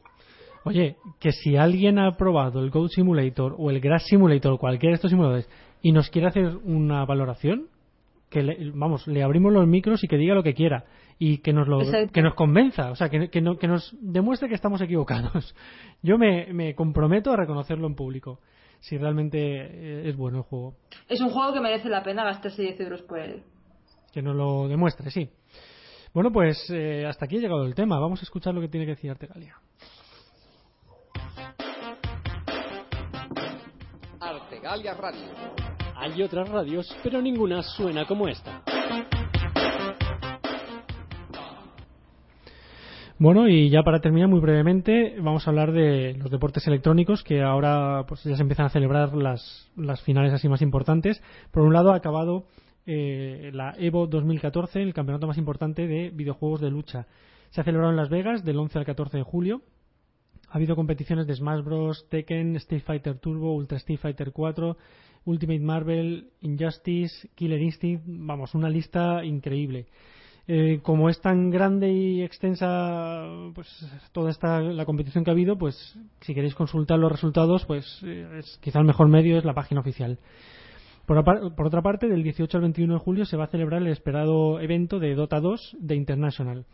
Oye, 0.65 0.97
que 1.21 1.31
si 1.31 1.57
alguien 1.57 2.01
ha 2.01 2.17
probado 2.17 2.59
el 2.61 2.71
Goat 2.71 2.91
Simulator 2.91 3.55
o 3.57 3.71
el 3.71 3.79
Grass 3.81 4.07
Simulator 4.09 4.55
o 4.55 4.59
cualquiera 4.59 4.91
de 4.91 4.97
estos 4.97 5.13
simuladores 5.13 5.49
y 5.81 5.93
nos 5.93 6.11
quiere 6.11 6.27
hacer 6.27 6.57
una 6.65 7.05
valoración, 7.05 7.69
que 8.29 8.43
le, 8.43 8.71
vamos, 8.73 9.07
le 9.07 9.23
abrimos 9.23 9.53
los 9.53 9.67
micros 9.67 10.03
y 10.05 10.09
que 10.09 10.17
diga 10.17 10.35
lo 10.35 10.43
que 10.43 10.55
quiera 10.55 10.85
y 11.19 11.39
que 11.39 11.53
nos 11.53 11.69
lo 11.69 11.81
que 12.13 12.23
nos 12.23 12.35
convenza, 12.35 12.91
o 12.91 12.97
sea, 12.97 13.09
que, 13.09 13.31
que, 13.31 13.41
no, 13.41 13.57
que 13.57 13.69
nos 13.69 13.97
demuestre 14.01 14.49
que 14.49 14.55
estamos 14.55 14.81
equivocados. 14.81 15.55
Yo 16.03 16.19
me, 16.19 16.53
me 16.53 16.75
comprometo 16.75 17.33
a 17.33 17.37
reconocerlo 17.37 17.87
en 17.87 17.95
público 17.95 18.41
si 18.81 18.99
realmente 18.99 19.39
eh, 19.39 20.09
es 20.09 20.17
bueno 20.17 20.39
el 20.39 20.45
juego. 20.45 20.75
Es 21.09 21.21
un 21.21 21.31
juego 21.31 21.53
que 21.53 21.61
merece 21.61 21.89
la 21.89 22.03
pena 22.03 22.25
gastarse 22.25 22.63
10 22.63 22.81
euros 22.81 23.03
por 23.03 23.19
él. 23.19 23.43
Que 24.13 24.23
nos 24.23 24.37
lo 24.37 24.69
demuestre, 24.69 25.11
sí. 25.11 25.31
Bueno, 26.13 26.33
pues 26.33 26.71
eh, 26.71 27.05
hasta 27.07 27.27
aquí 27.27 27.37
ha 27.37 27.41
llegado 27.41 27.65
el 27.65 27.75
tema. 27.75 27.99
Vamos 27.99 28.21
a 28.21 28.23
escuchar 28.23 28.55
lo 28.55 28.61
que 28.61 28.69
tiene 28.69 28.87
que 28.87 28.93
decir 28.93 29.11
Artegalia. 29.11 29.57
Artegalia 34.21 34.95
Radio 34.95 35.76
hay 35.97 36.23
otras 36.23 36.49
radios, 36.49 36.95
pero 37.03 37.21
ninguna 37.23 37.63
suena 37.63 38.07
como 38.07 38.29
esta. 38.29 38.63
Bueno, 43.19 43.49
y 43.49 43.71
ya 43.71 43.83
para 43.83 44.01
terminar 44.01 44.29
muy 44.29 44.41
brevemente, 44.41 45.17
vamos 45.19 45.47
a 45.47 45.51
hablar 45.51 45.73
de 45.73 46.15
los 46.19 46.31
deportes 46.31 46.67
electrónicos 46.67 47.23
que 47.23 47.43
ahora 47.43 48.05
pues 48.07 48.23
ya 48.25 48.37
se 48.37 48.43
empiezan 48.43 48.67
a 48.67 48.71
celebrar 48.71 49.15
las, 49.15 49.71
las 49.75 50.03
finales 50.03 50.35
así 50.35 50.51
más 50.51 50.61
importantes. 50.61 51.23
Por 51.51 51.63
un 51.63 51.73
lado 51.73 51.93
ha 51.93 51.97
acabado 51.97 52.45
eh, 52.85 53.51
la 53.55 53.75
Evo 53.79 54.07
2014, 54.07 54.83
el 54.83 54.93
campeonato 54.93 55.27
más 55.27 55.39
importante 55.39 55.87
de 55.87 56.11
videojuegos 56.11 56.61
de 56.61 56.71
lucha. 56.71 57.07
Se 57.49 57.63
ha 57.63 57.65
celebrado 57.65 57.91
en 57.91 57.97
Las 57.97 58.11
Vegas 58.11 58.45
del 58.45 58.59
11 58.59 58.81
al 58.81 58.85
14 58.85 59.17
de 59.17 59.23
julio. 59.23 59.63
Ha 60.51 60.57
habido 60.57 60.77
competiciones 60.77 61.27
de 61.27 61.35
Smash 61.37 61.65
Bros, 61.65 62.07
Tekken, 62.11 62.55
Street 62.57 62.83
Fighter 62.85 63.19
Turbo, 63.19 63.55
Ultra 63.55 63.79
Street 63.79 63.99
Fighter 63.99 64.31
4, 64.31 64.77
Ultimate 65.27 65.61
Marvel, 65.61 66.31
Injustice, 66.41 67.29
Killer 67.35 67.61
Instinct, 67.61 68.05
vamos, 68.07 68.55
una 68.55 68.71
lista 68.71 69.25
increíble. 69.25 69.87
Eh, 70.49 70.79
como 70.83 71.11
es 71.11 71.21
tan 71.21 71.51
grande 71.51 71.93
y 71.93 72.23
extensa 72.23 73.27
pues 73.53 73.67
toda 74.13 74.31
esta 74.31 74.61
la 74.61 74.85
competición 74.85 75.25
que 75.25 75.31
ha 75.31 75.33
habido 75.33 75.59
pues 75.59 75.99
si 76.21 76.35
queréis 76.35 76.55
consultar 76.55 77.01
los 77.01 77.11
resultados 77.11 77.65
pues 77.65 78.01
eh, 78.05 78.43
quizá 78.61 78.79
el 78.79 78.85
mejor 78.85 79.09
medio 79.09 79.39
es 79.39 79.45
la 79.45 79.55
página 79.55 79.81
oficial. 79.81 80.21
Por, 81.05 81.25
por, 81.25 81.67
otra 81.67 81.83
parte 81.83 82.09
del 82.09 82.23
18 82.23 82.59
al 82.59 82.63
21 82.63 82.95
de 82.95 83.01
julio 83.01 83.25
se 83.25 83.37
va 83.37 83.45
a 83.45 83.49
celebrar 83.49 83.83
el 83.83 83.89
esperado 83.89 84.61
evento 84.61 85.01
de 85.01 85.17
Dota 85.17 85.41
2 85.41 85.79
de 85.81 85.97
International 85.97 86.65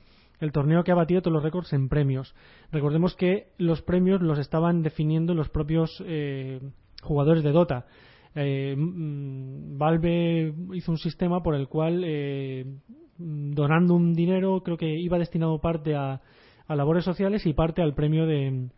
el 0.41 0.53
torneo 0.53 0.83
que 0.83 0.91
ha 0.91 0.97
batido 0.97 1.23
todos 1.23 1.35
los 1.35 1.43
récords 1.45 1.73
en 1.73 1.89
premios. 1.89 2.35
Recordemos 2.73 3.15
que 3.15 3.53
los 3.59 3.81
premios 3.81 4.21
los 4.21 4.41
estaban 4.41 4.83
definiendo 4.83 5.35
los 5.35 5.49
propios 5.49 6.03
eh, 6.05 6.61
jugadores 7.01 7.45
de 7.45 7.53
Dota 7.53 7.87
eh, 8.35 8.75
mm, 8.77 9.77
Valve 9.79 10.55
hizo 10.75 10.93
un 10.93 10.99
sistema 10.99 11.43
por 11.43 11.55
el 11.55 11.69
cual 11.69 12.03
eh, 12.05 12.65
mm, 13.19 13.53
donando 13.53 13.95
un 13.95 14.15
dinero 14.15 14.63
creo 14.63 14.77
que 14.77 14.99
iba 14.99 15.19
destinado 15.19 15.61
parte 15.61 15.95
a, 15.95 16.21
labores 16.69 17.05
sociales 17.05 17.45
y 17.45 17.53
parte 17.53 17.83
al 17.83 17.95
premio 17.95 18.25
de, 18.25 18.71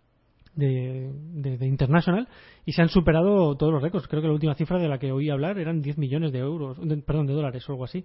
de, 0.56 1.66
International 1.66 2.26
y 2.64 2.72
se 2.72 2.82
han 2.82 2.88
superado 2.88 3.56
todos 3.56 3.72
los 3.72 3.80
récords. 3.80 4.08
Creo 4.08 4.20
que 4.20 4.26
la 4.26 4.34
última 4.34 4.56
cifra 4.56 4.80
de 4.80 4.88
la 4.88 4.98
que 4.98 5.12
oí 5.12 5.30
hablar 5.30 5.58
eran 5.58 5.80
10 5.80 5.98
millones 5.98 6.32
de 6.32 6.40
euros, 6.40 6.76
perdón, 7.06 7.28
de 7.28 7.34
dólares 7.34 7.68
o 7.68 7.72
algo 7.72 7.84
así. 7.84 8.04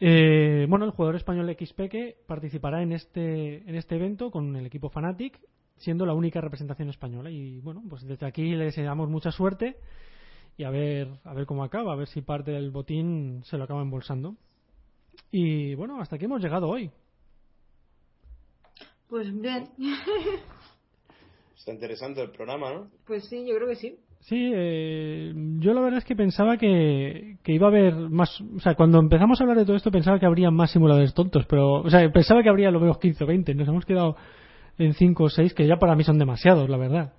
Eh, 0.00 0.64
bueno, 0.66 0.86
el 0.86 0.92
jugador 0.92 1.16
español 1.16 1.54
XPeque 1.54 2.16
participará 2.26 2.82
en 2.82 2.92
este, 2.92 3.68
en 3.68 3.74
este 3.74 3.96
evento 3.96 4.30
con 4.30 4.56
el 4.56 4.64
equipo 4.64 4.88
Fnatic, 4.88 5.38
siendo 5.76 6.06
la 6.06 6.14
única 6.14 6.40
representación 6.40 6.88
española. 6.88 7.30
Y 7.30 7.60
bueno, 7.60 7.82
pues 7.86 8.06
desde 8.06 8.24
aquí 8.24 8.54
le 8.54 8.64
deseamos 8.64 9.10
mucha 9.10 9.30
suerte 9.30 9.76
y 10.60 10.64
a 10.64 10.68
ver, 10.68 11.08
a 11.24 11.32
ver 11.32 11.46
cómo 11.46 11.64
acaba, 11.64 11.94
a 11.94 11.96
ver 11.96 12.06
si 12.06 12.20
parte 12.20 12.50
del 12.50 12.70
botín 12.70 13.40
se 13.44 13.56
lo 13.56 13.64
acaba 13.64 13.80
embolsando. 13.80 14.36
Y 15.32 15.74
bueno, 15.74 15.98
hasta 16.02 16.16
aquí 16.16 16.26
hemos 16.26 16.42
llegado 16.42 16.68
hoy. 16.68 16.90
Pues 19.08 19.32
bien. 19.40 19.70
Está 21.56 21.72
interesante 21.72 22.20
el 22.20 22.30
programa, 22.30 22.74
¿no? 22.74 22.90
Pues 23.06 23.26
sí, 23.26 23.46
yo 23.48 23.56
creo 23.56 23.68
que 23.68 23.76
sí. 23.76 23.96
Sí, 24.20 24.52
eh, 24.54 25.32
yo 25.60 25.72
la 25.72 25.80
verdad 25.80 26.00
es 26.00 26.04
que 26.04 26.14
pensaba 26.14 26.58
que, 26.58 27.38
que 27.42 27.54
iba 27.54 27.68
a 27.68 27.70
haber 27.70 27.94
más. 27.94 28.38
O 28.54 28.60
sea, 28.60 28.74
cuando 28.74 28.98
empezamos 28.98 29.40
a 29.40 29.44
hablar 29.44 29.56
de 29.56 29.64
todo 29.64 29.76
esto 29.76 29.90
pensaba 29.90 30.20
que 30.20 30.26
habría 30.26 30.50
más 30.50 30.72
simuladores 30.72 31.14
tontos, 31.14 31.46
pero. 31.46 31.80
O 31.80 31.88
sea, 31.88 32.06
pensaba 32.12 32.42
que 32.42 32.50
habría 32.50 32.70
lo 32.70 32.80
menos 32.80 32.98
15 32.98 33.24
o 33.24 33.26
20. 33.26 33.54
Nos 33.54 33.66
hemos 33.66 33.86
quedado 33.86 34.16
en 34.76 34.92
5 34.92 35.24
o 35.24 35.30
6, 35.30 35.54
que 35.54 35.66
ya 35.66 35.78
para 35.78 35.96
mí 35.96 36.04
son 36.04 36.18
demasiados, 36.18 36.68
la 36.68 36.76
verdad. 36.76 37.14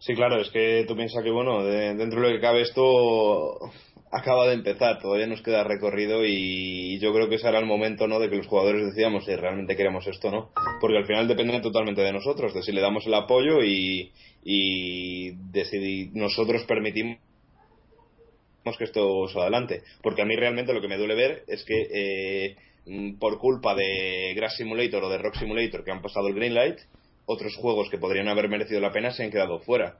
Sí, 0.00 0.14
claro, 0.14 0.40
es 0.40 0.48
que 0.50 0.84
tú 0.88 0.96
piensas 0.96 1.22
que, 1.22 1.30
bueno, 1.30 1.62
de- 1.62 1.94
dentro 1.94 2.20
de 2.20 2.28
lo 2.28 2.34
que 2.34 2.40
cabe 2.40 2.62
esto 2.62 3.58
acaba 4.10 4.46
de 4.48 4.54
empezar, 4.54 4.98
todavía 5.00 5.26
nos 5.26 5.42
queda 5.42 5.62
recorrido 5.62 6.24
y 6.24 6.98
yo 7.00 7.12
creo 7.12 7.28
que 7.28 7.36
ese 7.36 7.48
era 7.48 7.58
el 7.60 7.66
momento, 7.66 8.08
¿no?, 8.08 8.18
de 8.18 8.28
que 8.30 8.36
los 8.36 8.46
jugadores 8.46 8.84
decidamos 8.86 9.24
si 9.24 9.36
realmente 9.36 9.76
queremos 9.76 10.06
esto 10.06 10.30
no. 10.30 10.50
Porque 10.80 10.96
al 10.96 11.06
final 11.06 11.28
depende 11.28 11.60
totalmente 11.60 12.00
de 12.00 12.12
nosotros, 12.12 12.54
de 12.54 12.62
si 12.62 12.72
le 12.72 12.80
damos 12.80 13.06
el 13.06 13.14
apoyo 13.14 13.62
y, 13.62 14.10
y 14.42 15.32
de 15.52 16.10
nosotros 16.14 16.64
permitimos 16.64 17.18
que 18.78 18.84
esto 18.84 19.28
salga 19.28 19.42
adelante. 19.42 19.82
Porque 20.02 20.22
a 20.22 20.24
mí 20.26 20.34
realmente 20.34 20.72
lo 20.72 20.80
que 20.80 20.88
me 20.88 20.96
duele 20.98 21.14
ver 21.14 21.44
es 21.46 21.64
que 21.64 21.86
eh, 21.92 22.56
por 23.18 23.38
culpa 23.38 23.74
de 23.74 24.32
Grass 24.34 24.56
Simulator 24.56 25.04
o 25.04 25.10
de 25.10 25.18
Rock 25.18 25.36
Simulator 25.36 25.84
que 25.84 25.90
han 25.92 26.02
pasado 26.02 26.28
el 26.28 26.34
Greenlight, 26.34 26.78
otros 27.30 27.54
juegos 27.56 27.88
que 27.90 27.98
podrían 27.98 28.26
haber 28.26 28.48
merecido 28.48 28.80
la 28.80 28.90
pena 28.90 29.12
se 29.12 29.22
han 29.22 29.30
quedado 29.30 29.60
fuera. 29.60 29.98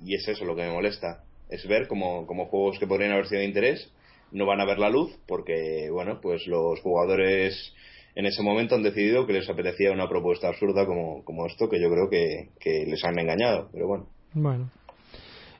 Y 0.00 0.14
es 0.14 0.28
eso 0.28 0.44
lo 0.44 0.54
que 0.54 0.62
me 0.62 0.72
molesta. 0.72 1.24
Es 1.48 1.66
ver 1.66 1.88
como, 1.88 2.24
juegos 2.24 2.78
que 2.78 2.86
podrían 2.86 3.12
haber 3.12 3.26
sido 3.26 3.40
de 3.40 3.46
interés 3.46 3.92
no 4.30 4.46
van 4.46 4.60
a 4.60 4.64
ver 4.64 4.78
la 4.78 4.90
luz 4.90 5.12
porque, 5.26 5.88
bueno, 5.92 6.20
pues 6.20 6.46
los 6.46 6.80
jugadores 6.80 7.74
en 8.14 8.26
ese 8.26 8.42
momento 8.42 8.74
han 8.76 8.82
decidido 8.82 9.26
que 9.26 9.32
les 9.32 9.48
apetecía 9.48 9.92
una 9.92 10.08
propuesta 10.08 10.48
absurda 10.48 10.86
como, 10.86 11.46
esto 11.46 11.68
que 11.68 11.80
yo 11.80 11.88
creo 11.90 12.08
que, 12.08 12.86
les 12.86 13.04
han 13.04 13.18
engañado. 13.18 13.68
Pero 13.72 13.88
bueno. 13.88 14.06
Bueno. 14.34 14.70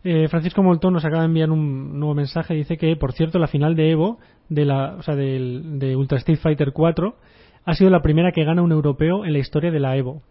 Eh, 0.04 0.28
Francisco 0.28 0.62
Moltón 0.62 0.92
nos 0.92 1.04
acaba 1.04 1.22
de 1.22 1.28
enviar 1.28 1.50
un 1.50 1.98
nuevo 1.98 2.14
mensaje. 2.14 2.54
Dice 2.54 2.76
que, 2.76 2.94
por 2.96 3.12
cierto, 3.12 3.38
la 3.38 3.48
final 3.48 3.74
de 3.74 3.90
Evo, 3.90 4.18
de, 4.48 4.64
la, 4.64 4.96
o 4.96 5.02
sea, 5.02 5.16
del, 5.16 5.78
de 5.78 5.96
Ultra 5.96 6.18
Street 6.18 6.38
Fighter 6.38 6.72
4, 6.72 7.16
ha 7.64 7.74
sido 7.74 7.90
la 7.90 8.02
primera 8.02 8.32
que 8.32 8.44
gana 8.44 8.62
un 8.62 8.72
europeo 8.72 9.24
en 9.24 9.32
la 9.32 9.38
historia 9.38 9.70
de 9.70 9.80
la 9.80 9.96
Evo. 9.96 10.22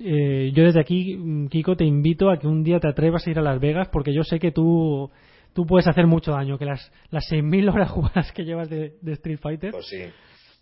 Eh, 0.00 0.50
yo 0.54 0.64
desde 0.64 0.80
aquí, 0.80 1.16
mm, 1.16 1.48
Kiko, 1.48 1.76
te 1.76 1.84
invito 1.84 2.30
a 2.30 2.38
que 2.38 2.46
un 2.46 2.62
día 2.64 2.80
te 2.80 2.88
atrevas 2.88 3.26
a 3.26 3.30
ir 3.30 3.38
a 3.38 3.42
Las 3.42 3.60
Vegas 3.60 3.88
porque 3.92 4.12
yo 4.12 4.22
sé 4.24 4.38
que 4.38 4.50
tú, 4.50 5.10
tú 5.52 5.66
puedes 5.66 5.86
hacer 5.86 6.06
mucho 6.06 6.32
daño, 6.32 6.58
que 6.58 6.64
las, 6.64 6.90
las 7.10 7.24
6.000 7.30 7.72
horas 7.72 7.90
jugadas 7.92 8.32
que 8.32 8.44
llevas 8.44 8.68
de, 8.68 8.94
de 9.00 9.12
Street 9.12 9.38
Fighter, 9.40 9.70
Pues 9.72 9.86
sí. 9.86 10.02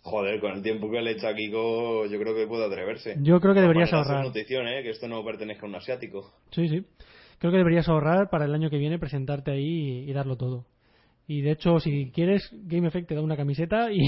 Joder, 0.05 0.41
con 0.41 0.51
el 0.51 0.61
tiempo 0.61 0.91
que 0.91 1.01
le 1.01 1.11
echa 1.11 1.29
a 1.29 1.33
Kiko, 1.33 2.05
yo 2.07 2.19
creo 2.19 2.35
que 2.35 2.45
puede 2.45 2.65
atreverse. 2.65 3.15
yo 3.21 3.39
creo 3.39 3.53
que 3.53 3.61
De 3.61 3.67
deberías 3.67 3.93
ahorrar. 3.93 4.25
Notición, 4.25 4.67
¿eh? 4.67 4.83
Que 4.83 4.89
esto 4.89 5.07
no 5.07 5.23
pertenezca 5.23 5.65
a 5.65 5.69
un 5.69 5.75
asiático. 5.75 6.29
Sí, 6.51 6.67
sí. 6.67 6.85
Creo 7.39 7.51
que 7.53 7.57
deberías 7.57 7.87
ahorrar 7.87 8.29
para 8.29 8.43
el 8.43 8.53
año 8.53 8.69
que 8.69 8.77
viene 8.77 8.99
presentarte 8.99 9.51
ahí 9.51 9.63
y, 10.03 10.09
y 10.09 10.13
darlo 10.13 10.35
todo. 10.35 10.65
Y 11.25 11.39
de 11.41 11.51
hecho, 11.51 11.79
si 11.79 12.11
quieres, 12.11 12.49
Game 12.65 12.85
Effect 12.85 13.07
te 13.07 13.15
da 13.15 13.21
una 13.21 13.37
camiseta 13.37 13.93
y, 13.93 13.99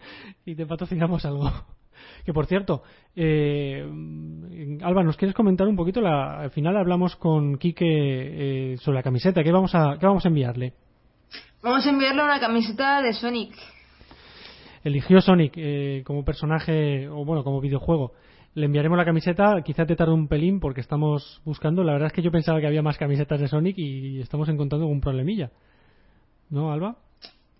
y 0.46 0.54
te 0.54 0.64
patrocinamos 0.64 1.26
algo. 1.26 1.50
Que 2.24 2.32
por 2.32 2.46
cierto, 2.46 2.82
eh, 3.14 3.86
Alba, 4.82 5.02
¿nos 5.02 5.16
quieres 5.16 5.34
comentar 5.34 5.68
un 5.68 5.76
poquito? 5.76 6.00
La, 6.00 6.40
al 6.40 6.50
final 6.50 6.76
hablamos 6.76 7.16
con 7.16 7.58
Quique 7.58 7.84
eh, 7.86 8.76
sobre 8.78 8.96
la 8.96 9.02
camiseta. 9.02 9.42
¿Qué 9.42 9.52
vamos 9.52 9.74
a, 9.74 9.98
qué 10.00 10.06
vamos 10.06 10.24
a 10.24 10.28
enviarle? 10.28 10.72
Vamos 11.62 11.86
a 11.86 11.90
enviarle 11.90 12.24
una 12.24 12.40
camiseta 12.40 13.02
de 13.02 13.12
Sonic. 13.12 13.54
Eligió 14.84 15.20
Sonic 15.20 15.52
eh, 15.56 16.02
como 16.06 16.24
personaje, 16.24 17.08
o 17.08 17.24
bueno, 17.24 17.44
como 17.44 17.60
videojuego. 17.60 18.12
Le 18.54 18.66
enviaremos 18.66 18.96
la 18.96 19.04
camiseta, 19.04 19.60
quizá 19.62 19.84
te 19.84 19.96
tarde 19.96 20.12
un 20.12 20.28
pelín 20.28 20.60
porque 20.60 20.80
estamos 20.80 21.42
buscando. 21.44 21.82
La 21.84 21.92
verdad 21.92 22.06
es 22.06 22.12
que 22.12 22.22
yo 22.22 22.30
pensaba 22.30 22.60
que 22.60 22.66
había 22.66 22.82
más 22.82 22.96
camisetas 22.96 23.40
de 23.40 23.48
Sonic 23.48 23.76
y 23.78 24.20
estamos 24.20 24.48
encontrando 24.48 24.84
algún 24.86 25.00
problemilla. 25.00 25.50
¿No, 26.50 26.72
Alba? 26.72 26.96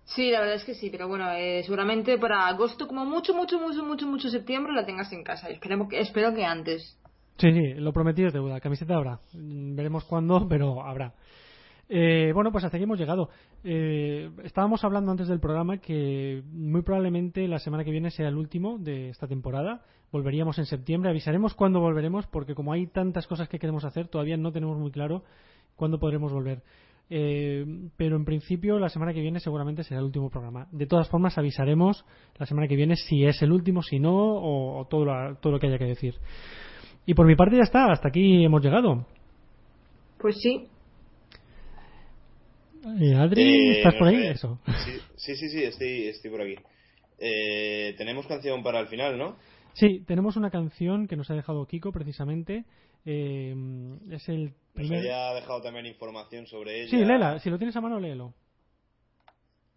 Sí, 0.06 0.30
la 0.30 0.40
verdad 0.40 0.56
es 0.56 0.64
que 0.64 0.74
sí, 0.74 0.90
pero 0.90 1.08
bueno, 1.08 1.30
eh, 1.32 1.62
seguramente 1.64 2.18
para 2.18 2.46
agosto, 2.46 2.86
como 2.86 3.04
mucho, 3.04 3.34
mucho, 3.34 3.58
mucho, 3.58 3.82
mucho, 3.82 4.06
mucho 4.06 4.28
septiembre, 4.28 4.72
la 4.72 4.84
tengas 4.84 5.12
en 5.12 5.24
casa. 5.24 5.48
Esperemos 5.48 5.88
que, 5.88 6.00
espero 6.00 6.34
que 6.34 6.44
antes. 6.44 6.98
Sí, 7.38 7.52
sí, 7.52 7.74
lo 7.74 7.92
prometido 7.92 8.28
es 8.28 8.34
deuda. 8.34 8.60
Camiseta 8.60 8.96
habrá. 8.96 9.18
Mm, 9.32 9.74
Veremos 9.74 10.04
cuándo, 10.04 10.46
pero 10.48 10.82
habrá. 10.82 11.14
Eh, 11.88 12.32
bueno, 12.34 12.50
pues 12.52 12.64
hasta 12.64 12.76
aquí 12.76 12.84
hemos 12.84 12.98
llegado. 12.98 13.30
Eh, 13.62 14.30
estábamos 14.42 14.84
hablando 14.84 15.10
antes 15.10 15.28
del 15.28 15.40
programa 15.40 15.78
que 15.78 16.42
muy 16.50 16.82
probablemente 16.82 17.46
la 17.48 17.58
semana 17.58 17.84
que 17.84 17.90
viene 17.90 18.10
sea 18.10 18.28
el 18.28 18.36
último 18.36 18.78
de 18.78 19.10
esta 19.10 19.26
temporada. 19.26 19.82
Volveríamos 20.12 20.58
en 20.58 20.66
septiembre. 20.66 21.10
Avisaremos 21.10 21.54
cuándo 21.54 21.80
volveremos 21.80 22.26
porque 22.26 22.54
como 22.54 22.72
hay 22.72 22.86
tantas 22.86 23.26
cosas 23.26 23.48
que 23.48 23.58
queremos 23.58 23.84
hacer, 23.84 24.08
todavía 24.08 24.36
no 24.36 24.52
tenemos 24.52 24.78
muy 24.78 24.90
claro 24.90 25.24
cuándo 25.76 25.98
podremos 25.98 26.32
volver. 26.32 26.62
Eh, 27.10 27.64
pero 27.96 28.16
en 28.16 28.24
principio 28.24 28.78
la 28.78 28.88
semana 28.88 29.12
que 29.12 29.20
viene 29.20 29.38
seguramente 29.38 29.84
será 29.84 30.00
el 30.00 30.06
último 30.06 30.30
programa. 30.30 30.66
De 30.72 30.86
todas 30.86 31.08
formas 31.08 31.36
avisaremos 31.38 32.04
la 32.38 32.46
semana 32.46 32.66
que 32.66 32.76
viene 32.76 32.96
si 32.96 33.24
es 33.24 33.40
el 33.42 33.52
último, 33.52 33.82
si 33.82 33.98
no 34.00 34.14
o, 34.14 34.80
o 34.80 34.86
todo, 34.86 35.04
lo, 35.04 35.36
todo 35.36 35.52
lo 35.52 35.60
que 35.60 35.66
haya 35.66 35.78
que 35.78 35.84
decir. 35.84 36.14
Y 37.06 37.14
por 37.14 37.26
mi 37.26 37.36
parte 37.36 37.56
ya 37.56 37.62
está, 37.64 37.90
hasta 37.92 38.08
aquí 38.08 38.44
hemos 38.44 38.62
llegado. 38.62 39.06
Pues 40.18 40.40
sí. 40.40 40.66
Eh, 43.00 43.14
Adri, 43.14 43.42
Eh, 43.42 43.76
¿estás 43.78 43.94
por 43.94 44.08
ahí? 44.08 44.16
sé. 44.16 44.30
Eso. 44.30 44.58
Sí, 44.84 44.92
sí, 45.16 45.36
sí, 45.36 45.48
sí, 45.50 45.62
estoy, 45.64 46.06
estoy 46.08 46.30
por 46.30 46.40
aquí. 46.42 46.56
Eh, 47.18 47.94
tenemos 47.96 48.26
canción 48.26 48.62
para 48.62 48.80
el 48.80 48.88
final, 48.88 49.18
¿no? 49.18 49.36
Sí, 49.74 50.02
tenemos 50.06 50.36
una 50.36 50.50
canción 50.50 51.06
que 51.06 51.16
nos 51.16 51.30
ha 51.30 51.34
dejado 51.34 51.66
Kiko 51.66 51.92
precisamente. 51.92 52.64
Eh, 53.04 53.54
es 54.10 54.28
el 54.28 54.54
Nos 54.74 54.88
primer... 54.88 54.98
había 54.98 55.34
dejado 55.34 55.62
también 55.62 55.86
información 55.86 56.46
sobre 56.46 56.82
ella. 56.82 56.90
Sí, 56.90 57.04
léela. 57.04 57.38
Si 57.38 57.50
lo 57.50 57.58
tienes 57.58 57.76
a 57.76 57.80
mano, 57.80 58.00
léelo. 58.00 58.34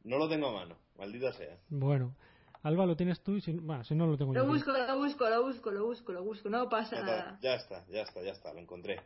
No 0.04 0.18
lo 0.18 0.28
tengo 0.30 0.48
a 0.48 0.54
mano, 0.54 0.78
maldita 0.98 1.34
sea. 1.34 1.58
Bueno, 1.70 2.16
Alba, 2.64 2.86
lo 2.86 2.96
tienes 2.96 3.22
tú 3.22 3.36
y 3.36 3.42
si, 3.42 3.52
bueno, 3.54 3.84
si 3.84 3.94
no 3.94 4.08
lo 4.08 4.18
tengo 4.18 4.34
yo. 4.34 4.40
Lo 4.42 4.48
busco, 4.48 4.72
lo 4.72 4.98
busco, 4.98 5.30
lo 5.30 5.44
busco, 5.44 5.72
lo 5.72 5.86
busco, 5.86 6.12
lo 6.14 6.24
busco. 6.24 6.50
No 6.50 6.70
pasa 6.70 6.96
Ya 6.98 7.04
nada. 7.06 7.40
ya 7.42 7.56
está, 7.56 7.86
ya 7.90 8.02
está, 8.02 8.24
ya 8.24 8.32
está, 8.32 8.54
lo 8.54 8.60
encontré. 8.60 9.02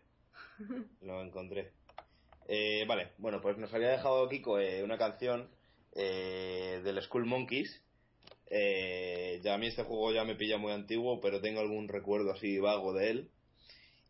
Lo 1.02 1.22
encontré. 1.22 1.72
Eh, 2.48 2.86
vale, 2.88 3.14
bueno, 3.18 3.42
pues 3.42 3.58
nos 3.58 3.74
había 3.74 3.90
dejado 3.90 4.28
Kiko 4.30 4.60
eh, 4.60 4.84
una 4.84 4.98
canción 4.98 5.50
eh, 5.94 6.82
del 6.84 7.02
School 7.02 7.26
Monkeys. 7.26 7.84
Eh, 8.50 9.40
ya 9.44 9.56
a 9.56 9.58
mí 9.58 9.68
este 9.68 9.84
juego 9.84 10.12
ya 10.12 10.24
me 10.24 10.36
pilla 10.36 10.58
muy 10.58 10.72
antiguo, 10.72 11.20
pero 11.22 11.42
tengo 11.42 11.62
algún 11.62 11.88
recuerdo 11.88 12.32
así 12.32 12.60
vago 12.60 12.94
de 12.94 13.10
él. 13.10 13.32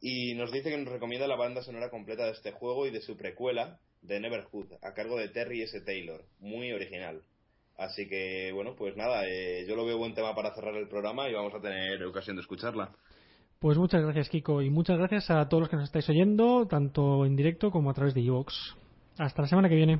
Y 0.01 0.33
nos 0.33 0.51
dice 0.51 0.71
que 0.71 0.77
nos 0.77 0.91
recomienda 0.91 1.27
la 1.27 1.35
banda 1.35 1.61
sonora 1.61 1.91
completa 1.91 2.25
de 2.25 2.31
este 2.31 2.51
juego 2.51 2.87
y 2.87 2.91
de 2.91 3.01
su 3.01 3.15
precuela, 3.15 3.79
de 4.01 4.19
Neverhood, 4.19 4.73
a 4.81 4.93
cargo 4.93 5.17
de 5.17 5.29
Terry 5.29 5.61
S. 5.61 5.79
Taylor. 5.81 6.25
Muy 6.39 6.71
original. 6.73 7.21
Así 7.77 8.07
que, 8.07 8.51
bueno, 8.51 8.75
pues 8.75 8.97
nada, 8.97 9.27
eh, 9.27 9.65
yo 9.67 9.75
lo 9.75 9.85
veo 9.85 9.97
buen 9.97 10.15
tema 10.15 10.35
para 10.35 10.53
cerrar 10.55 10.75
el 10.75 10.87
programa 10.87 11.29
y 11.29 11.33
vamos 11.33 11.53
a 11.53 11.61
tener 11.61 12.03
ocasión 12.03 12.35
de 12.35 12.41
escucharla. 12.41 12.91
Pues 13.59 13.77
muchas 13.77 14.01
gracias, 14.01 14.29
Kiko, 14.29 14.63
y 14.63 14.71
muchas 14.71 14.97
gracias 14.97 15.29
a 15.29 15.47
todos 15.47 15.61
los 15.61 15.69
que 15.69 15.75
nos 15.75 15.85
estáis 15.85 16.09
oyendo, 16.09 16.65
tanto 16.67 17.25
en 17.25 17.35
directo 17.35 17.69
como 17.69 17.91
a 17.91 17.93
través 17.93 18.15
de 18.15 18.21
iVoox. 18.21 18.53
Hasta 19.19 19.43
la 19.43 19.47
semana 19.47 19.69
que 19.69 19.75
viene. 19.75 19.99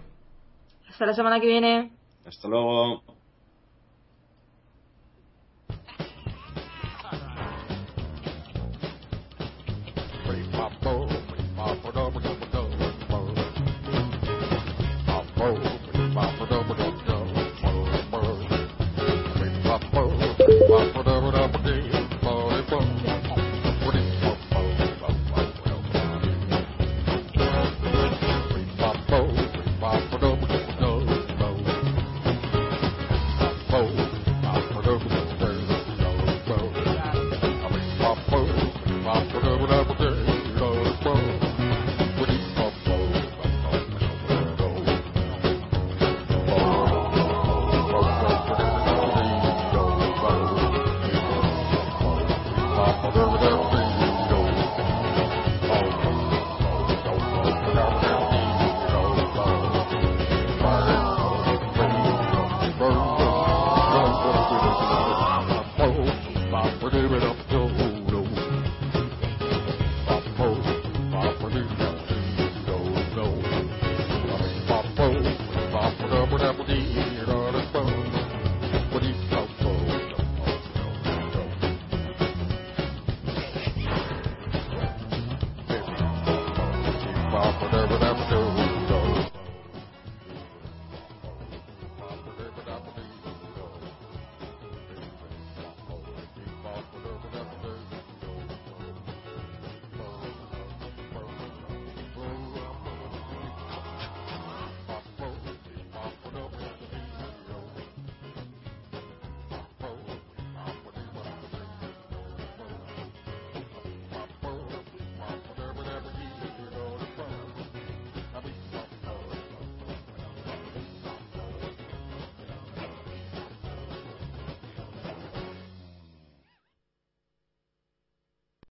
Hasta 0.90 1.06
la 1.06 1.14
semana 1.14 1.40
que 1.40 1.46
viene. 1.46 1.92
Hasta 2.26 2.48
luego. 2.48 3.04
Whoa. 15.42 15.81